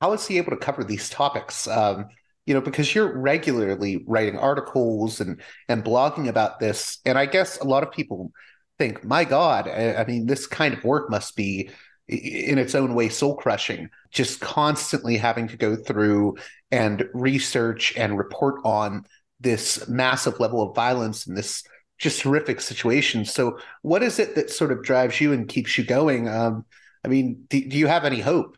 how 0.00 0.12
is 0.12 0.26
he 0.26 0.38
able 0.38 0.50
to 0.50 0.56
cover 0.56 0.82
these 0.82 1.08
topics? 1.08 1.68
Um, 1.68 2.06
you 2.46 2.54
know, 2.54 2.60
because 2.60 2.94
you're 2.94 3.16
regularly 3.16 4.04
writing 4.06 4.38
articles 4.38 5.20
and 5.20 5.40
and 5.68 5.82
blogging 5.82 6.28
about 6.28 6.60
this, 6.60 6.98
and 7.06 7.16
I 7.16 7.24
guess 7.24 7.58
a 7.58 7.64
lot 7.64 7.82
of 7.82 7.90
people 7.90 8.32
think, 8.78 9.04
my 9.04 9.24
God, 9.24 9.66
I, 9.68 9.94
I 9.94 10.04
mean, 10.04 10.26
this 10.26 10.46
kind 10.46 10.74
of 10.74 10.84
work 10.84 11.08
must 11.08 11.36
be 11.36 11.70
in 12.08 12.58
its 12.58 12.74
own 12.74 12.94
way 12.94 13.08
soul 13.08 13.34
crushing 13.34 13.88
just 14.10 14.40
constantly 14.40 15.16
having 15.16 15.48
to 15.48 15.56
go 15.56 15.74
through 15.74 16.36
and 16.70 17.08
research 17.14 17.96
and 17.96 18.18
report 18.18 18.60
on 18.64 19.04
this 19.40 19.88
massive 19.88 20.38
level 20.38 20.62
of 20.62 20.74
violence 20.74 21.26
and 21.26 21.36
this 21.36 21.64
just 21.98 22.22
horrific 22.22 22.60
situation. 22.60 23.24
So 23.24 23.58
what 23.82 24.02
is 24.02 24.18
it 24.18 24.34
that 24.34 24.50
sort 24.50 24.72
of 24.72 24.82
drives 24.82 25.20
you 25.20 25.32
and 25.32 25.48
keeps 25.48 25.78
you 25.78 25.84
going? 25.84 26.28
Um, 26.28 26.64
i 27.04 27.08
mean 27.08 27.44
do, 27.48 27.68
do 27.68 27.76
you 27.76 27.86
have 27.86 28.04
any 28.04 28.20
hope? 28.20 28.56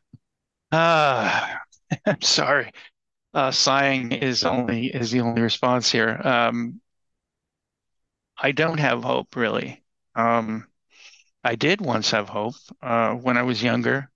Uh 0.73 1.55
i'm 2.07 2.23
sorry. 2.23 2.73
Uh, 3.35 3.51
sighing 3.51 4.13
is 4.13 4.45
only 4.45 4.87
is 4.87 5.11
the 5.11 5.21
only 5.21 5.43
response 5.43 5.93
here. 5.93 6.19
Um, 6.25 6.81
i 8.39 8.53
don't 8.53 8.81
have 8.81 9.03
hope 9.05 9.37
really. 9.37 9.83
Um, 10.15 10.67
I 11.47 11.55
did 11.55 11.81
once 11.81 12.11
have 12.11 12.29
hope 12.29 12.57
uh, 12.83 13.13
when 13.13 13.37
I 13.37 13.45
was 13.45 13.63
younger. 13.63 14.11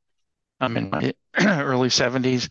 I'm 0.59 0.77
in 0.77 0.91
my 0.91 1.15
early 1.39 1.89
70s. 1.89 2.49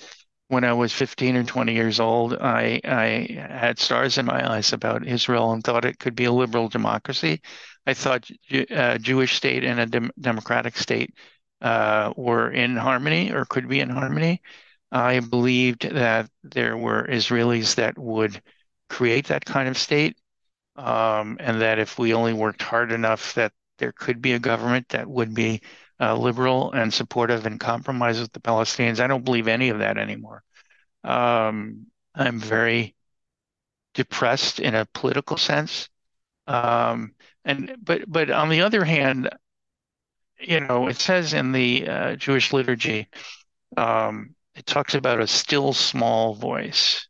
When 0.48 0.64
I 0.64 0.72
was 0.72 0.94
15 0.94 1.36
or 1.36 1.44
20 1.44 1.74
years 1.74 2.00
old, 2.00 2.34
I, 2.34 2.80
I 2.86 3.28
had 3.52 3.78
stars 3.78 4.18
in 4.18 4.26
my 4.26 4.50
eyes 4.50 4.72
about 4.72 5.06
Israel 5.06 5.52
and 5.52 5.62
thought 5.62 5.84
it 5.84 6.00
could 6.00 6.16
be 6.16 6.24
a 6.24 6.32
liberal 6.32 6.70
democracy. 6.70 7.42
I 7.86 7.94
thought 7.94 8.32
a 8.52 8.74
uh, 8.74 8.98
Jewish 8.98 9.36
state 9.36 9.66
and 9.66 9.82
a 9.82 9.86
dem- 9.86 10.12
democratic 10.18 10.78
state 10.78 11.14
uh, 11.62 12.14
were 12.16 12.50
in 12.50 12.78
harmony 12.78 13.34
or 13.34 13.44
could 13.44 13.68
be 13.68 13.82
in 13.82 13.90
harmony. 13.90 14.42
I 14.94 15.20
believed 15.20 15.90
that 15.90 16.30
there 16.42 16.78
were 16.78 17.06
Israelis 17.06 17.76
that 17.76 18.00
would 18.00 18.42
create 18.90 19.28
that 19.28 19.44
kind 19.44 19.68
of 19.68 19.78
state, 19.78 20.18
um, 20.78 21.36
and 21.42 21.62
that 21.62 21.80
if 21.80 22.00
we 22.00 22.14
only 22.14 22.34
worked 22.34 22.64
hard 22.64 22.94
enough, 22.94 23.34
that 23.36 23.52
there 23.80 23.92
could 23.92 24.22
be 24.22 24.34
a 24.34 24.40
government 24.40 24.90
that 24.90 25.08
would 25.10 25.34
be 25.34 25.62
uh, 26.00 26.16
liberal 26.16 26.72
and 26.72 26.94
supportive 26.94 27.46
and 27.46 27.60
compromise 27.60 28.20
with 28.20 28.32
the 28.32 28.40
Palestinians. 28.40 29.00
I 29.00 29.08
don't 29.08 29.26
believe 29.26 29.48
any 29.48 29.70
of 29.70 29.80
that 29.80 29.98
anymore. 29.98 30.44
Um, 31.04 31.88
I'm 32.16 32.40
very 32.40 32.96
depressed 33.94 34.60
in 34.60 34.76
a 34.76 34.86
political 34.94 35.38
sense. 35.38 35.90
Um, 36.48 37.14
and 37.46 37.76
but 37.82 38.04
but 38.08 38.32
on 38.32 38.50
the 38.50 38.62
other 38.62 38.84
hand, 38.84 39.30
you 40.40 40.60
know, 40.60 40.88
it 40.88 40.98
says 40.98 41.34
in 41.34 41.52
the 41.52 41.88
uh, 41.88 42.16
Jewish 42.16 42.54
liturgy, 42.54 43.10
um, 43.78 44.36
it 44.56 44.66
talks 44.66 44.94
about 44.96 45.22
a 45.22 45.28
still 45.28 45.74
small 45.74 46.36
voice. 46.36 47.08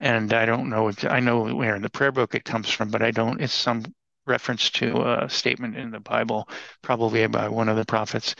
And 0.00 0.32
I 0.32 0.46
don't 0.46 0.70
know. 0.70 0.92
I 1.04 1.20
know 1.20 1.54
where 1.54 1.74
in 1.74 1.82
the 1.82 1.90
prayer 1.90 2.12
book 2.12 2.34
it 2.34 2.44
comes 2.44 2.68
from, 2.70 2.90
but 2.90 3.02
I 3.02 3.10
don't. 3.10 3.40
It's 3.40 3.52
some 3.52 3.84
reference 4.28 4.70
to 4.70 5.02
a 5.02 5.28
statement 5.28 5.76
in 5.76 5.90
the 5.90 6.00
Bible, 6.00 6.48
probably 6.82 7.26
by 7.26 7.48
one 7.48 7.68
of 7.68 7.76
the 7.76 7.84
prophets. 7.84 8.34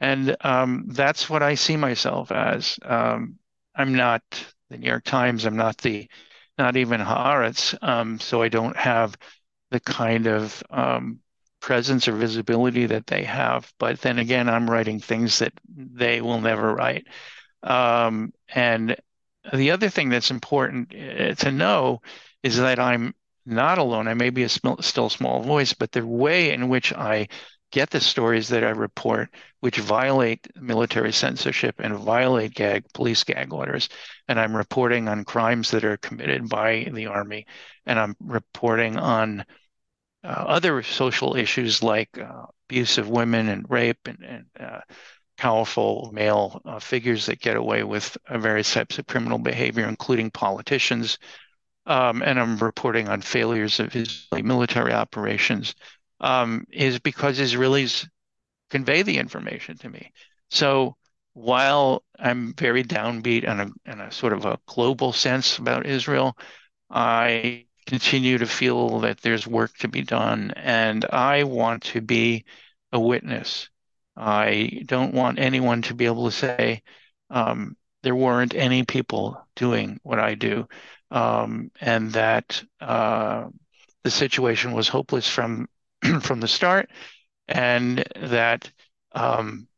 And 0.00 0.36
um, 0.40 0.84
that's 0.88 1.28
what 1.30 1.42
I 1.42 1.54
see 1.54 1.76
myself 1.76 2.32
as. 2.32 2.78
Um, 2.84 3.36
I'm 3.74 3.94
not 3.94 4.22
the 4.70 4.78
New 4.78 4.88
York 4.88 5.04
Times. 5.04 5.44
I'm 5.44 5.56
not 5.56 5.78
the, 5.78 6.08
not 6.58 6.76
even 6.76 7.00
Haaretz. 7.00 7.76
Um, 7.82 8.18
so 8.18 8.42
I 8.42 8.48
don't 8.48 8.76
have 8.76 9.16
the 9.70 9.80
kind 9.80 10.26
of 10.26 10.62
um, 10.70 11.20
presence 11.60 12.08
or 12.08 12.12
visibility 12.12 12.86
that 12.86 13.06
they 13.06 13.22
have. 13.24 13.72
But 13.78 14.00
then 14.00 14.18
again, 14.18 14.48
I'm 14.48 14.68
writing 14.68 14.98
things 14.98 15.38
that 15.38 15.52
they 15.74 16.20
will 16.20 16.40
never 16.40 16.74
write. 16.74 17.06
Um, 17.62 18.32
and 18.48 18.96
the 19.52 19.70
other 19.70 19.88
thing 19.88 20.08
that's 20.08 20.30
important 20.30 20.94
uh, 20.94 21.34
to 21.36 21.52
know 21.52 22.00
is 22.42 22.58
that 22.58 22.78
I'm 22.78 23.14
not 23.44 23.78
alone. 23.78 24.08
I 24.08 24.14
may 24.14 24.30
be 24.30 24.44
a 24.44 24.48
sm- 24.48 24.80
still 24.80 25.08
small 25.08 25.42
voice, 25.42 25.72
but 25.72 25.92
the 25.92 26.06
way 26.06 26.52
in 26.52 26.68
which 26.68 26.92
I 26.92 27.28
get 27.70 27.90
the 27.90 28.00
stories 28.00 28.48
that 28.48 28.64
I 28.64 28.70
report, 28.70 29.30
which 29.60 29.78
violate 29.78 30.46
military 30.56 31.12
censorship 31.12 31.76
and 31.78 31.96
violate 31.96 32.54
gag 32.54 32.84
police 32.92 33.24
gag 33.24 33.52
orders, 33.52 33.88
and 34.28 34.38
I'm 34.38 34.54
reporting 34.56 35.08
on 35.08 35.24
crimes 35.24 35.70
that 35.70 35.84
are 35.84 35.96
committed 35.96 36.48
by 36.48 36.88
the 36.92 37.06
army, 37.06 37.46
and 37.86 37.98
I'm 37.98 38.14
reporting 38.20 38.98
on 38.98 39.44
uh, 40.24 40.28
other 40.28 40.82
social 40.82 41.34
issues 41.36 41.82
like 41.82 42.16
uh, 42.18 42.44
abuse 42.68 42.98
of 42.98 43.08
women 43.08 43.48
and 43.48 43.68
rape 43.68 44.06
and, 44.06 44.22
and 44.22 44.46
uh, 44.60 44.80
powerful 45.36 46.10
male 46.12 46.60
uh, 46.64 46.78
figures 46.78 47.26
that 47.26 47.40
get 47.40 47.56
away 47.56 47.82
with 47.82 48.16
various 48.30 48.72
types 48.72 48.98
of 48.98 49.06
criminal 49.06 49.38
behavior, 49.38 49.88
including 49.88 50.30
politicians, 50.30 51.18
um, 51.86 52.22
and 52.22 52.38
I'm 52.38 52.58
reporting 52.58 53.08
on 53.08 53.20
failures 53.20 53.80
of 53.80 53.94
Israeli 53.94 54.42
military 54.42 54.92
operations, 54.92 55.74
um, 56.20 56.64
is 56.70 56.98
because 56.98 57.38
Israelis 57.38 58.08
convey 58.70 59.02
the 59.02 59.18
information 59.18 59.76
to 59.78 59.88
me. 59.88 60.12
So 60.50 60.96
while 61.34 62.02
I'm 62.18 62.54
very 62.54 62.84
downbeat 62.84 63.44
in 63.44 63.60
a, 63.60 63.90
in 63.90 64.00
a 64.00 64.12
sort 64.12 64.32
of 64.32 64.44
a 64.44 64.58
global 64.66 65.12
sense 65.12 65.58
about 65.58 65.86
Israel, 65.86 66.36
I 66.90 67.66
continue 67.86 68.38
to 68.38 68.46
feel 68.46 69.00
that 69.00 69.20
there's 69.20 69.46
work 69.46 69.76
to 69.78 69.88
be 69.88 70.02
done, 70.02 70.52
and 70.56 71.04
I 71.04 71.44
want 71.44 71.84
to 71.84 72.00
be 72.00 72.44
a 72.92 73.00
witness. 73.00 73.68
I 74.16 74.82
don't 74.86 75.14
want 75.14 75.38
anyone 75.38 75.82
to 75.82 75.94
be 75.94 76.06
able 76.06 76.26
to 76.26 76.36
say 76.36 76.82
um, 77.30 77.76
there 78.02 78.14
weren't 78.14 78.54
any 78.54 78.84
people 78.84 79.46
doing 79.56 79.98
what 80.02 80.18
I 80.18 80.34
do 80.34 80.68
um, 81.12 81.70
and 81.80 82.12
that 82.12 82.62
uh, 82.80 83.46
the 84.04 84.10
situation 84.10 84.72
was 84.72 84.88
hopeless 84.88 85.28
from 85.28 85.68
from 86.20 86.40
the 86.40 86.48
start, 86.48 86.90
and 87.48 88.04
that 88.16 88.70
um, 89.12 89.68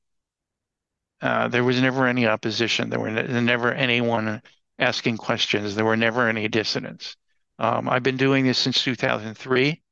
uh, 1.20 1.48
there 1.48 1.64
was 1.64 1.80
never 1.80 2.06
any 2.06 2.26
opposition. 2.26 2.90
There 2.90 3.00
were 3.00 3.10
ne- 3.10 3.40
never 3.40 3.72
anyone 3.72 4.42
asking 4.78 5.18
questions. 5.18 5.74
There 5.74 5.84
were 5.84 5.96
never 5.96 6.28
any 6.28 6.48
dissidents. 6.48 7.16
Um, 7.58 7.88
I've 7.88 8.02
been 8.02 8.16
doing 8.16 8.46
this 8.46 8.58
since 8.58 8.82
2003, 8.82 9.82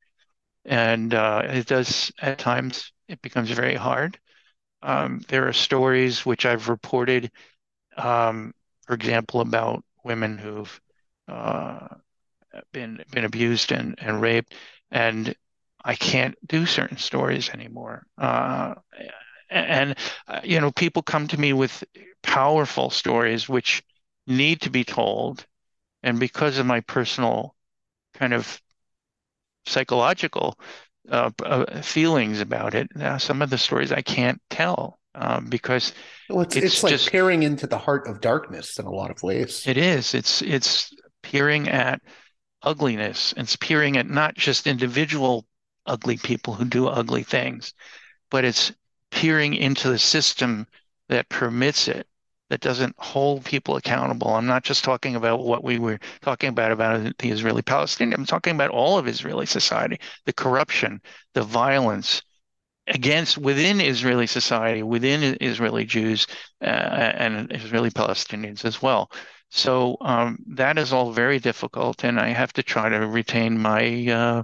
and 0.65 1.13
uh, 1.13 1.43
it 1.45 1.67
does 1.67 2.11
at 2.19 2.39
times 2.39 2.91
it 3.07 3.21
becomes 3.21 3.51
very 3.51 3.75
hard. 3.75 4.19
Um, 4.81 5.21
there 5.29 5.47
are 5.47 5.53
stories 5.53 6.25
which 6.25 6.45
I've 6.45 6.67
reported 6.67 7.31
um, 7.97 8.53
for 8.85 8.93
example, 8.93 9.41
about 9.41 9.83
women 10.03 10.37
who've 10.37 10.81
uh, 11.27 11.87
been 12.71 13.03
been 13.11 13.25
abused 13.25 13.71
and, 13.71 13.95
and 13.99 14.21
raped, 14.21 14.53
and 14.91 15.35
I 15.83 15.95
can't 15.95 16.35
do 16.47 16.65
certain 16.65 16.97
stories 16.97 17.49
anymore. 17.49 18.05
Uh, 18.17 18.75
and 19.49 19.95
uh, 20.27 20.41
you 20.43 20.59
know, 20.59 20.71
people 20.71 21.01
come 21.01 21.27
to 21.27 21.39
me 21.39 21.53
with 21.53 21.83
powerful 22.21 22.89
stories 22.89 23.49
which 23.49 23.83
need 24.27 24.61
to 24.61 24.69
be 24.69 24.83
told, 24.83 25.45
and 26.01 26.19
because 26.19 26.57
of 26.57 26.65
my 26.65 26.81
personal 26.81 27.55
kind 28.13 28.33
of 28.33 28.61
psychological 29.65 30.57
uh, 31.09 31.31
uh, 31.43 31.81
feelings 31.81 32.39
about 32.39 32.75
it, 32.75 32.87
some 33.17 33.41
of 33.41 33.49
the 33.49 33.57
stories 33.57 33.91
I 33.91 34.01
can't 34.01 34.41
tell 34.49 34.99
um, 35.15 35.47
because 35.47 35.93
well, 36.29 36.41
it's, 36.41 36.55
it's, 36.55 36.65
it's, 36.65 36.83
like 36.83 36.91
just, 36.91 37.11
peering 37.11 37.43
into 37.43 37.67
the 37.67 37.77
heart 37.77 38.07
of 38.07 38.21
darkness 38.21 38.79
in 38.79 38.85
a 38.85 38.91
lot 38.91 39.11
of 39.11 39.21
ways. 39.21 39.63
It 39.67 39.77
is. 39.77 40.13
It's 40.13 40.41
it's 40.41 40.93
peering 41.23 41.67
at 41.67 42.01
ugliness 42.61 43.33
and 43.33 43.45
it's 43.45 43.55
peering 43.55 43.97
at 43.97 44.07
not 44.07 44.35
just 44.35 44.67
individual 44.67 45.45
ugly 45.85 46.17
people 46.17 46.53
who 46.53 46.65
do 46.65 46.87
ugly 46.87 47.23
things, 47.23 47.73
but 48.29 48.45
it's 48.45 48.71
peering 49.11 49.53
into 49.53 49.89
the 49.89 49.99
system 49.99 50.65
that 51.09 51.29
permits 51.29 51.87
it, 51.87 52.07
that 52.49 52.61
doesn't 52.61 52.95
hold 52.97 53.43
people 53.43 53.75
accountable. 53.75 54.29
I'm 54.29 54.45
not 54.45 54.63
just 54.63 54.83
talking 54.83 55.15
about 55.15 55.43
what 55.43 55.63
we 55.63 55.79
were 55.79 55.99
talking 56.21 56.49
about 56.49 56.71
about 56.71 57.17
the 57.17 57.29
Israeli 57.29 57.61
Palestinian. 57.61 58.19
I'm 58.19 58.25
talking 58.25 58.55
about 58.55 58.71
all 58.71 58.97
of 58.97 59.07
Israeli 59.07 59.45
society, 59.45 59.99
the 60.25 60.33
corruption, 60.33 61.01
the 61.33 61.43
violence 61.43 62.21
against 62.87 63.37
within 63.37 63.79
Israeli 63.79 64.27
society, 64.27 64.83
within 64.83 65.37
Israeli 65.41 65.85
Jews 65.85 66.27
uh, 66.61 66.65
and 66.65 67.51
Israeli 67.51 67.91
Palestinians 67.91 68.65
as 68.65 68.81
well. 68.81 69.11
So 69.55 69.97
um, 70.01 70.39
that 70.47 70.77
is 70.79 70.91
all 70.91 71.11
very 71.11 71.39
difficult, 71.39 72.03
and 72.03 72.19
I 72.19 72.29
have 72.29 72.51
to 72.53 72.63
try 72.63 72.89
to 72.89 73.07
retain 73.07 73.59
my 73.59 74.07
uh, 74.07 74.43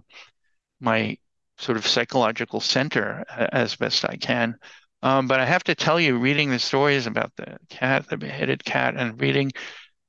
my 0.80 1.18
sort 1.58 1.78
of 1.78 1.88
psychological 1.88 2.62
center 2.62 3.26
as 3.30 3.76
best 3.76 4.06
I 4.06 4.18
can. 4.18 4.58
Um, 5.04 5.28
but 5.28 5.40
I 5.40 5.46
have 5.46 5.64
to 5.66 5.76
tell 5.76 6.00
you, 6.00 6.18
reading 6.18 6.52
the 6.52 6.60
stories 6.60 7.08
about 7.08 7.36
the 7.38 7.58
cat, 7.70 8.08
the 8.10 8.18
beheaded 8.18 8.64
cat, 8.66 8.96
and 8.98 9.20
reading 9.22 9.52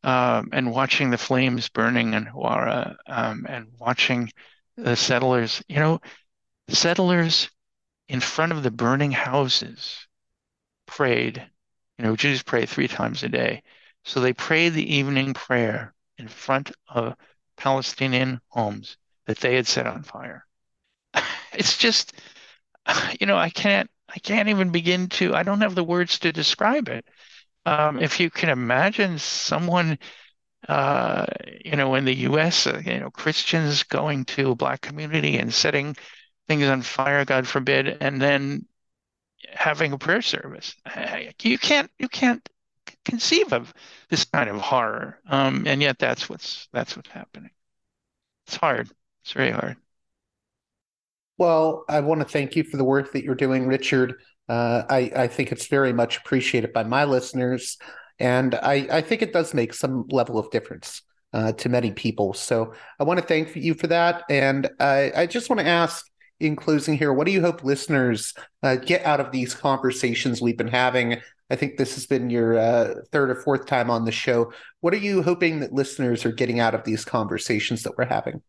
um, 0.04 0.50
and 0.52 0.72
watching 0.72 1.10
the 1.10 1.18
flames 1.18 1.68
burning 1.68 2.14
in 2.14 2.26
Huwara 2.26 2.96
um, 3.06 3.46
and 3.48 3.68
watching 3.78 4.30
the 4.76 4.96
settlers, 4.96 5.62
you 5.68 5.76
know, 5.76 6.00
settlers 6.68 7.50
in 8.08 8.20
front 8.20 8.52
of 8.52 8.62
the 8.62 8.70
burning 8.72 9.12
houses 9.12 10.06
prayed. 10.86 11.44
You 11.98 12.04
know, 12.04 12.16
Jews 12.16 12.42
pray 12.42 12.66
three 12.66 12.88
times 12.88 13.22
a 13.22 13.28
day. 13.28 13.62
So 14.04 14.20
they 14.20 14.32
prayed 14.32 14.70
the 14.70 14.94
evening 14.96 15.34
prayer 15.34 15.94
in 16.18 16.28
front 16.28 16.72
of 16.88 17.16
Palestinian 17.56 18.40
homes 18.48 18.96
that 19.26 19.38
they 19.38 19.54
had 19.54 19.66
set 19.66 19.86
on 19.86 20.02
fire. 20.02 20.46
It's 21.52 21.76
just 21.76 22.14
you 23.20 23.26
know 23.26 23.36
i 23.36 23.50
can't 23.50 23.90
i 24.08 24.18
can't 24.18 24.48
even 24.48 24.70
begin 24.70 25.08
to 25.08 25.34
i 25.34 25.42
don't 25.42 25.60
have 25.62 25.74
the 25.74 25.84
words 25.84 26.18
to 26.20 26.32
describe 26.32 26.88
it. 26.88 27.06
Um, 27.66 28.00
if 28.00 28.20
you 28.20 28.30
can 28.30 28.48
imagine 28.50 29.18
someone 29.18 29.98
uh, 30.68 31.26
you 31.64 31.76
know 31.76 31.94
in 31.94 32.04
the 32.04 32.14
us 32.14 32.66
uh, 32.66 32.82
you 32.84 33.00
know 33.00 33.10
christians 33.10 33.82
going 33.84 34.24
to 34.26 34.52
a 34.52 34.54
black 34.56 34.80
community 34.82 35.38
and 35.38 35.52
setting 35.54 35.96
things 36.48 36.64
on 36.64 36.82
fire 36.82 37.24
god 37.24 37.46
forbid 37.48 37.98
and 38.00 38.20
then 38.20 38.66
having 39.52 39.92
a 39.92 39.98
prayer 39.98 40.22
service. 40.22 40.74
You 41.42 41.58
can't 41.58 41.90
you 41.98 42.08
can't 42.08 42.46
conceive 43.04 43.52
of 43.52 43.72
this 44.08 44.24
kind 44.24 44.50
of 44.50 44.60
horror 44.60 45.18
um, 45.28 45.66
and 45.66 45.80
yet 45.80 45.98
that's 45.98 46.28
what's 46.28 46.68
that's 46.72 46.96
what's 46.96 47.10
happening 47.10 47.50
it's 48.46 48.56
hard 48.56 48.88
it's 49.22 49.32
very 49.32 49.50
hard 49.50 49.76
well, 51.40 51.86
I 51.88 52.00
want 52.00 52.20
to 52.20 52.26
thank 52.26 52.54
you 52.54 52.64
for 52.64 52.76
the 52.76 52.84
work 52.84 53.12
that 53.12 53.24
you're 53.24 53.34
doing, 53.34 53.66
Richard. 53.66 54.16
Uh, 54.46 54.82
I, 54.90 55.10
I 55.16 55.26
think 55.26 55.52
it's 55.52 55.68
very 55.68 55.90
much 55.90 56.18
appreciated 56.18 56.74
by 56.74 56.82
my 56.82 57.04
listeners. 57.04 57.78
And 58.18 58.56
I, 58.56 58.86
I 58.92 59.00
think 59.00 59.22
it 59.22 59.32
does 59.32 59.54
make 59.54 59.72
some 59.72 60.04
level 60.10 60.38
of 60.38 60.50
difference 60.50 61.00
uh, 61.32 61.52
to 61.52 61.70
many 61.70 61.92
people. 61.92 62.34
So 62.34 62.74
I 62.98 63.04
want 63.04 63.20
to 63.20 63.26
thank 63.26 63.56
you 63.56 63.72
for 63.72 63.86
that. 63.86 64.24
And 64.28 64.68
I, 64.78 65.12
I 65.16 65.26
just 65.26 65.48
want 65.48 65.60
to 65.60 65.66
ask 65.66 66.04
in 66.40 66.56
closing 66.56 66.98
here, 66.98 67.10
what 67.10 67.24
do 67.26 67.32
you 67.32 67.40
hope 67.40 67.64
listeners 67.64 68.34
uh, 68.62 68.76
get 68.76 69.06
out 69.06 69.20
of 69.20 69.32
these 69.32 69.54
conversations 69.54 70.42
we've 70.42 70.58
been 70.58 70.68
having? 70.68 71.22
I 71.50 71.56
think 71.56 71.76
this 71.76 71.94
has 71.94 72.06
been 72.06 72.30
your 72.30 72.56
uh, 72.56 72.94
third 73.10 73.30
or 73.30 73.34
fourth 73.34 73.66
time 73.66 73.90
on 73.90 74.04
the 74.04 74.12
show. 74.12 74.52
What 74.80 74.94
are 74.94 74.98
you 74.98 75.22
hoping 75.22 75.60
that 75.60 75.72
listeners 75.72 76.24
are 76.24 76.32
getting 76.32 76.60
out 76.60 76.74
of 76.74 76.84
these 76.84 77.04
conversations 77.04 77.82
that 77.82 77.98
we're 77.98 78.06
having? 78.06 78.42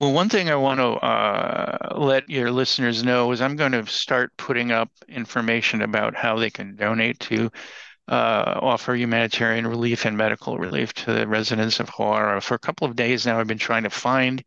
Well, 0.00 0.12
one 0.12 0.28
thing 0.28 0.50
I 0.50 0.56
want 0.56 0.80
to 0.80 0.94
uh, 0.94 1.94
let 1.96 2.28
your 2.28 2.50
listeners 2.50 3.04
know 3.04 3.30
is 3.30 3.40
I'm 3.40 3.54
going 3.54 3.70
to 3.70 3.86
start 3.86 4.36
putting 4.36 4.72
up 4.72 4.90
information 5.06 5.82
about 5.82 6.16
how 6.16 6.38
they 6.38 6.50
can 6.50 6.74
donate 6.74 7.20
to 7.20 7.50
uh, 8.08 8.58
offer 8.60 8.96
humanitarian 8.96 9.64
relief 9.66 10.04
and 10.04 10.16
medical 10.16 10.58
relief 10.58 10.92
to 10.94 11.12
the 11.12 11.28
residents 11.28 11.78
of 11.78 11.88
Huwara. 11.88 12.42
For 12.42 12.54
a 12.54 12.58
couple 12.58 12.86
of 12.86 12.96
days 12.96 13.26
now, 13.26 13.38
I've 13.38 13.46
been 13.46 13.58
trying 13.58 13.84
to 13.84 13.90
find 13.90 14.42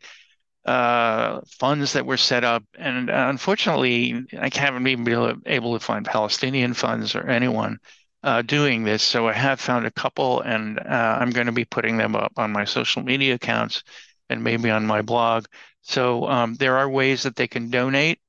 uh, 0.65 1.41
funds 1.59 1.93
that 1.93 2.05
were 2.05 2.17
set 2.17 2.43
up, 2.43 2.63
and 2.77 3.09
uh, 3.09 3.27
unfortunately, 3.29 4.25
I 4.39 4.49
haven't 4.53 4.87
even 4.87 5.03
been 5.03 5.41
able 5.45 5.73
to 5.73 5.79
find 5.79 6.05
Palestinian 6.05 6.73
funds 6.73 7.15
or 7.15 7.27
anyone 7.27 7.77
uh, 8.23 8.41
doing 8.41 8.83
this. 8.83 9.03
So 9.03 9.27
I 9.27 9.33
have 9.33 9.59
found 9.59 9.85
a 9.85 9.91
couple, 9.91 10.41
and 10.41 10.79
uh, 10.79 11.17
I'm 11.19 11.29
going 11.29 11.45
to 11.45 11.53
be 11.53 11.65
putting 11.65 11.97
them 11.97 12.15
up 12.15 12.33
on 12.37 12.51
my 12.51 12.65
social 12.65 13.03
media 13.03 13.35
accounts 13.35 13.83
and 14.29 14.43
maybe 14.43 14.71
on 14.71 14.85
my 14.87 15.01
blog. 15.03 15.45
So 15.83 16.27
um, 16.27 16.55
there 16.55 16.77
are 16.77 16.89
ways 16.89 17.23
that 17.23 17.35
they 17.35 17.47
can 17.47 17.69
donate. 17.69 18.19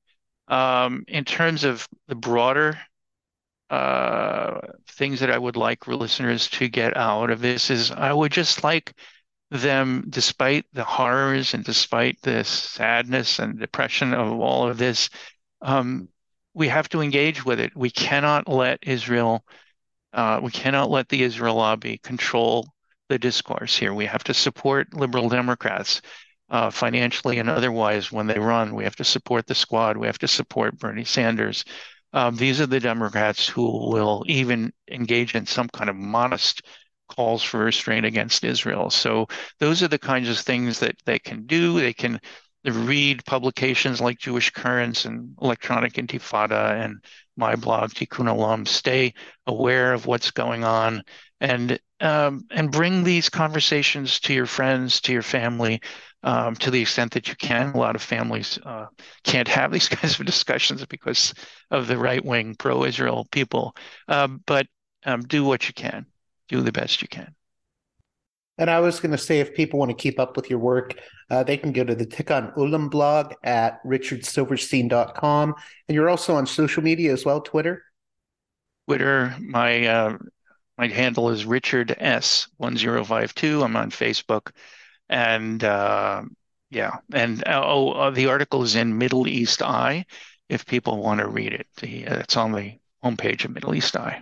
Um, 0.47 1.03
in 1.07 1.25
terms 1.25 1.63
of 1.63 1.87
the 2.07 2.15
broader 2.15 2.77
uh, 3.69 4.59
things 4.91 5.19
that 5.19 5.31
I 5.31 5.37
would 5.37 5.57
like 5.57 5.87
listeners 5.87 6.49
to 6.51 6.69
get 6.69 6.95
out 6.95 7.29
of 7.29 7.41
this 7.41 7.69
is 7.69 7.91
I 7.91 8.13
would 8.13 8.31
just 8.31 8.63
like 8.63 8.93
them, 9.49 10.05
despite 10.09 10.65
the 10.73 10.83
horrors 10.83 11.53
and 11.53 11.63
despite 11.63 12.21
the 12.21 12.43
sadness 12.43 13.39
and 13.39 13.59
depression 13.59 14.13
of 14.13 14.39
all 14.39 14.67
of 14.67 14.77
this, 14.77 15.09
um, 15.61 16.09
we 16.53 16.67
have 16.67 16.89
to 16.89 17.01
engage 17.01 17.45
with 17.45 17.59
it. 17.59 17.75
We 17.75 17.89
cannot 17.89 18.47
let 18.47 18.79
Israel, 18.81 19.45
uh, 20.13 20.39
we 20.43 20.51
cannot 20.51 20.89
let 20.89 21.07
the 21.09 21.23
Israel 21.23 21.55
lobby 21.55 21.99
control 21.99 22.67
the 23.09 23.19
discourse 23.19 23.77
here. 23.77 23.93
We 23.93 24.05
have 24.05 24.23
to 24.25 24.33
support 24.33 24.93
liberal 24.93 25.29
Democrats 25.29 26.01
uh, 26.49 26.69
financially 26.69 27.39
and 27.39 27.49
otherwise 27.49 28.11
when 28.11 28.27
they 28.27 28.39
run. 28.39 28.75
We 28.75 28.83
have 28.83 28.95
to 28.97 29.03
support 29.03 29.47
the 29.47 29.55
squad. 29.55 29.97
We 29.97 30.07
have 30.07 30.19
to 30.19 30.27
support 30.27 30.77
Bernie 30.77 31.05
Sanders. 31.05 31.63
Um, 32.13 32.35
these 32.35 32.61
are 32.61 32.65
the 32.65 32.79
Democrats 32.79 33.47
who 33.47 33.89
will 33.89 34.23
even 34.27 34.73
engage 34.89 35.35
in 35.35 35.45
some 35.45 35.67
kind 35.69 35.89
of 35.89 35.95
modest 35.95 36.63
calls 37.07 37.43
for 37.43 37.59
restraint 37.59 38.05
against 38.05 38.43
Israel. 38.43 38.89
So 38.89 39.27
those 39.59 39.83
are 39.83 39.87
the 39.87 39.99
kinds 39.99 40.29
of 40.29 40.37
things 40.37 40.79
that 40.79 40.95
they 41.05 41.19
can 41.19 41.45
do. 41.45 41.79
They 41.79 41.93
can 41.93 42.19
read 42.65 43.25
publications 43.25 44.01
like 44.01 44.19
Jewish 44.19 44.49
Currents 44.51 45.05
and 45.05 45.35
Electronic 45.41 45.93
Intifada 45.93 46.83
and 46.83 46.97
my 47.35 47.55
blog 47.55 47.91
Tikkun 47.91 48.27
Olam. 48.27 48.67
Stay 48.67 49.13
aware 49.45 49.93
of 49.93 50.05
what's 50.05 50.31
going 50.31 50.63
on 50.63 51.03
and 51.39 51.79
um, 51.99 52.45
and 52.51 52.71
bring 52.71 53.03
these 53.03 53.29
conversations 53.29 54.19
to 54.21 54.33
your 54.33 54.45
friends, 54.45 55.01
to 55.01 55.13
your 55.13 55.23
family, 55.23 55.81
um, 56.23 56.55
to 56.57 56.69
the 56.69 56.81
extent 56.81 57.13
that 57.13 57.27
you 57.27 57.35
can. 57.35 57.71
A 57.71 57.77
lot 57.77 57.95
of 57.95 58.01
families 58.01 58.59
uh, 58.63 58.87
can't 59.23 59.47
have 59.47 59.71
these 59.71 59.89
kinds 59.89 60.19
of 60.19 60.25
discussions 60.25 60.85
because 60.85 61.33
of 61.71 61.87
the 61.87 61.97
right 61.97 62.23
wing 62.23 62.55
pro 62.55 62.83
Israel 62.83 63.27
people. 63.31 63.75
Um, 64.07 64.43
but 64.45 64.67
um, 65.05 65.21
do 65.21 65.43
what 65.43 65.67
you 65.67 65.73
can, 65.73 66.05
do 66.47 66.61
the 66.61 66.71
best 66.71 67.01
you 67.01 67.07
can. 67.07 67.33
And 68.57 68.69
I 68.69 68.79
was 68.79 68.99
going 68.99 69.11
to 69.11 69.17
say, 69.17 69.39
if 69.39 69.53
people 69.53 69.77
want 69.77 69.91
to 69.91 69.95
keep 69.95 70.19
up 70.19 70.35
with 70.35 70.49
your 70.49 70.59
work, 70.59 70.95
uh, 71.29 71.43
they 71.43 71.57
can 71.57 71.71
go 71.71 71.83
to 71.83 71.93
the 71.93 72.07
Tikkun 72.07 72.55
Olam 72.55 72.89
blog 72.89 73.33
at 73.43 73.83
richardsilverstein.com. 73.83 75.53
And 75.87 75.95
you're 75.95 76.09
also 76.09 76.35
on 76.35 76.47
social 76.47 76.81
media 76.81 77.13
as 77.13 77.23
well, 77.23 77.41
Twitter? 77.41 77.83
Twitter, 78.87 79.35
my 79.39 79.85
uh, 79.85 80.17
my 80.77 80.87
handle 80.87 81.29
is 81.29 81.45
Richard 81.45 81.95
S 81.99 82.47
one 82.57 82.77
zero 82.77 83.03
five 83.03 83.35
two. 83.35 83.61
I'm 83.63 83.75
on 83.75 83.91
Facebook, 83.91 84.51
and 85.09 85.61
uh, 85.63 86.23
yeah, 86.69 86.97
and 87.11 87.45
uh, 87.45 87.61
oh, 87.65 87.91
uh, 87.91 88.09
the 88.11 88.27
article 88.27 88.63
is 88.63 88.75
in 88.75 88.97
Middle 88.97 89.27
East 89.27 89.61
Eye. 89.61 90.05
If 90.47 90.65
people 90.65 91.03
want 91.03 91.19
to 91.19 91.27
read 91.27 91.51
it, 91.51 91.67
the, 91.81 92.07
uh, 92.07 92.19
it's 92.19 92.37
on 92.37 92.53
the 92.53 92.79
homepage 93.03 93.43
of 93.43 93.51
Middle 93.51 93.75
East 93.75 93.97
Eye. 93.97 94.21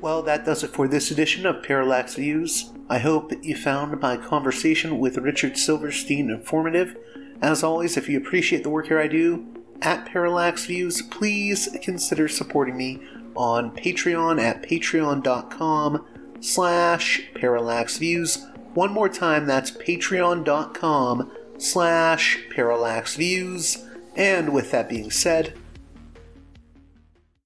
Well, 0.00 0.22
that 0.22 0.46
does 0.46 0.64
it 0.64 0.70
for 0.70 0.88
this 0.88 1.10
edition 1.10 1.44
of 1.44 1.62
Parallax 1.62 2.14
Views. 2.14 2.70
I 2.88 2.98
hope 2.98 3.32
you 3.42 3.54
found 3.54 4.00
my 4.00 4.16
conversation 4.16 4.98
with 4.98 5.18
Richard 5.18 5.58
Silverstein 5.58 6.30
informative. 6.30 6.96
As 7.42 7.62
always, 7.62 7.98
if 7.98 8.08
you 8.08 8.16
appreciate 8.16 8.62
the 8.62 8.70
work 8.70 8.86
here 8.86 8.98
I 8.98 9.08
do, 9.08 9.46
at 9.82 10.06
Parallax 10.06 10.66
Views, 10.66 11.02
please 11.02 11.68
consider 11.82 12.28
supporting 12.28 12.78
me 12.78 13.02
on 13.36 13.70
Patreon 13.76 14.40
at 14.40 14.62
patreon.com 14.62 16.06
slash 16.40 17.22
parallaxviews. 17.34 18.74
One 18.74 18.92
more 18.92 19.08
time, 19.08 19.46
that's 19.46 19.70
patreon.com 19.70 21.30
slash 21.58 22.38
parallaxviews. 22.54 23.86
And 24.16 24.52
with 24.54 24.70
that 24.70 24.88
being 24.88 25.10
said, 25.10 25.54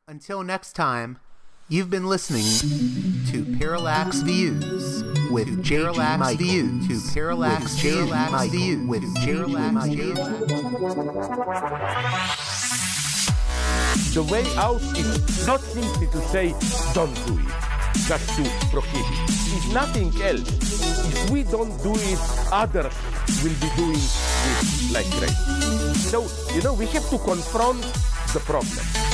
until 0.06 0.42
next 0.42 0.74
time, 0.74 1.18
you've 1.68 1.88
been 1.88 2.06
listening 2.06 2.44
to 3.32 3.56
Parallax 3.58 4.20
Views 4.20 5.02
with 5.30 5.48
JG 5.64 6.18
Mike. 6.18 6.38
Views 6.38 6.86
to 6.88 7.14
Parallax 7.14 7.76
Views 7.76 8.86
with 8.86 9.02
Parallax 9.16 9.86
Views. 9.86 10.18
The 14.14 14.22
way 14.30 14.44
out 14.56 14.82
is 14.96 15.46
not 15.46 15.60
simply 15.60 16.06
to 16.08 16.20
say, 16.28 16.54
don't 16.92 17.14
do 17.26 17.38
it, 17.38 17.48
just 18.06 18.28
to 18.36 18.44
prohibit. 18.70 19.06
If 19.56 19.72
nothing 19.72 20.12
else, 20.22 20.48
if 21.08 21.30
we 21.30 21.44
don't 21.44 21.82
do 21.82 21.94
it, 21.94 22.18
others 22.52 22.94
will 23.42 23.56
be 23.60 23.70
doing 23.76 23.96
it 23.96 24.92
like 24.92 25.10
crazy. 25.12 25.94
So, 25.94 26.26
you 26.54 26.62
know, 26.62 26.74
we 26.74 26.86
have 26.86 27.08
to 27.08 27.18
confront 27.18 27.80
the 28.34 28.40
problem. 28.40 29.13